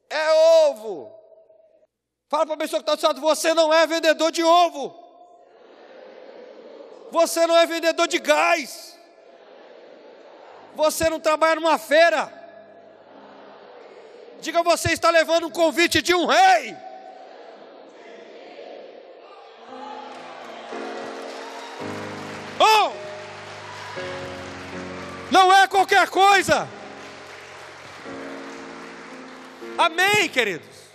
é 0.09 0.67
ovo. 0.67 1.13
Fala 2.29 2.45
para 2.45 2.55
a 2.55 2.57
pessoa 2.57 2.81
que 2.81 2.89
está 2.89 2.95
do 2.95 3.07
lado, 3.07 3.21
você 3.21 3.53
não 3.53 3.73
é 3.73 3.87
vendedor 3.87 4.31
de 4.31 4.43
ovo. 4.43 5.03
Você 7.11 7.47
não 7.47 7.55
é 7.55 7.65
vendedor 7.65 8.07
de 8.07 8.19
gás. 8.19 8.97
Você 10.75 11.09
não 11.09 11.19
trabalha 11.19 11.55
numa 11.55 11.77
feira. 11.77 12.33
Diga, 14.41 14.61
você 14.63 14.93
está 14.93 15.09
levando 15.09 15.47
um 15.47 15.51
convite 15.51 16.01
de 16.01 16.13
um 16.13 16.25
rei. 16.25 16.75
Oh! 22.59 22.91
Não 25.31 25.51
é 25.51 25.67
qualquer 25.67 26.09
coisa. 26.09 26.67
Amém, 29.77 30.29
queridos? 30.29 30.87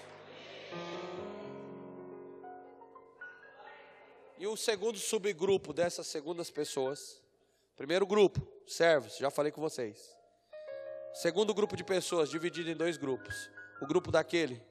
E 4.38 4.47
o 4.47 4.57
segundo 4.57 4.99
subgrupo 4.99 5.72
dessas 5.72 6.09
segundas 6.09 6.51
pessoas, 6.51 7.22
primeiro 7.76 8.05
grupo, 8.05 8.45
servos, 8.66 9.16
já 9.16 9.30
falei 9.30 9.53
com 9.53 9.61
vocês. 9.61 10.16
Segundo 11.15 11.55
grupo 11.55 11.77
de 11.77 11.85
pessoas, 11.85 12.31
dividido 12.31 12.71
em 12.71 12.77
dois 12.77 12.97
grupos. 12.97 13.51
O 13.81 13.87
grupo 13.87 14.11
daquele 14.11 14.63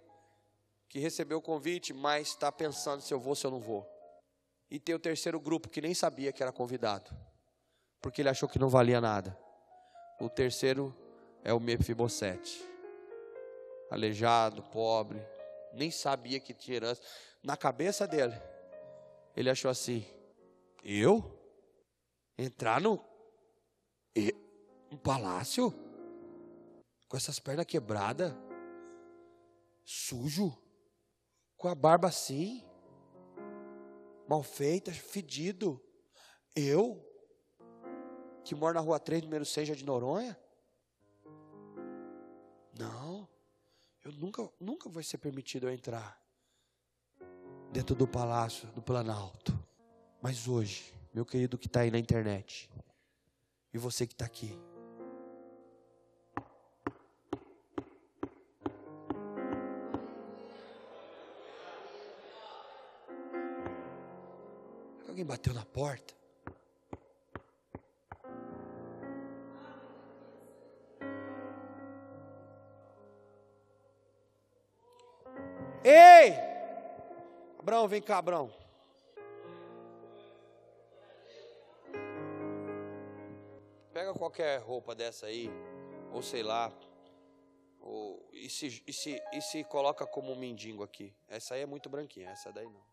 que 0.90 1.00
recebeu 1.00 1.38
o 1.38 1.42
convite, 1.42 1.94
mas 1.94 2.30
está 2.30 2.52
pensando 2.52 3.02
se 3.02 3.14
eu 3.14 3.20
vou 3.20 3.30
ou 3.30 3.36
se 3.36 3.46
eu 3.46 3.52
não 3.52 3.60
vou. 3.60 3.88
E 4.70 4.80
tem 4.80 4.96
o 4.96 5.00
terceiro 5.00 5.40
grupo 5.40 5.70
que 5.70 5.82
nem 5.82 5.94
sabia 5.94 6.32
que 6.32 6.42
era 6.42 6.52
convidado, 6.52 7.12
porque 8.02 8.22
ele 8.22 8.30
achou 8.30 8.50
que 8.50 8.60
não 8.60 8.70
valia 8.70 9.00
nada. 9.00 9.38
O 10.20 10.30
terceiro 10.30 10.96
é 11.44 11.54
o 11.54 11.60
Mefibosete 11.60 12.72
aleijado, 13.92 14.64
pobre, 14.64 15.22
nem 15.74 15.92
sabia 15.92 16.40
que 16.40 16.54
tinha 16.54 16.78
herança. 16.78 17.02
Na 17.44 17.58
cabeça 17.58 18.08
dele, 18.08 18.36
ele 19.36 19.50
achou 19.50 19.70
assim: 19.70 20.06
eu 20.84 21.38
entrar 22.38 22.80
no 22.80 23.04
um 24.90 24.98
palácio 24.98 25.74
com 27.12 27.18
essas 27.18 27.40
pernas 27.40 27.66
quebradas, 27.66 28.34
sujo, 29.84 30.58
com 31.58 31.68
a 31.68 31.76
barba 31.76 32.08
assim, 32.08 32.64
mal 34.30 34.42
feita, 34.42 34.94
fedido. 34.94 35.84
Eu, 36.56 37.06
que 38.46 38.56
moro 38.56 38.76
na 38.76 38.80
rua 38.80 38.98
3, 38.98 39.24
número 39.24 39.46
6 39.46 39.76
de 39.76 39.84
Noronha? 39.84 40.40
Não. 42.80 43.28
Eu 44.06 44.14
nunca, 44.14 44.50
nunca 44.58 44.90
vai 44.90 45.04
ser 45.04 45.18
permitido 45.18 45.68
eu 45.68 45.74
entrar 45.74 46.18
dentro 47.74 47.94
do 47.94 48.08
palácio 48.08 48.70
do 48.70 48.82
Planalto. 48.82 49.52
Mas 50.22 50.48
hoje, 50.48 50.94
meu 51.14 51.26
querido 51.26 51.58
que 51.58 51.68
está 51.68 51.82
aí 51.82 51.92
na 51.92 52.00
internet, 52.00 52.72
e 53.74 53.78
você 53.78 54.08
que 54.08 54.14
está 54.14 54.24
aqui, 54.24 54.58
Alguém 65.22 65.26
bateu 65.26 65.54
na 65.54 65.64
porta? 65.64 66.16
Ei! 75.84 76.34
Abraão, 77.60 77.88
vem 77.88 78.02
cá, 78.02 78.18
Abraão. 78.18 78.52
Pega 83.94 84.14
qualquer 84.16 84.60
roupa 84.62 84.96
dessa 84.96 85.28
aí, 85.28 85.52
ou 86.12 86.24
sei 86.24 86.42
lá, 86.42 86.74
ou, 87.80 88.28
e, 88.34 88.50
se, 88.50 88.84
e, 88.88 88.94
se, 88.94 89.22
e 89.32 89.42
se 89.42 89.64
coloca 89.66 90.08
como 90.08 90.32
um 90.32 90.36
mendigo 90.36 90.82
aqui. 90.82 91.14
Essa 91.28 91.54
aí 91.54 91.62
é 91.62 91.66
muito 91.68 91.90
branquinha, 91.90 92.30
essa 92.32 92.52
daí 92.52 92.68
não. 92.68 92.91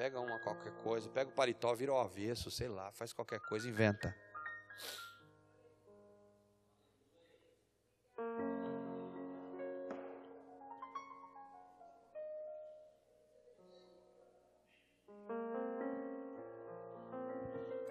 Pega 0.00 0.18
uma 0.18 0.38
qualquer 0.38 0.72
coisa, 0.82 1.10
pega 1.10 1.28
o 1.28 1.32
paletó, 1.34 1.74
vira 1.74 1.92
o 1.92 1.98
avesso, 1.98 2.50
sei 2.50 2.68
lá, 2.68 2.90
faz 2.90 3.12
qualquer 3.12 3.38
coisa, 3.38 3.68
inventa. 3.68 4.16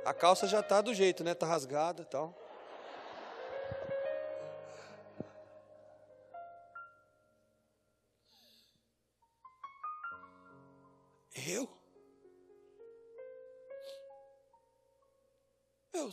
A 0.03 0.11
calça 0.11 0.47
já 0.47 0.61
está 0.61 0.81
do 0.81 0.95
jeito, 0.95 1.23
né? 1.23 1.33
Está 1.33 1.45
rasgada 1.45 2.01
e 2.01 2.05
tal. 2.05 2.35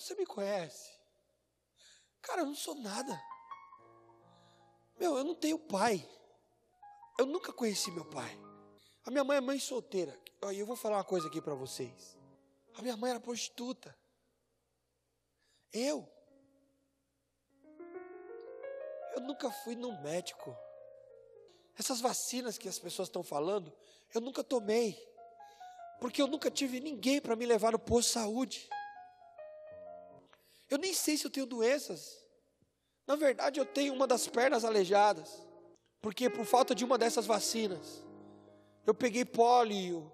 Você 0.07 0.15
me 0.15 0.25
conhece? 0.25 0.93
Cara, 2.23 2.43
eu 2.43 2.47
não 2.47 2.55
sou 2.55 2.77
nada. 2.77 3.21
Meu, 4.99 5.17
eu 5.17 5.25
não 5.25 5.35
tenho 5.35 5.59
pai. 5.59 6.09
Eu 7.19 7.27
nunca 7.27 7.53
conheci 7.53 7.91
meu 7.91 8.05
pai. 8.05 8.39
A 9.05 9.11
minha 9.11 9.25
mãe 9.25 9.39
é 9.39 9.41
mãe 9.41 9.59
solteira. 9.59 10.17
E 10.53 10.59
eu 10.59 10.67
vou 10.67 10.77
falar 10.77 10.99
uma 10.99 11.05
coisa 11.05 11.27
aqui 11.27 11.41
para 11.41 11.55
vocês. 11.55 12.17
A 12.77 12.83
minha 12.83 12.97
mãe 12.97 13.11
era 13.11 13.19
prostituta. 13.19 13.97
Eu. 15.73 16.09
Eu 19.15 19.21
nunca 19.23 19.51
fui 19.51 19.75
no 19.75 20.01
médico. 20.03 20.57
Essas 21.77 22.01
vacinas 22.01 22.57
que 22.57 22.69
as 22.69 22.79
pessoas 22.79 23.09
estão 23.09 23.23
falando, 23.23 23.73
eu 24.15 24.21
nunca 24.21 24.45
tomei. 24.45 24.97
Porque 26.01 26.23
eu 26.23 26.27
nunca 26.27 26.51
tive 26.51 26.79
ninguém 26.81 27.21
para 27.21 27.35
me 27.35 27.45
levar 27.45 27.73
no 27.73 27.79
posto 27.79 28.09
de 28.09 28.15
saúde. 28.15 28.69
Eu 30.69 30.79
nem 30.79 30.93
sei 30.93 31.17
se 31.17 31.27
eu 31.27 31.31
tenho 31.31 31.47
doenças. 31.47 32.25
Na 33.07 33.15
verdade, 33.17 33.61
eu 33.61 33.67
tenho 33.67 33.95
uma 33.95 34.07
das 34.07 34.27
pernas 34.27 34.65
aleijadas. 34.65 35.47
Porque 36.01 36.29
por 36.29 36.45
falta 36.45 36.75
de 36.75 36.85
uma 36.85 36.99
dessas 36.99 37.27
vacinas, 37.27 38.05
eu 38.87 38.95
peguei 38.95 39.25
pólio. 39.25 40.13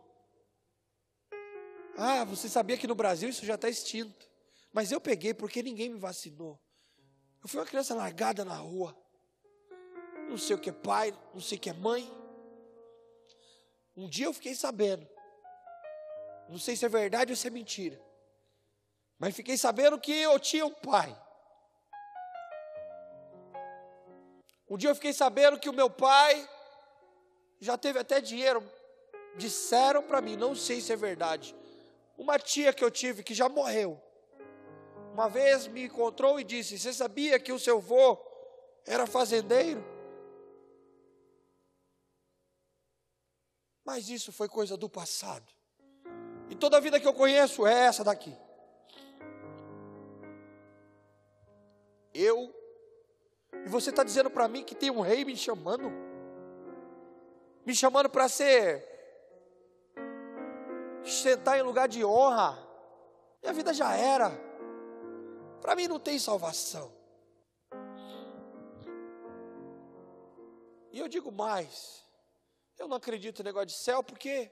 Ah, 1.97 2.25
você 2.25 2.49
sabia 2.49 2.77
que 2.77 2.87
no 2.87 2.95
Brasil 2.95 3.29
isso 3.29 3.45
já 3.45 3.55
está 3.55 3.69
extinto. 3.69 4.31
Mas 4.73 4.91
eu 4.91 5.01
peguei 5.01 5.35
porque 5.35 5.63
ninguém 5.63 5.91
me 5.91 5.99
vacinou. 5.99 6.59
Eu 7.43 7.49
fui 7.49 7.61
uma 7.61 7.67
criança 7.67 7.95
largada 7.95 8.45
na 8.45 8.57
rua. 8.57 8.97
Não 10.29 10.39
sei 10.39 10.57
o 10.57 10.59
que 10.59 10.71
é 10.71 10.73
pai, 10.73 11.13
não 11.35 11.41
sei 11.41 11.59
o 11.59 11.61
que 11.61 11.69
é 11.69 11.75
mãe. 11.75 12.11
Um 13.95 14.09
dia 14.09 14.27
eu 14.27 14.33
fiquei 14.33 14.55
sabendo. 14.55 15.07
Não 16.49 16.59
sei 16.59 16.77
se 16.77 16.85
é 16.85 16.89
verdade 16.89 17.33
ou 17.33 17.37
se 17.37 17.47
é 17.47 17.51
mentira. 17.51 18.01
Mas 19.23 19.37
fiquei 19.37 19.57
sabendo 19.57 20.01
que 20.01 20.11
eu 20.11 20.37
tinha 20.41 20.67
um 20.67 20.75
pai. 20.75 21.17
Um 24.69 24.77
dia 24.77 24.91
eu 24.91 24.97
fiquei 24.97 25.13
sabendo 25.13 25.61
que 25.61 25.69
o 25.69 25.73
meu 25.73 25.89
pai 25.89 26.49
já 27.61 27.79
teve 27.79 28.01
até 28.01 28.21
dinheiro. 28.21 28.69
Disseram 29.37 30.03
para 30.03 30.21
mim, 30.21 30.35
não 30.35 30.57
sei 30.57 30.81
se 30.81 30.93
é 30.93 30.97
verdade. 30.97 31.55
Uma 32.19 32.37
tia 32.37 32.73
que 32.73 32.83
eu 32.83 32.91
tive 32.91 33.23
que 33.23 33.33
já 33.33 33.49
morreu. 33.49 34.03
Uma 35.13 35.29
vez 35.29 35.69
me 35.69 35.85
encontrou 35.85 36.41
e 36.41 36.43
disse: 36.43 36.77
Você 36.77 36.93
sabia 36.93 37.39
que 37.39 37.53
o 37.53 37.61
seu 37.61 37.77
avô 37.77 38.19
era 38.85 39.07
fazendeiro? 39.07 39.85
Mas 43.85 44.09
isso 44.09 44.33
foi 44.33 44.49
coisa 44.49 44.77
do 44.77 44.89
passado. 44.89 45.47
E 46.51 46.57
toda 46.57 46.77
a 46.77 46.81
vida 46.81 46.99
que 46.99 47.07
eu 47.07 47.15
conheço 47.15 47.65
é 47.65 47.85
essa 47.85 48.03
daqui. 48.03 48.37
Eu. 52.15 52.55
E 53.65 53.69
você 53.69 53.91
está 53.91 54.03
dizendo 54.03 54.31
para 54.31 54.49
mim 54.49 54.65
que 54.65 54.75
tem 54.75 54.91
um 54.91 55.01
rei 55.01 55.25
me 55.25 55.37
chamando? 55.37 55.91
Me 57.65 57.75
chamando 57.75 58.09
para 58.09 58.29
ser. 58.29 58.87
sentar 61.05 61.59
em 61.59 61.63
lugar 61.63 61.89
de 61.89 62.05
honra. 62.05 62.59
Minha 63.43 63.53
vida 63.53 63.73
já 63.73 63.95
era. 63.95 64.31
Para 65.61 65.77
mim 65.77 65.89
não 65.89 65.99
tem 65.99 66.19
salvação. 66.19 66.93
E 70.91 70.99
eu 70.99 71.09
digo 71.09 71.33
mais. 71.33 72.03
Eu 72.79 72.89
não 72.89 72.97
acredito 72.97 73.39
no 73.39 73.45
negócio 73.45 73.67
de 73.67 73.75
céu 73.75 74.03
porque 74.03 74.51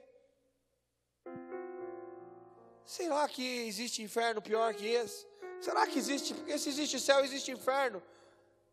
Será 2.91 3.25
que 3.29 3.67
existe 3.67 4.01
inferno 4.01 4.41
pior 4.41 4.73
que 4.73 4.85
esse? 4.85 5.25
Será 5.61 5.85
que 5.85 5.99
existe? 5.99 6.33
Porque 6.33 6.57
se 6.57 6.69
existe 6.69 6.99
céu, 6.99 7.23
existe 7.23 7.51
inferno. 7.51 8.01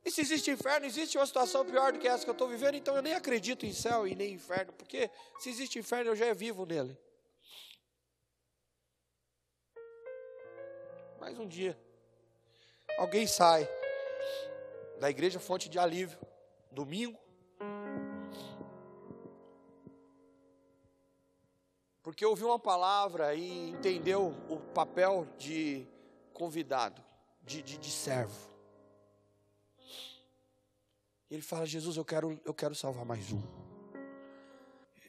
E 0.04 0.10
se 0.10 0.22
existe 0.22 0.50
inferno, 0.50 0.86
existe 0.86 1.18
uma 1.18 1.26
situação 1.26 1.64
pior 1.64 1.92
do 1.92 1.98
que 1.98 2.08
essa 2.08 2.24
que 2.24 2.30
eu 2.30 2.32
estou 2.32 2.48
vivendo, 2.48 2.76
então 2.76 2.96
eu 2.96 3.02
nem 3.02 3.14
acredito 3.14 3.66
em 3.66 3.72
céu 3.74 4.06
e 4.06 4.14
nem 4.14 4.32
inferno, 4.32 4.72
porque 4.72 5.10
se 5.38 5.50
existe 5.50 5.78
inferno, 5.78 6.10
eu 6.10 6.16
já 6.16 6.32
vivo 6.32 6.64
nele. 6.64 6.96
Mais 11.20 11.38
um 11.38 11.46
dia, 11.46 11.78
alguém 12.96 13.26
sai 13.26 13.68
da 14.98 15.10
igreja 15.10 15.38
Fonte 15.38 15.68
de 15.68 15.78
Alívio, 15.78 16.18
domingo, 16.70 17.18
porque 22.02 22.24
ouviu 22.24 22.46
uma 22.46 22.58
palavra 22.58 23.34
e 23.34 23.68
entendeu 23.68 24.34
o 24.48 24.58
papel 24.72 25.28
de 25.36 25.86
convidado, 26.38 27.02
de, 27.42 27.60
de, 27.62 27.76
de 27.76 27.90
servo. 27.90 28.48
Ele 31.28 31.42
fala: 31.42 31.66
Jesus, 31.66 31.96
eu 31.96 32.04
quero, 32.04 32.40
eu 32.44 32.54
quero 32.54 32.74
salvar 32.74 33.04
mais 33.04 33.32
um. 33.32 33.42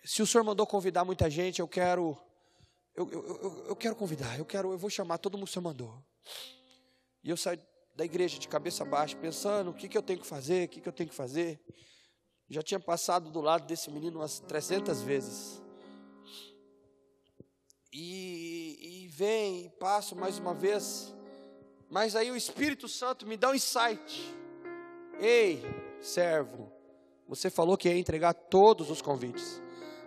Se 0.04 0.24
o 0.24 0.28
Senhor 0.28 0.44
mandou 0.44 0.66
convidar 0.66 1.06
muita 1.06 1.30
gente, 1.30 1.60
eu 1.60 1.68
quero, 1.68 2.18
eu, 2.96 3.10
eu, 3.12 3.66
eu, 3.68 3.76
quero 3.76 3.96
convidar, 3.96 4.40
eu 4.40 4.46
quero, 4.46 4.72
eu 4.72 4.78
vou 4.78 4.90
chamar 4.90 5.20
todo 5.20 5.38
mundo 5.38 5.46
que 5.46 5.52
o 5.52 5.54
Senhor 5.54 5.64
mandou. 5.64 6.04
E 7.24 7.30
eu 7.30 7.38
saio 7.38 7.62
da 7.96 8.04
igreja 8.04 8.40
de 8.40 8.48
cabeça 8.48 8.84
baixa, 8.84 9.16
pensando 9.16 9.70
o 9.70 9.74
que, 9.74 9.88
que 9.88 9.98
eu 9.98 10.02
tenho 10.02 10.20
que 10.20 10.26
fazer, 10.26 10.66
o 10.66 10.70
que, 10.70 10.82
que 10.82 10.90
eu 10.90 10.94
tenho 10.94 11.10
que 11.10 11.16
fazer. 11.16 11.60
Já 12.50 12.64
tinha 12.64 12.80
passado 12.80 13.30
do 13.30 13.40
lado 13.40 13.68
desse 13.68 13.92
menino 13.92 14.20
umas 14.20 14.40
300 14.40 15.02
vezes 15.04 15.62
e, 17.92 19.06
e 19.06 19.08
vem, 19.08 19.66
e 19.66 19.70
passo 19.70 20.16
mais 20.16 20.38
uma 20.38 20.54
vez, 20.54 21.14
mas 21.90 22.16
aí 22.16 22.30
o 22.32 22.36
Espírito 22.36 22.88
Santo 22.88 23.26
me 23.26 23.36
dá 23.36 23.50
um 23.50 23.56
insight. 23.56 24.36
Ei, 25.20 25.64
servo, 26.02 26.72
você 27.28 27.50
falou 27.50 27.78
que 27.78 27.90
ia 27.90 27.98
entregar 27.98 28.34
todos 28.34 28.90
os 28.90 29.02
convites. 29.02 29.62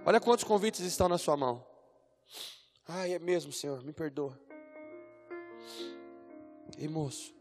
Olha 0.04 0.20
quantos 0.20 0.44
convites 0.44 0.80
estão 0.80 1.08
na 1.08 1.18
sua 1.18 1.36
mão. 1.36 1.66
Ah, 2.86 3.08
é 3.08 3.18
mesmo, 3.18 3.52
Senhor, 3.52 3.82
me 3.84 3.92
perdoa. 3.92 4.38
Ei, 6.78 6.88
moço, 6.88 7.34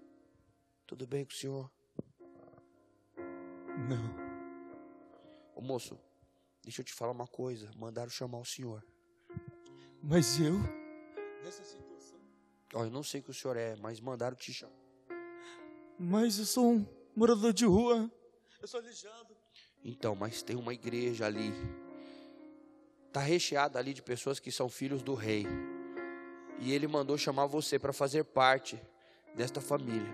tudo 0.85 1.07
bem 1.07 1.25
com 1.25 1.31
o 1.31 1.35
senhor? 1.35 1.71
Não. 3.89 4.31
Ô 5.55 5.61
moço, 5.61 5.97
deixa 6.63 6.81
eu 6.81 6.85
te 6.85 6.93
falar 6.93 7.11
uma 7.11 7.27
coisa. 7.27 7.71
Mandaram 7.75 8.09
chamar 8.09 8.39
o 8.39 8.45
senhor. 8.45 8.85
Mas 10.03 10.39
eu, 10.39 10.59
nessa 11.43 11.63
situação. 11.63 11.90
Ó, 12.73 12.85
eu 12.85 12.89
não 12.89 13.03
sei 13.03 13.19
o 13.19 13.23
que 13.23 13.31
o 13.31 13.33
senhor 13.33 13.57
é, 13.57 13.75
mas 13.75 13.99
mandaram 13.99 14.35
te 14.35 14.53
chamar. 14.53 14.73
Mas 15.99 16.39
eu 16.39 16.45
sou 16.45 16.71
um 16.71 16.85
morador 17.15 17.53
de 17.53 17.65
rua. 17.65 18.09
Eu 18.61 18.67
sou 18.67 18.79
aleijado. 18.79 19.35
Então, 19.83 20.15
mas 20.15 20.41
tem 20.41 20.55
uma 20.55 20.73
igreja 20.73 21.25
ali. 21.25 21.53
Está 23.07 23.19
recheada 23.19 23.77
ali 23.77 23.93
de 23.93 24.01
pessoas 24.01 24.39
que 24.39 24.51
são 24.51 24.69
filhos 24.69 25.03
do 25.03 25.13
rei. 25.13 25.45
E 26.59 26.71
ele 26.71 26.87
mandou 26.87 27.17
chamar 27.17 27.45
você 27.45 27.77
para 27.77 27.91
fazer 27.91 28.23
parte 28.23 28.81
desta 29.35 29.59
família. 29.59 30.11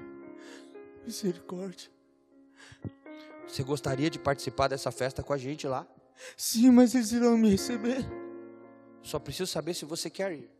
Misericórdia. 1.05 1.91
Você 3.47 3.63
gostaria 3.63 4.09
de 4.09 4.17
participar 4.17 4.67
dessa 4.67 4.91
festa 4.91 5.21
com 5.21 5.31
a 5.31 5.37
gente 5.37 5.67
lá? 5.67 5.87
Sim, 6.35 6.71
mas 6.71 6.95
eles 6.95 7.11
irão 7.11 7.37
me 7.37 7.49
receber. 7.49 8.03
Só 9.03 9.19
preciso 9.19 9.49
saber 9.49 9.73
se 9.73 9.85
você 9.85 10.09
quer 10.09 10.33
ir. 10.33 10.56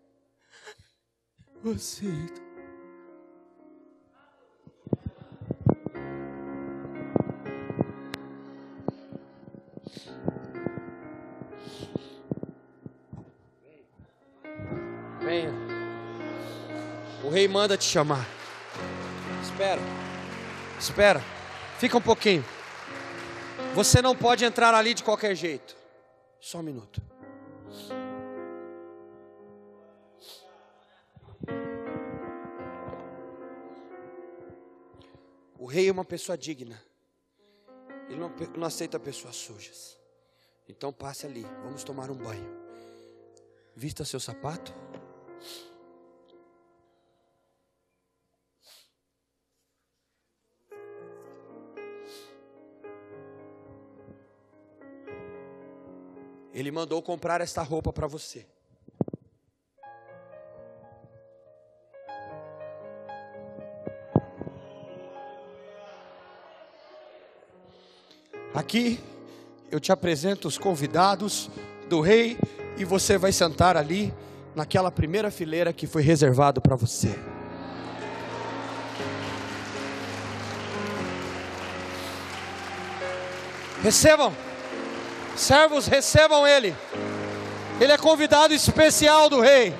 Venha. 15.20 15.52
O 17.24 17.30
rei 17.30 17.48
manda 17.48 17.78
te 17.78 17.84
chamar. 17.84 18.26
Espera. 19.44 19.82
Espera. 20.80 21.22
Fica 21.80 21.98
um 21.98 22.02
pouquinho. 22.02 22.46
Você 23.76 24.02
não 24.02 24.16
pode 24.16 24.46
entrar 24.46 24.74
ali 24.74 24.94
de 24.94 25.04
qualquer 25.04 25.36
jeito. 25.36 25.76
Só 26.40 26.60
um 26.60 26.64
minuto. 26.64 27.02
O 35.68 35.70
rei 35.70 35.90
é 35.90 35.92
uma 35.92 36.06
pessoa 36.06 36.38
digna. 36.38 36.82
Ele 38.08 38.18
não, 38.18 38.34
não 38.56 38.66
aceita 38.66 38.98
pessoas 38.98 39.36
sujas. 39.36 39.98
Então 40.66 40.94
passe 40.94 41.26
ali, 41.26 41.42
vamos 41.62 41.84
tomar 41.84 42.10
um 42.10 42.16
banho. 42.16 42.50
Vista 43.76 44.06
seu 44.06 44.18
sapato. 44.18 44.74
Ele 56.54 56.72
mandou 56.72 57.04
comprar 57.04 57.42
esta 57.42 57.62
roupa 57.62 57.92
para 57.92 58.08
você. 58.08 58.48
Aqui 68.68 69.00
eu 69.72 69.80
te 69.80 69.94
apresento 69.94 70.46
os 70.46 70.58
convidados 70.58 71.50
do 71.88 72.02
rei 72.02 72.38
e 72.78 72.84
você 72.84 73.18
vai 73.18 73.32
sentar 73.32 73.78
ali 73.78 74.14
naquela 74.54 74.92
primeira 74.92 75.32
fileira 75.32 75.72
que 75.72 75.88
foi 75.88 76.02
reservado 76.02 76.60
para 76.60 76.76
você. 76.76 77.18
Recebam, 83.82 84.36
servos, 85.34 85.88
recebam 85.88 86.46
ele. 86.46 86.76
Ele 87.80 87.94
é 87.94 87.98
convidado 87.98 88.54
especial 88.54 89.30
do 89.30 89.40
rei. 89.40 89.74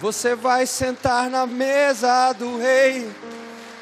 Você 0.00 0.34
vai 0.34 0.66
sentar 0.66 1.28
na 1.28 1.46
mesa 1.46 2.32
do 2.32 2.58
rei. 2.58 3.10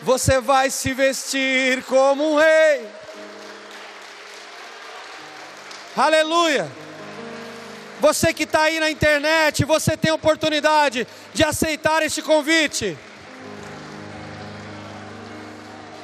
Você 0.02 0.40
vai 0.40 0.70
se 0.70 0.92
vestir 0.92 1.82
como 1.84 2.32
um 2.32 2.36
rei. 2.36 2.88
Aleluia. 5.96 6.70
Você 8.00 8.32
que 8.32 8.44
está 8.44 8.62
aí 8.62 8.78
na 8.78 8.90
internet, 8.90 9.64
você 9.64 9.96
tem 9.96 10.10
oportunidade 10.12 11.06
de 11.34 11.44
aceitar 11.44 12.02
este 12.02 12.22
convite. 12.22 12.96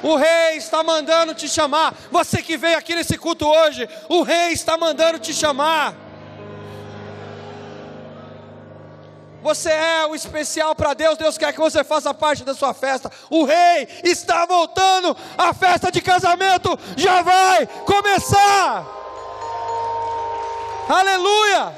O 0.03 0.15
rei 0.15 0.57
está 0.57 0.83
mandando 0.83 1.33
te 1.33 1.47
chamar. 1.49 1.93
Você 2.11 2.41
que 2.41 2.57
veio 2.57 2.77
aqui 2.77 2.93
nesse 2.93 3.17
culto 3.17 3.47
hoje, 3.47 3.89
o 4.07 4.21
rei 4.21 4.51
está 4.51 4.77
mandando 4.77 5.19
te 5.19 5.33
chamar. 5.33 6.04
Você 9.45 9.69
é 9.69 10.07
o 10.07 10.15
especial 10.15 10.73
para 10.73 10.95
Deus, 10.95 11.19
Deus 11.19 11.37
quer 11.37 11.53
que 11.53 11.59
você 11.59 11.83
faça 11.83 12.11
parte 12.15 12.43
da 12.43 12.55
sua 12.55 12.73
festa. 12.73 13.11
O 13.29 13.45
rei 13.45 13.87
está 14.03 14.43
voltando, 14.43 15.15
a 15.37 15.53
festa 15.53 15.91
de 15.91 16.01
casamento 16.01 16.75
já 16.97 17.21
vai 17.21 17.67
começar. 17.67 18.87
Aleluia! 20.89 21.75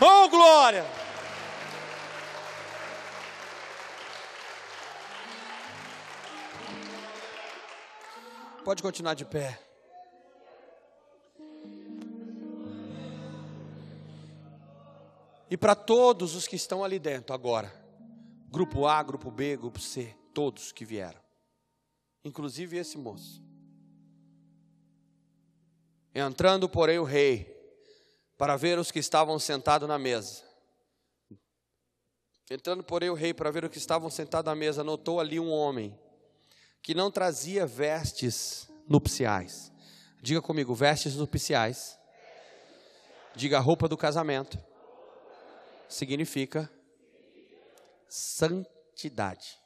Oh, 0.00 0.28
glória! 0.28 0.84
Pode 8.64 8.82
continuar 8.82 9.14
de 9.14 9.24
pé. 9.24 9.61
E 15.52 15.56
para 15.58 15.74
todos 15.74 16.34
os 16.34 16.48
que 16.48 16.56
estão 16.56 16.82
ali 16.82 16.98
dentro 16.98 17.34
agora, 17.34 17.70
grupo 18.48 18.86
A, 18.86 19.02
grupo 19.02 19.30
B, 19.30 19.54
grupo 19.54 19.78
C, 19.78 20.16
todos 20.32 20.72
que 20.72 20.82
vieram, 20.82 21.20
inclusive 22.24 22.78
esse 22.78 22.96
moço. 22.96 23.44
Entrando, 26.14 26.70
porém, 26.70 26.98
o 26.98 27.04
rei 27.04 27.54
para 28.38 28.56
ver 28.56 28.78
os 28.78 28.90
que 28.90 28.98
estavam 28.98 29.38
sentados 29.38 29.86
na 29.86 29.98
mesa. 29.98 30.42
Entrando, 32.50 32.82
porém, 32.82 33.10
o 33.10 33.14
rei 33.14 33.34
para 33.34 33.50
ver 33.50 33.62
os 33.62 33.70
que 33.70 33.76
estavam 33.76 34.08
sentados 34.08 34.50
à 34.50 34.54
mesa, 34.54 34.82
notou 34.82 35.20
ali 35.20 35.38
um 35.38 35.50
homem 35.50 35.94
que 36.80 36.94
não 36.94 37.10
trazia 37.10 37.66
vestes 37.66 38.70
nupciais. 38.88 39.70
Diga 40.22 40.40
comigo, 40.40 40.74
vestes 40.74 41.14
nupciais. 41.14 41.98
Diga 43.36 43.58
roupa 43.58 43.86
do 43.86 43.98
casamento. 43.98 44.71
Significa 45.92 46.72
santidade. 48.08 49.60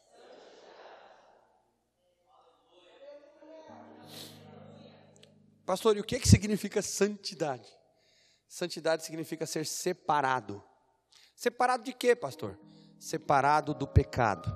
Pastor, 5.65 5.97
e 5.97 6.01
o 6.01 6.05
que, 6.05 6.17
é 6.17 6.19
que 6.19 6.29
significa 6.29 6.83
santidade? 6.83 7.73
Santidade 8.49 9.05
significa 9.05 9.47
ser 9.47 9.65
separado. 9.65 10.61
Separado 11.37 11.85
de 11.85 11.93
quê, 11.93 12.17
pastor? 12.17 12.59
Separado 12.99 13.73
do 13.73 13.87
pecado. 13.87 14.51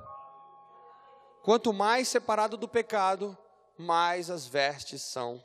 Quanto 1.41 1.71
mais 1.71 2.09
separado 2.09 2.57
do 2.57 2.67
pecado, 2.67 3.37
mais 3.77 4.29
as 4.29 4.45
vestes 4.45 5.03
são 5.03 5.41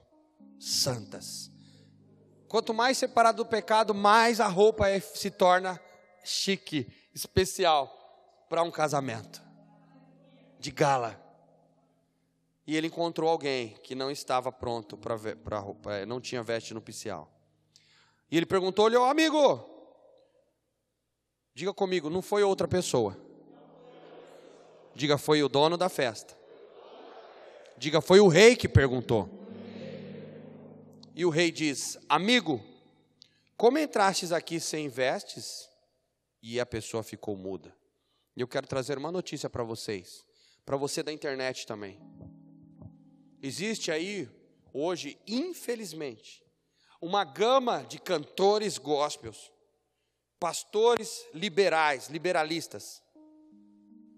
santas. 0.59 1.53
Quanto 2.49 2.75
mais 2.75 2.99
separado 2.99 3.45
do 3.45 3.49
pecado, 3.49 3.95
mais 3.95 4.41
a 4.41 4.49
roupa 4.49 4.89
é, 4.89 4.99
se 4.99 5.31
torna 5.31 5.81
chique, 6.27 6.87
especial 7.15 7.93
para 8.49 8.63
um 8.63 8.71
casamento 8.71 9.43
de 10.59 10.71
gala. 10.71 11.23
E 12.67 12.77
ele 12.77 12.89
encontrou 12.89 13.31
alguém 13.31 13.77
que 13.83 13.95
não 13.95 14.11
estava 14.11 14.51
pronto 14.51 14.97
para 14.97 15.59
roupa, 15.59 15.93
é, 15.95 16.07
não 16.07 16.21
tinha 16.21 16.43
veste 16.43 16.75
nupcial. 16.75 17.31
E 18.31 18.37
ele 18.37 18.47
perguntou-lhe, 18.47 18.97
amigo, 18.97 19.65
diga 21.55 21.73
comigo, 21.73 22.11
não 22.11 22.21
foi 22.21 22.43
outra 22.43 22.67
pessoa. 22.67 23.17
Diga, 24.95 25.17
foi 25.17 25.43
o 25.43 25.49
dono 25.49 25.77
da 25.77 25.89
festa. 25.89 26.37
Diga, 27.79 28.01
foi 28.01 28.19
o 28.19 28.29
rei 28.29 28.57
que 28.57 28.69
perguntou. 28.69 29.29
E 31.15 31.25
o 31.25 31.31
rei 31.31 31.51
diz: 31.51 31.99
Amigo, 32.09 32.63
como 33.57 33.79
entrastes 33.79 34.33
aqui 34.33 34.59
sem 34.59 34.89
vestes? 34.89 35.69
E 36.49 36.61
a 36.61 36.65
pessoa 36.65 37.03
ficou 37.03 37.37
muda. 37.37 37.77
E 38.37 38.41
eu 38.41 38.47
quero 38.47 38.69
trazer 38.69 38.97
uma 38.97 39.11
notícia 39.11 39.51
para 39.51 39.65
vocês, 39.65 40.25
para 40.65 40.77
você 40.77 41.03
da 41.03 41.13
internet 41.13 41.67
também. 41.67 42.01
Existe 43.43 43.91
aí, 43.91 44.29
hoje, 44.73 45.19
infelizmente, 45.27 46.45
uma 47.03 47.25
gama 47.25 47.83
de 47.83 47.99
cantores 47.99 48.79
gospels, 48.79 49.51
pastores 50.39 51.27
liberais, 51.35 52.09
liberalistas. 52.11 53.03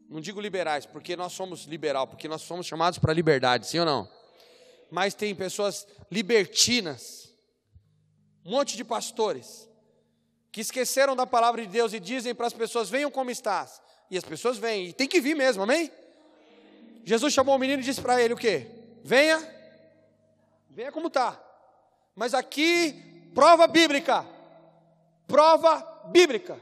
Não 0.07 0.21
digo 0.21 0.39
liberais, 0.39 0.85
porque 0.85 1.17
nós 1.17 1.33
somos 1.33 1.65
liberal, 1.65 2.07
porque 2.07 2.29
nós 2.29 2.43
somos 2.43 2.67
chamados 2.67 2.99
para 2.99 3.15
liberdade, 3.15 3.67
sim 3.67 3.79
ou 3.79 3.87
não? 3.87 4.07
Mas 4.91 5.15
tem 5.15 5.35
pessoas 5.35 5.87
libertinas, 6.11 7.35
um 8.45 8.51
monte 8.51 8.77
de 8.77 8.85
pastores, 8.85 9.68
que 10.51 10.61
esqueceram 10.61 11.15
da 11.15 11.27
palavra 11.27 11.63
de 11.63 11.69
Deus 11.69 11.93
e 11.93 12.01
dizem 12.01 12.35
para 12.35 12.47
as 12.47 12.53
pessoas: 12.53 12.91
venham 12.91 13.11
como 13.11 13.31
estás. 13.31 13.81
E 14.11 14.17
as 14.17 14.25
pessoas 14.25 14.57
vêm, 14.57 14.89
e 14.89 14.93
tem 14.93 15.07
que 15.07 15.21
vir 15.21 15.35
mesmo, 15.35 15.63
amém? 15.63 15.91
Jesus 17.05 17.33
chamou 17.33 17.57
o 17.57 17.59
menino 17.59 17.81
e 17.81 17.85
disse 17.85 18.01
para 18.01 18.21
ele 18.23 18.35
o 18.35 18.37
quê? 18.37 18.67
Venha, 19.05 19.39
venha 20.71 20.93
como 20.93 21.09
está. 21.09 21.39
Mas 22.15 22.35
aqui, 22.35 23.31
prova 23.35 23.67
bíblica. 23.67 24.27
Prova 25.27 25.81
bíblica. 26.07 26.59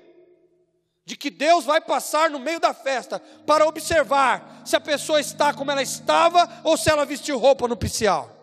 De 1.04 1.16
que 1.16 1.30
Deus 1.30 1.64
vai 1.64 1.80
passar 1.80 2.28
no 2.28 2.38
meio 2.38 2.58
da 2.58 2.74
festa 2.74 3.20
para 3.46 3.66
observar 3.66 4.62
se 4.64 4.74
a 4.74 4.80
pessoa 4.80 5.20
está 5.20 5.54
como 5.54 5.70
ela 5.70 5.82
estava 5.82 6.60
ou 6.64 6.76
se 6.76 6.90
ela 6.90 7.06
vestiu 7.06 7.38
roupa 7.38 7.68
nupcial. 7.68 8.35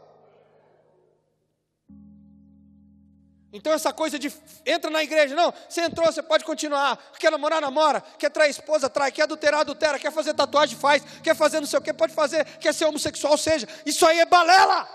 Então 3.55 3.71
essa 3.71 3.93
coisa 3.93 4.17
de 4.17 4.33
entra 4.65 4.89
na 4.89 5.03
igreja, 5.03 5.35
não, 5.35 5.53
você 5.69 5.81
entrou, 5.81 6.07
você 6.07 6.23
pode 6.23 6.43
continuar. 6.43 6.97
Quer 7.19 7.31
namorar, 7.31 7.61
namora. 7.61 8.01
Quer 8.17 8.31
trair 8.31 8.49
esposa, 8.49 8.89
trai. 8.89 9.11
Quer 9.11 9.21
adulterar, 9.21 9.61
adultera. 9.61 9.99
Quer 9.99 10.11
fazer 10.11 10.33
tatuagem, 10.33 10.75
faz. 10.75 11.03
Quer 11.21 11.35
fazer 11.35 11.59
não 11.59 11.67
sei 11.67 11.77
o 11.77 11.81
que, 11.81 11.93
pode 11.93 12.15
fazer. 12.15 12.43
Quer 12.57 12.73
ser 12.73 12.85
homossexual, 12.85 13.37
seja. 13.37 13.67
Isso 13.85 14.07
aí 14.07 14.19
é 14.19 14.25
balela. 14.25 14.89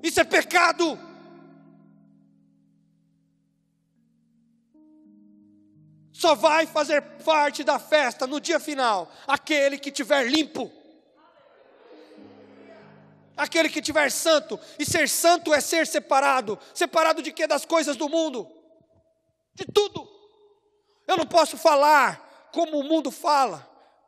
Isso 0.00 0.20
é 0.20 0.24
pecado. 0.24 0.96
Só 6.12 6.36
vai 6.36 6.64
fazer 6.64 7.02
parte 7.24 7.64
da 7.64 7.80
festa 7.80 8.24
no 8.24 8.40
dia 8.40 8.60
final 8.60 9.10
aquele 9.26 9.78
que 9.78 9.90
tiver 9.90 10.28
limpo. 10.28 10.77
Aquele 13.38 13.68
que 13.68 13.80
tiver 13.80 14.10
santo, 14.10 14.58
e 14.80 14.84
ser 14.84 15.08
santo 15.08 15.54
é 15.54 15.60
ser 15.60 15.86
separado. 15.86 16.58
Separado 16.74 17.22
de 17.22 17.32
quê? 17.32 17.46
Das 17.46 17.64
coisas 17.64 17.96
do 17.96 18.08
mundo. 18.08 18.50
De 19.54 19.64
tudo. 19.64 20.08
Eu 21.06 21.16
não 21.16 21.24
posso 21.24 21.56
falar 21.56 22.50
como 22.52 22.80
o 22.80 22.82
mundo 22.82 23.12
fala. 23.12 23.64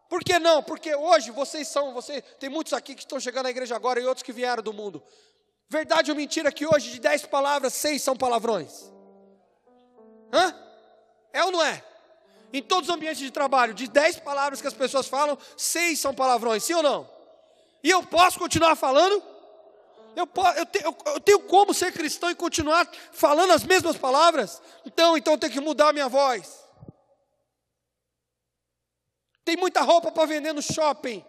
Por 0.08 0.24
que 0.24 0.36
não? 0.40 0.64
Porque 0.64 0.92
hoje 0.96 1.30
vocês 1.30 1.68
são, 1.68 1.94
você 1.94 2.20
tem 2.20 2.50
muitos 2.50 2.72
aqui 2.72 2.96
que 2.96 3.02
estão 3.02 3.20
chegando 3.20 3.46
à 3.46 3.50
igreja 3.50 3.76
agora 3.76 4.00
e 4.00 4.04
outros 4.04 4.24
que 4.24 4.32
vieram 4.32 4.64
do 4.64 4.72
mundo. 4.72 5.00
Verdade 5.68 6.10
ou 6.10 6.16
mentira 6.16 6.50
que 6.50 6.66
hoje 6.66 6.90
de 6.90 6.98
dez 6.98 7.24
palavras, 7.24 7.74
seis 7.74 8.02
são 8.02 8.16
palavrões? 8.16 8.92
Hã? 10.32 10.52
É 11.32 11.44
ou 11.44 11.52
não 11.52 11.62
é? 11.62 11.84
Em 12.52 12.60
todos 12.60 12.88
os 12.88 12.94
ambientes 12.94 13.20
de 13.20 13.30
trabalho, 13.30 13.72
de 13.72 13.86
dez 13.86 14.18
palavras 14.18 14.60
que 14.60 14.66
as 14.66 14.74
pessoas 14.74 15.06
falam, 15.06 15.38
seis 15.56 16.00
são 16.00 16.12
palavrões, 16.12 16.64
sim 16.64 16.74
ou 16.74 16.82
não? 16.82 17.19
E 17.82 17.90
eu 17.90 18.02
posso 18.02 18.38
continuar 18.38 18.76
falando? 18.76 19.22
Eu, 20.16 20.28
eu, 20.56 20.66
te, 20.66 20.82
eu, 20.82 20.96
eu, 21.06 21.20
tenho 21.20 21.40
como 21.40 21.72
ser 21.72 21.92
cristão 21.92 22.30
e 22.30 22.34
continuar 22.34 22.86
falando 23.12 23.52
as 23.52 23.64
mesmas 23.64 23.96
palavras? 23.96 24.60
Então, 24.84 25.16
então 25.16 25.34
eu 25.34 25.38
tenho 25.38 25.52
que 25.52 25.60
mudar 25.60 25.90
a 25.90 25.92
minha 25.92 26.08
voz. 26.08 26.58
Tem 29.44 29.56
muita 29.56 29.80
roupa 29.80 30.12
para 30.12 30.26
vender 30.26 30.52
no 30.52 30.62
shopping 30.62 31.24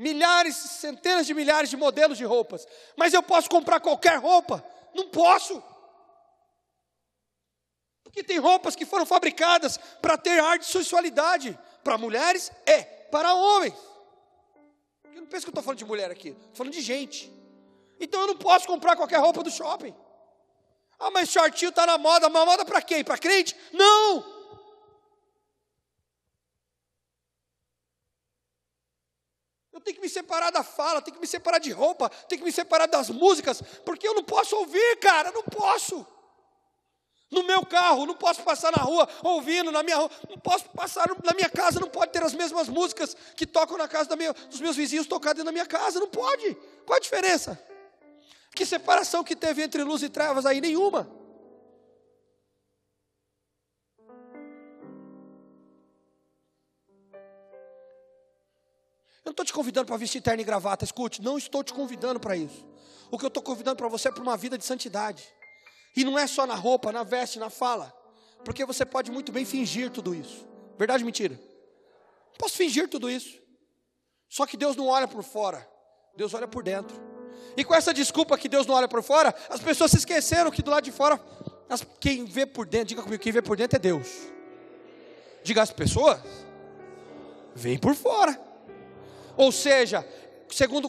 milhares, 0.00 0.56
centenas 0.56 1.26
de 1.26 1.34
milhares 1.34 1.68
de 1.68 1.76
modelos 1.76 2.16
de 2.16 2.24
roupas, 2.24 2.66
mas 2.96 3.12
eu 3.12 3.22
posso 3.22 3.50
comprar 3.50 3.80
qualquer 3.80 4.18
roupa? 4.18 4.64
Não 4.94 5.08
posso. 5.08 5.62
Porque 8.02 8.24
tem 8.24 8.38
roupas 8.38 8.74
que 8.74 8.86
foram 8.86 9.04
fabricadas 9.04 9.78
para 10.00 10.16
ter 10.16 10.40
ar 10.40 10.58
de 10.58 10.64
sensualidade. 10.64 11.56
Para 11.84 11.98
mulheres 11.98 12.50
é, 12.66 12.82
para 12.82 13.34
homens. 13.34 13.74
Não 15.20 15.26
penso 15.26 15.44
que 15.44 15.50
eu 15.50 15.52
estou 15.52 15.62
falando 15.62 15.78
de 15.78 15.84
mulher 15.84 16.10
aqui, 16.10 16.28
estou 16.30 16.54
falando 16.54 16.72
de 16.72 16.80
gente. 16.80 17.30
Então 18.00 18.22
eu 18.22 18.28
não 18.28 18.36
posso 18.36 18.66
comprar 18.66 18.96
qualquer 18.96 19.18
roupa 19.18 19.42
do 19.42 19.50
shopping. 19.50 19.94
Ah, 20.98 21.10
mas 21.10 21.28
shortinho 21.28 21.68
está 21.68 21.86
na 21.86 21.98
moda, 21.98 22.30
mas 22.30 22.46
moda 22.46 22.64
para 22.64 22.80
quem? 22.80 23.04
Para 23.04 23.18
crente? 23.18 23.54
Não! 23.70 24.24
Eu 29.72 29.80
tenho 29.80 29.96
que 29.96 30.02
me 30.02 30.08
separar 30.08 30.50
da 30.50 30.62
fala, 30.62 31.02
tenho 31.02 31.16
que 31.16 31.20
me 31.20 31.26
separar 31.26 31.58
de 31.58 31.70
roupa, 31.70 32.08
tenho 32.08 32.40
que 32.40 32.44
me 32.44 32.52
separar 32.52 32.86
das 32.86 33.10
músicas, 33.10 33.62
porque 33.84 34.08
eu 34.08 34.14
não 34.14 34.24
posso 34.24 34.56
ouvir, 34.56 34.98
cara, 35.00 35.30
não 35.32 35.42
posso. 35.42 36.06
No 37.30 37.44
meu 37.44 37.64
carro, 37.64 38.06
não 38.06 38.14
posso 38.14 38.42
passar 38.42 38.72
na 38.72 38.82
rua 38.82 39.08
ouvindo, 39.22 39.70
na 39.70 39.84
minha 39.84 39.96
rua, 39.96 40.10
não 40.28 40.36
posso 40.36 40.64
passar 40.70 41.08
na 41.22 41.32
minha 41.32 41.48
casa, 41.48 41.78
não 41.78 41.88
pode 41.88 42.10
ter 42.10 42.22
as 42.24 42.34
mesmas 42.34 42.68
músicas 42.68 43.16
que 43.36 43.46
tocam 43.46 43.78
na 43.78 43.86
casa 43.86 44.16
minha, 44.16 44.32
dos 44.32 44.60
meus 44.60 44.74
vizinhos 44.74 45.06
tocadas 45.06 45.44
na 45.44 45.52
minha 45.52 45.66
casa, 45.66 46.00
não 46.00 46.08
pode. 46.08 46.56
Qual 46.84 46.96
a 46.96 47.00
diferença? 47.00 47.58
Que 48.52 48.66
separação 48.66 49.22
que 49.22 49.36
teve 49.36 49.62
entre 49.62 49.84
luz 49.84 50.02
e 50.02 50.08
trevas 50.08 50.44
aí? 50.44 50.60
Nenhuma. 50.60 51.08
Eu 59.24 59.26
não 59.26 59.30
estou 59.30 59.44
te 59.44 59.52
convidando 59.52 59.86
para 59.86 59.96
vestir 59.96 60.20
terno 60.20 60.40
e 60.40 60.44
gravata, 60.44 60.84
escute, 60.84 61.22
não 61.22 61.38
estou 61.38 61.62
te 61.62 61.72
convidando 61.72 62.18
para 62.18 62.36
isso. 62.36 62.66
O 63.08 63.16
que 63.16 63.24
eu 63.24 63.28
estou 63.28 63.42
convidando 63.42 63.76
para 63.76 63.86
você 63.86 64.08
é 64.08 64.10
para 64.10 64.22
uma 64.22 64.36
vida 64.36 64.58
de 64.58 64.64
santidade. 64.64 65.39
E 65.96 66.04
não 66.04 66.18
é 66.18 66.26
só 66.26 66.46
na 66.46 66.54
roupa, 66.54 66.92
na 66.92 67.02
veste, 67.02 67.38
na 67.38 67.50
fala. 67.50 67.92
Porque 68.44 68.64
você 68.64 68.84
pode 68.84 69.10
muito 69.10 69.32
bem 69.32 69.44
fingir 69.44 69.90
tudo 69.90 70.14
isso. 70.14 70.46
Verdade 70.78 71.02
ou 71.02 71.06
mentira? 71.06 71.38
Posso 72.38 72.56
fingir 72.56 72.88
tudo 72.88 73.10
isso. 73.10 73.38
Só 74.28 74.46
que 74.46 74.56
Deus 74.56 74.76
não 74.76 74.86
olha 74.86 75.08
por 75.08 75.22
fora, 75.22 75.68
Deus 76.16 76.32
olha 76.32 76.46
por 76.46 76.62
dentro. 76.62 76.96
E 77.56 77.64
com 77.64 77.74
essa 77.74 77.92
desculpa 77.92 78.38
que 78.38 78.48
Deus 78.48 78.66
não 78.66 78.74
olha 78.74 78.88
por 78.88 79.02
fora, 79.02 79.34
as 79.48 79.60
pessoas 79.60 79.90
se 79.90 79.98
esqueceram 79.98 80.50
que 80.50 80.62
do 80.62 80.70
lado 80.70 80.84
de 80.84 80.92
fora, 80.92 81.20
as, 81.68 81.84
quem 81.98 82.24
vê 82.24 82.46
por 82.46 82.66
dentro, 82.66 82.88
diga 82.88 83.02
comigo, 83.02 83.22
quem 83.22 83.32
vê 83.32 83.42
por 83.42 83.56
dentro 83.56 83.76
é 83.76 83.78
Deus. 83.78 84.08
Diga 85.42 85.62
as 85.62 85.72
pessoas, 85.72 86.20
vem 87.54 87.76
por 87.76 87.94
fora. 87.94 88.40
Ou 89.36 89.50
seja, 89.50 90.06
segundo 90.48 90.86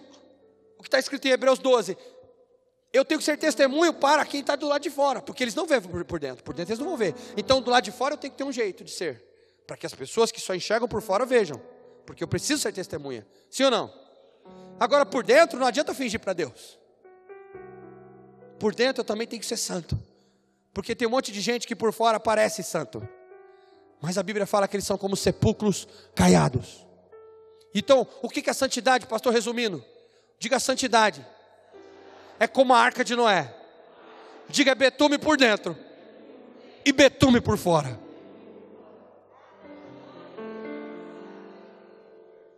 o 0.78 0.82
que 0.82 0.88
está 0.88 1.00
escrito 1.00 1.28
em 1.28 1.32
Hebreus 1.32 1.60
12, 1.60 1.98
eu 2.94 3.06
tenho 3.06 3.20
que 3.20 3.24
ser 3.24 3.38
testemunho 3.38 3.94
para 3.94 4.26
quem 4.26 4.42
está 4.42 4.56
do 4.56 4.68
lado 4.68 4.82
de 4.82 4.90
fora, 4.90 5.22
porque 5.22 5.44
eles 5.44 5.56
não 5.56 5.66
veem 5.66 5.82
por 5.82 6.20
dentro, 6.20 6.44
por 6.44 6.54
dentro 6.54 6.72
eles 6.72 6.80
não 6.80 6.88
vão 6.88 6.98
ver. 6.98 7.16
Então, 7.38 7.62
do 7.62 7.72
lado 7.72 7.84
de 7.84 7.92
fora 7.92 8.14
eu 8.16 8.18
tenho 8.18 8.32
que 8.32 8.38
ter 8.38 8.44
um 8.44 8.52
jeito 8.52 8.84
de 8.84 8.92
ser, 8.92 9.24
para 9.66 9.78
que 9.78 9.86
as 9.86 9.94
pessoas 9.94 10.32
que 10.32 10.42
só 10.42 10.54
enxergam 10.54 10.88
por 10.88 11.02
fora 11.02 11.26
vejam, 11.26 11.62
porque 12.06 12.24
eu 12.24 12.28
preciso 12.28 12.62
ser 12.62 12.74
testemunha, 12.74 13.26
sim 13.50 13.64
ou 13.64 13.72
não? 13.72 13.94
Agora, 14.80 15.06
por 15.06 15.24
dentro, 15.24 15.58
não 15.60 15.68
adianta 15.68 15.94
fingir 15.94 16.20
para 16.20 16.34
Deus, 16.34 16.78
por 18.60 18.76
dentro 18.76 19.02
eu 19.02 19.06
também 19.06 19.26
tenho 19.26 19.40
que 19.40 19.48
ser 19.48 19.58
santo, 19.58 19.98
porque 20.74 20.94
tem 20.94 21.08
um 21.08 21.12
monte 21.12 21.32
de 21.32 21.40
gente 21.40 21.66
que 21.66 21.76
por 21.76 21.94
fora 21.94 22.20
parece 22.20 22.62
santo, 22.62 23.08
mas 24.02 24.18
a 24.18 24.24
Bíblia 24.24 24.46
fala 24.46 24.68
que 24.68 24.76
eles 24.76 24.86
são 24.86 24.98
como 24.98 25.16
sepulcros 25.16 25.88
caiados. 26.14 26.86
Então, 27.74 28.06
o 28.22 28.28
que 28.28 28.50
é 28.50 28.54
santidade, 28.54 29.08
pastor? 29.08 29.32
Resumindo, 29.32 29.82
diga 30.38 30.60
santidade. 30.60 31.26
É 32.42 32.48
como 32.48 32.74
a 32.74 32.80
arca 32.80 33.04
de 33.04 33.16
Noé. 33.16 33.54
Diga 34.50 34.74
betume 34.74 35.20
por 35.20 35.38
dentro 35.38 35.78
e 36.84 36.92
betume 36.92 37.40
por 37.40 37.56
fora. 37.56 38.00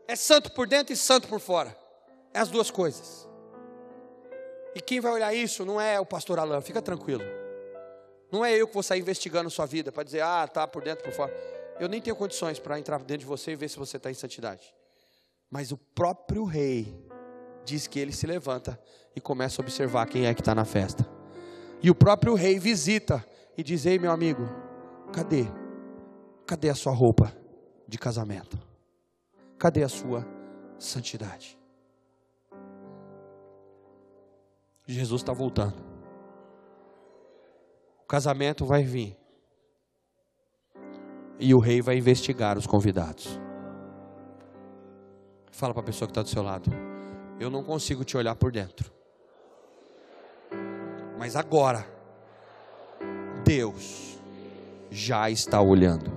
É 0.07 0.15
santo 0.15 0.53
por 0.53 0.69
dentro 0.69 0.93
e 0.93 0.95
santo 0.95 1.27
por 1.27 1.41
fora. 1.41 1.77
É 2.33 2.39
as 2.39 2.47
duas 2.47 2.71
coisas. 2.71 3.27
E 4.73 4.79
quem 4.79 5.01
vai 5.01 5.11
olhar 5.11 5.33
isso 5.33 5.65
não 5.65 5.81
é 5.81 5.99
o 5.99 6.05
pastor 6.05 6.39
Alain, 6.39 6.61
fica 6.61 6.81
tranquilo. 6.81 7.25
Não 8.31 8.45
é 8.45 8.53
eu 8.53 8.69
que 8.69 8.73
vou 8.73 8.83
sair 8.83 9.01
investigando 9.01 9.49
sua 9.49 9.65
vida 9.65 9.91
para 9.91 10.03
dizer, 10.03 10.21
ah, 10.21 10.47
tá 10.47 10.65
por 10.65 10.81
dentro, 10.81 11.03
por 11.03 11.11
fora. 11.11 11.33
Eu 11.77 11.89
nem 11.89 11.99
tenho 11.99 12.15
condições 12.15 12.57
para 12.57 12.79
entrar 12.79 12.99
dentro 12.99 13.17
de 13.17 13.25
você 13.25 13.51
e 13.51 13.55
ver 13.57 13.67
se 13.67 13.75
você 13.75 13.97
está 13.97 14.09
em 14.09 14.13
santidade. 14.13 14.73
Mas 15.51 15.73
o 15.73 15.77
próprio 15.77 16.45
rei 16.45 17.11
diz 17.65 17.87
que 17.87 17.99
ele 17.99 18.11
se 18.11 18.27
levanta 18.27 18.79
e 19.15 19.21
começa 19.21 19.61
a 19.61 19.63
observar 19.63 20.07
quem 20.07 20.25
é 20.25 20.33
que 20.33 20.41
está 20.41 20.53
na 20.53 20.65
festa. 20.65 21.07
E 21.81 21.89
o 21.89 21.95
próprio 21.95 22.33
rei 22.33 22.59
visita 22.59 23.25
e 23.57 23.63
diz: 23.63 23.85
Ei, 23.85 23.99
meu 23.99 24.11
amigo, 24.11 24.43
cadê? 25.11 25.45
Cadê 26.45 26.69
a 26.69 26.75
sua 26.75 26.93
roupa 26.93 27.35
de 27.87 27.97
casamento? 27.97 28.57
Cadê 29.57 29.83
a 29.83 29.89
sua 29.89 30.25
santidade? 30.77 31.57
Jesus 34.85 35.21
está 35.21 35.31
voltando. 35.31 35.81
O 38.03 38.05
casamento 38.05 38.65
vai 38.65 38.83
vir. 38.83 39.17
E 41.39 41.53
o 41.53 41.59
rei 41.59 41.81
vai 41.81 41.97
investigar 41.97 42.57
os 42.57 42.67
convidados. 42.67 43.39
Fala 45.51 45.73
para 45.73 45.81
a 45.81 45.85
pessoa 45.85 46.07
que 46.07 46.11
está 46.11 46.21
do 46.21 46.29
seu 46.29 46.43
lado. 46.43 46.92
Eu 47.43 47.49
não 47.49 47.61
consigo 47.61 48.05
te 48.05 48.15
olhar 48.15 48.35
por 48.35 48.53
dentro. 48.53 48.89
Mas 51.19 51.35
agora, 51.35 51.85
Deus 53.43 54.17
já 54.89 55.29
está 55.29 55.59
olhando. 55.59 56.09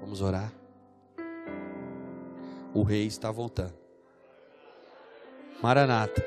Vamos 0.00 0.22
orar. 0.22 0.52
O 2.72 2.84
rei 2.84 3.08
está 3.08 3.32
voltando. 3.32 3.74
Maranata. 5.60 6.24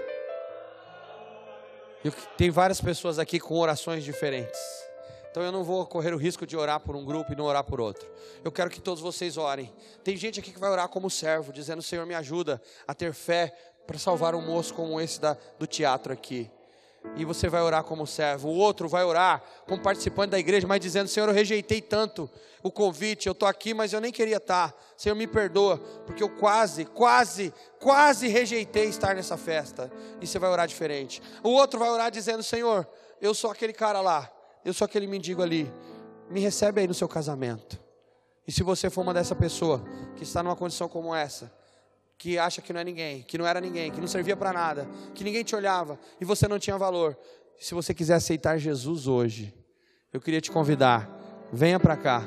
E 2.03 2.11
tem 2.35 2.51
várias 2.51 2.81
pessoas 2.81 3.19
aqui 3.19 3.39
com 3.39 3.57
orações 3.57 4.03
diferentes. 4.03 4.84
Então 5.35 5.43
eu 5.43 5.51
não 5.51 5.65
vou 5.65 5.85
correr 5.85 6.13
o 6.13 6.17
risco 6.17 6.47
de 6.47 6.55
orar 6.55 6.79
por 6.79 6.95
um 6.95 7.03
grupo 7.03 7.33
e 7.33 7.35
não 7.35 7.43
orar 7.43 7.61
por 7.61 7.81
outro. 7.81 8.09
Eu 8.41 8.53
quero 8.53 8.69
que 8.69 8.79
todos 8.79 9.03
vocês 9.03 9.35
orem. 9.35 9.69
Tem 10.01 10.15
gente 10.15 10.39
aqui 10.39 10.49
que 10.49 10.57
vai 10.57 10.69
orar 10.69 10.87
como 10.87 11.09
servo, 11.09 11.51
dizendo: 11.51 11.81
Senhor, 11.81 12.05
me 12.05 12.15
ajuda 12.15 12.61
a 12.87 12.93
ter 12.93 13.11
fé 13.11 13.53
para 13.85 13.99
salvar 13.99 14.33
um 14.33 14.39
moço 14.39 14.73
como 14.73 14.97
esse 14.97 15.19
da, 15.19 15.35
do 15.59 15.67
teatro 15.67 16.13
aqui 16.13 16.49
e 17.17 17.25
você 17.25 17.49
vai 17.49 17.61
orar 17.61 17.83
como 17.83 18.07
servo. 18.07 18.47
O 18.47 18.55
outro 18.55 18.87
vai 18.87 19.03
orar 19.03 19.43
como 19.67 19.81
participante 19.81 20.29
da 20.29 20.39
igreja, 20.39 20.65
mas 20.65 20.79
dizendo: 20.79 21.09
Senhor, 21.09 21.27
eu 21.27 21.35
rejeitei 21.35 21.81
tanto 21.81 22.29
o 22.63 22.71
convite, 22.71 23.27
eu 23.27 23.33
estou 23.33 23.45
aqui, 23.45 23.73
mas 23.73 23.91
eu 23.91 23.99
nem 23.99 24.13
queria 24.13 24.37
estar. 24.37 24.73
Senhor, 24.95 25.15
me 25.15 25.27
perdoa, 25.27 25.77
porque 26.05 26.23
eu 26.23 26.29
quase, 26.29 26.85
quase, 26.85 27.53
quase 27.81 28.29
rejeitei 28.29 28.85
estar 28.85 29.13
nessa 29.13 29.35
festa. 29.35 29.91
E 30.21 30.25
você 30.25 30.39
vai 30.39 30.49
orar 30.49 30.65
diferente. 30.65 31.21
O 31.43 31.49
outro 31.49 31.77
vai 31.77 31.89
orar 31.89 32.09
dizendo: 32.09 32.41
Senhor, 32.41 32.87
eu 33.21 33.33
sou 33.33 33.51
aquele 33.51 33.73
cara 33.73 33.99
lá, 33.99 34.31
eu 34.65 34.73
sou 34.73 34.83
aquele 34.83 35.05
mendigo 35.05 35.43
ali, 35.43 35.71
me 36.29 36.39
recebe 36.39 36.81
aí 36.81 36.87
no 36.87 36.93
seu 36.93 37.07
casamento. 37.07 37.79
E 38.47 38.51
se 38.51 38.63
você 38.63 38.89
for 38.89 39.01
uma 39.01 39.13
dessa 39.13 39.35
pessoa 39.35 39.83
que 40.15 40.23
está 40.23 40.41
numa 40.41 40.55
condição 40.55 40.89
como 40.89 41.13
essa, 41.13 41.53
que 42.17 42.39
acha 42.39 42.61
que 42.61 42.73
não 42.73 42.79
é 42.79 42.83
ninguém, 42.83 43.21
que 43.21 43.37
não 43.37 43.45
era 43.45 43.61
ninguém, 43.61 43.91
que 43.91 44.01
não 44.01 44.07
servia 44.07 44.35
para 44.35 44.51
nada, 44.51 44.87
que 45.13 45.23
ninguém 45.23 45.43
te 45.43 45.55
olhava 45.55 45.99
e 46.19 46.25
você 46.25 46.47
não 46.47 46.57
tinha 46.57 46.77
valor. 46.77 47.15
Se 47.59 47.73
você 47.75 47.93
quiser 47.93 48.15
aceitar 48.15 48.57
Jesus 48.57 49.07
hoje, 49.07 49.53
eu 50.11 50.19
queria 50.19 50.41
te 50.41 50.51
convidar, 50.51 51.09
venha 51.51 51.79
para 51.79 51.95
cá, 51.95 52.23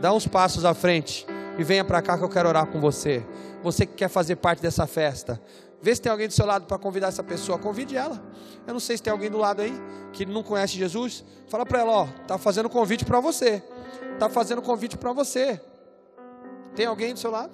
dá 0.00 0.12
uns 0.12 0.26
passos 0.26 0.64
à 0.64 0.74
frente 0.74 1.26
e 1.58 1.64
venha 1.64 1.84
para 1.84 2.00
cá 2.00 2.16
que 2.16 2.24
eu 2.24 2.28
quero 2.28 2.48
orar 2.48 2.66
com 2.66 2.80
você. 2.80 3.24
Você 3.62 3.86
que 3.86 3.94
quer 3.94 4.08
fazer 4.08 4.36
parte 4.36 4.62
dessa 4.62 4.86
festa, 4.86 5.40
vê 5.82 5.94
se 5.94 6.00
tem 6.00 6.10
alguém 6.10 6.28
do 6.28 6.32
seu 6.32 6.46
lado 6.46 6.64
para 6.66 6.78
convidar 6.78 7.08
essa 7.08 7.22
pessoa, 7.22 7.58
convide 7.58 7.96
ela. 7.96 8.22
Eu 8.66 8.72
não 8.72 8.80
sei 8.80 8.96
se 8.96 9.02
tem 9.02 9.12
alguém 9.12 9.28
do 9.28 9.38
lado 9.38 9.60
aí 9.60 9.74
que 10.12 10.24
não 10.24 10.42
conhece 10.42 10.78
Jesus, 10.78 11.24
fala 11.48 11.66
para 11.66 11.80
ela, 11.80 11.92
ó, 11.92 12.06
tá 12.26 12.38
fazendo 12.38 12.70
convite 12.70 13.04
para 13.04 13.18
você. 13.18 13.62
Tá 14.18 14.28
fazendo 14.28 14.62
convite 14.62 14.96
para 14.96 15.12
você. 15.12 15.60
Tem 16.76 16.86
alguém 16.86 17.12
do 17.12 17.18
seu 17.18 17.30
lado? 17.30 17.52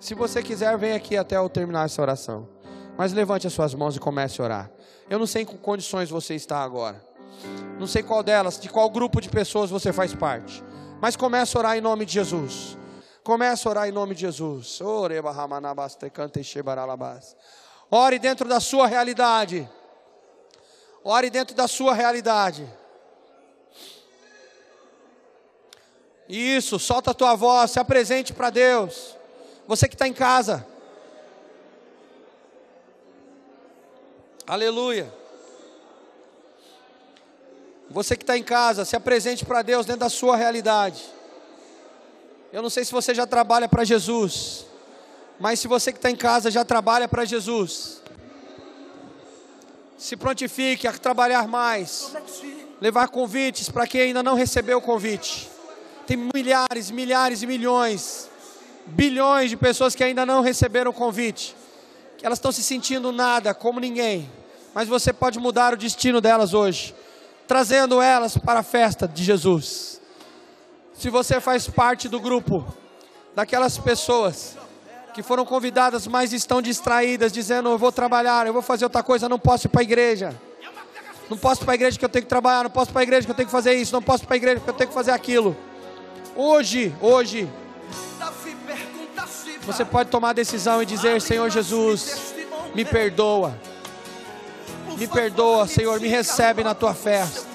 Se 0.00 0.14
você 0.14 0.42
quiser, 0.42 0.76
vem 0.76 0.94
aqui 0.94 1.16
até 1.16 1.36
eu 1.36 1.48
terminar 1.48 1.84
essa 1.84 2.02
oração. 2.02 2.48
Mas 2.98 3.12
levante 3.12 3.46
as 3.46 3.52
suas 3.52 3.72
mãos 3.74 3.96
e 3.96 4.00
comece 4.00 4.40
a 4.40 4.44
orar. 4.44 4.70
Eu 5.08 5.18
não 5.18 5.26
sei 5.26 5.42
em 5.42 5.46
que 5.46 5.56
condições 5.56 6.10
você 6.10 6.34
está 6.34 6.58
agora. 6.58 7.00
Não 7.78 7.86
sei 7.86 8.02
qual 8.02 8.22
delas, 8.22 8.58
de 8.58 8.68
qual 8.68 8.90
grupo 8.90 9.20
de 9.20 9.28
pessoas 9.28 9.70
você 9.70 9.92
faz 9.92 10.14
parte. 10.14 10.62
Mas 11.00 11.16
comece 11.16 11.56
a 11.56 11.60
orar 11.60 11.76
em 11.76 11.80
nome 11.80 12.04
de 12.04 12.14
Jesus. 12.14 12.76
Comece 13.22 13.66
a 13.66 13.70
orar 13.70 13.88
em 13.88 13.92
nome 13.92 14.14
de 14.14 14.22
Jesus. 14.22 14.80
Ore 17.90 18.18
dentro 18.18 18.48
da 18.48 18.58
sua 18.58 18.86
realidade. 18.86 19.68
Ore 21.04 21.30
dentro 21.30 21.54
da 21.54 21.68
sua 21.68 21.94
realidade. 21.94 22.68
Isso, 26.28 26.78
solta 26.78 27.10
a 27.10 27.14
tua 27.14 27.34
voz, 27.34 27.72
se 27.72 27.78
apresente 27.78 28.32
para 28.32 28.50
Deus. 28.50 29.16
Você 29.66 29.86
que 29.86 29.94
está 29.94 30.08
em 30.08 30.14
casa. 30.14 30.66
Aleluia. 34.46 35.12
Você 37.90 38.16
que 38.16 38.22
está 38.22 38.36
em 38.36 38.42
casa, 38.42 38.84
se 38.84 38.96
apresente 38.96 39.44
para 39.44 39.62
Deus 39.62 39.84
dentro 39.84 40.00
da 40.00 40.08
sua 40.08 40.36
realidade. 40.36 41.04
Eu 42.52 42.60
não 42.60 42.68
sei 42.68 42.84
se 42.84 42.92
você 42.92 43.14
já 43.14 43.26
trabalha 43.26 43.66
para 43.66 43.82
Jesus, 43.82 44.66
mas 45.40 45.58
se 45.58 45.66
você 45.66 45.90
que 45.90 45.96
está 45.96 46.10
em 46.10 46.16
casa 46.16 46.50
já 46.50 46.62
trabalha 46.62 47.08
para 47.08 47.24
Jesus, 47.24 48.02
se 49.96 50.18
prontifique 50.18 50.86
a 50.86 50.92
trabalhar 50.92 51.48
mais, 51.48 52.14
levar 52.78 53.08
convites 53.08 53.70
para 53.70 53.86
quem 53.86 54.02
ainda 54.02 54.22
não 54.22 54.34
recebeu 54.34 54.76
o 54.76 54.82
convite. 54.82 55.50
Tem 56.06 56.18
milhares, 56.34 56.90
milhares 56.90 57.42
e 57.42 57.46
milhões, 57.46 58.28
bilhões 58.84 59.48
de 59.48 59.56
pessoas 59.56 59.94
que 59.94 60.04
ainda 60.04 60.26
não 60.26 60.42
receberam 60.42 60.90
o 60.90 60.94
convite. 60.94 61.56
Que 62.18 62.26
elas 62.26 62.36
estão 62.36 62.52
se 62.52 62.62
sentindo 62.62 63.12
nada, 63.12 63.54
como 63.54 63.80
ninguém. 63.80 64.30
Mas 64.74 64.88
você 64.88 65.10
pode 65.10 65.38
mudar 65.38 65.72
o 65.72 65.76
destino 65.76 66.20
delas 66.20 66.52
hoje, 66.52 66.94
trazendo 67.46 68.02
elas 68.02 68.36
para 68.36 68.60
a 68.60 68.62
festa 68.62 69.08
de 69.08 69.24
Jesus. 69.24 70.01
Se 70.94 71.10
você 71.10 71.40
faz 71.40 71.68
parte 71.68 72.08
do 72.08 72.20
grupo 72.20 72.64
daquelas 73.34 73.78
pessoas 73.78 74.56
que 75.14 75.22
foram 75.22 75.44
convidadas, 75.44 76.06
mas 76.06 76.32
estão 76.32 76.62
distraídas, 76.62 77.32
dizendo: 77.32 77.68
Eu 77.70 77.78
vou 77.78 77.92
trabalhar, 77.92 78.46
eu 78.46 78.52
vou 78.52 78.62
fazer 78.62 78.84
outra 78.84 79.02
coisa, 79.02 79.28
não 79.28 79.38
posso 79.38 79.66
ir 79.66 79.70
para 79.70 79.80
a 79.80 79.84
igreja. 79.84 80.34
Não 81.28 81.38
posso 81.38 81.62
ir 81.62 81.64
para 81.64 81.72
a 81.72 81.76
igreja 81.76 81.98
que 81.98 82.04
eu 82.04 82.08
tenho 82.08 82.24
que 82.24 82.28
trabalhar, 82.28 82.64
não 82.64 82.70
posso 82.70 82.90
ir 82.90 82.92
para 82.92 83.02
a 83.02 83.04
igreja 83.04 83.24
que 83.24 83.30
eu 83.30 83.34
tenho 83.34 83.46
que 83.46 83.52
fazer 83.52 83.72
isso, 83.74 83.92
não 83.92 84.02
posso 84.02 84.24
ir 84.24 84.26
para 84.26 84.34
a 84.34 84.36
igreja 84.36 84.60
que 84.60 84.68
eu 84.68 84.74
tenho 84.74 84.88
que 84.88 84.94
fazer 84.94 85.12
aquilo. 85.12 85.56
Hoje, 86.36 86.94
hoje, 87.00 87.48
você 89.62 89.84
pode 89.84 90.10
tomar 90.10 90.30
a 90.30 90.34
decisão 90.34 90.82
e 90.82 90.86
dizer: 90.86 91.20
Senhor 91.20 91.48
Jesus, 91.50 92.34
me 92.74 92.84
perdoa. 92.84 93.56
Me 94.96 95.06
perdoa, 95.06 95.66
Senhor, 95.66 95.98
me 96.00 96.08
recebe 96.08 96.62
na 96.62 96.74
tua 96.74 96.94
festa. 96.94 97.51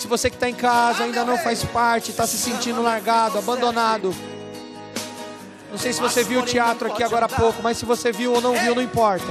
Se 0.00 0.08
você 0.08 0.30
que 0.30 0.36
está 0.36 0.48
em 0.48 0.54
casa 0.54 1.04
ainda 1.04 1.26
não 1.26 1.36
faz 1.36 1.62
parte, 1.62 2.10
está 2.10 2.26
se 2.26 2.38
sentindo 2.38 2.80
largado, 2.80 3.36
abandonado. 3.36 4.14
Não 5.70 5.76
sei 5.76 5.92
se 5.92 6.00
você 6.00 6.24
viu 6.24 6.40
o 6.40 6.42
teatro 6.42 6.90
aqui 6.90 7.02
agora 7.02 7.26
há 7.26 7.28
pouco, 7.28 7.62
mas 7.62 7.76
se 7.76 7.84
você 7.84 8.10
viu 8.10 8.32
ou 8.32 8.40
não 8.40 8.54
viu, 8.54 8.74
não 8.74 8.80
importa. 8.80 9.26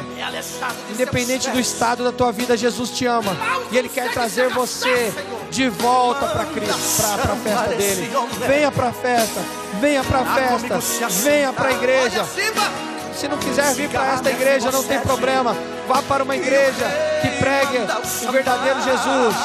Independente 0.91 1.49
do 1.49 1.59
estado 1.59 2.03
da 2.03 2.11
tua 2.11 2.31
vida, 2.31 2.55
Jesus 2.55 2.91
te 2.91 3.03
ama. 3.07 3.35
E 3.71 3.79
Ele 3.79 3.89
quer 3.89 4.13
trazer 4.13 4.49
você 4.49 5.11
de 5.49 5.67
volta 5.69 6.27
para 6.27 6.43
a 6.43 7.35
festa 7.35 7.75
dele. 7.75 8.11
Venha 8.47 8.71
para 8.71 8.89
a 8.89 8.93
festa, 8.93 9.41
venha 9.81 10.03
para 10.03 10.19
a 10.19 10.25
festa, 10.35 11.07
venha 11.23 11.51
para 11.51 11.69
a 11.69 11.71
igreja. 11.71 12.23
Se 13.15 13.27
não 13.27 13.39
quiser 13.39 13.73
vir 13.73 13.89
para 13.89 14.13
esta 14.13 14.29
igreja, 14.29 14.71
não 14.71 14.83
tem 14.83 14.99
problema. 14.99 15.57
Vá 15.87 16.03
para 16.03 16.23
uma 16.23 16.35
igreja 16.35 16.85
que 17.23 17.29
pregue 17.39 18.27
o 18.27 18.31
verdadeiro 18.31 18.83
Jesus 18.83 19.35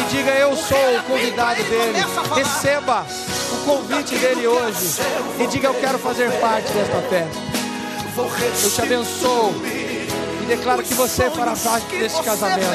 e 0.00 0.04
diga: 0.10 0.30
Eu 0.32 0.56
sou 0.56 0.96
o 0.96 1.02
convidado 1.04 1.62
dele. 1.64 1.98
Receba 2.34 3.06
o 3.52 3.64
convite 3.64 4.16
dele 4.16 4.46
hoje 4.46 5.00
e 5.38 5.46
diga: 5.46 5.68
Eu 5.68 5.74
quero 5.74 5.98
fazer 5.98 6.30
parte 6.40 6.70
desta 6.72 7.00
festa. 7.02 7.58
Eu 8.64 8.70
te 8.70 8.82
abençoo 8.82 9.54
e 10.42 10.46
declaro 10.46 10.82
que 10.82 10.94
você 10.94 11.30
fará 11.30 11.54
parte 11.54 11.96
deste 11.96 12.22
casamento. 12.22 12.66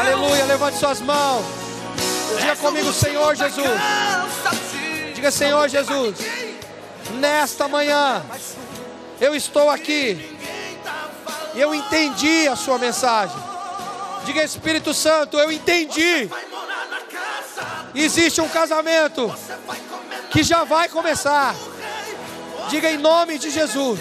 Aleluia, 0.00 0.44
levante 0.44 0.78
suas 0.78 1.00
mãos. 1.00 1.44
Diga 2.38 2.56
comigo, 2.56 2.92
Senhor 2.92 3.34
Jesus. 3.34 3.80
Diga, 5.14 5.30
Senhor 5.30 5.68
Jesus. 5.68 6.18
Nesta 7.20 7.68
manhã, 7.68 8.22
eu 9.20 9.34
estou 9.34 9.70
aqui 9.70 10.38
e 11.54 11.60
eu 11.60 11.74
entendi 11.74 12.48
a 12.48 12.56
sua 12.56 12.78
mensagem. 12.78 13.51
Diga, 14.24 14.44
Espírito 14.44 14.94
Santo, 14.94 15.36
eu 15.38 15.50
entendi. 15.50 16.30
Existe 17.94 18.40
um 18.40 18.48
casamento 18.48 19.34
que 20.30 20.42
já 20.42 20.64
vai 20.64 20.88
começar. 20.88 21.54
Diga 22.68 22.90
em 22.90 22.98
nome 22.98 23.38
de 23.38 23.50
Jesus. 23.50 24.00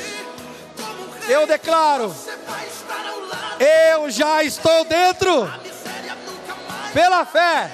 Eu 1.28 1.48
declaro. 1.48 2.16
Eu 3.60 4.10
já 4.12 4.44
estou 4.44 4.86
dentro. 4.86 5.52
Pela 6.94 7.26
fé. 7.26 7.72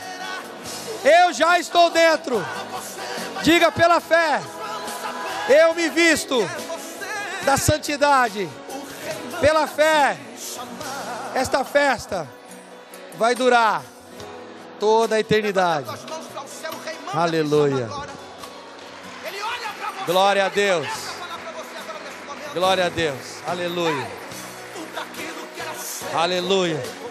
Eu 1.04 1.34
já 1.34 1.60
estou 1.60 1.90
dentro. 1.90 2.46
Diga 3.44 3.72
pela 3.72 4.00
fé. 4.00 4.42
Eu 5.50 5.76
me 5.76 5.90
visto 5.90 6.50
da 7.44 7.58
santidade. 7.58 8.50
Pela 9.42 9.68
fé. 9.68 10.18
Esta 11.36 11.64
festa 11.64 12.37
vai 13.18 13.36
durar 13.36 13.84
toda 14.80 15.16
a 15.16 15.20
eternidade. 15.20 15.90
Aleluia. 17.14 17.90
Glória 20.06 20.46
a 20.46 20.50
Deus. 20.50 20.88
Glória 22.54 22.86
a 22.86 22.90
Deus. 22.90 23.44
Aleluia. 23.46 24.08
Aleluia. 26.14 27.07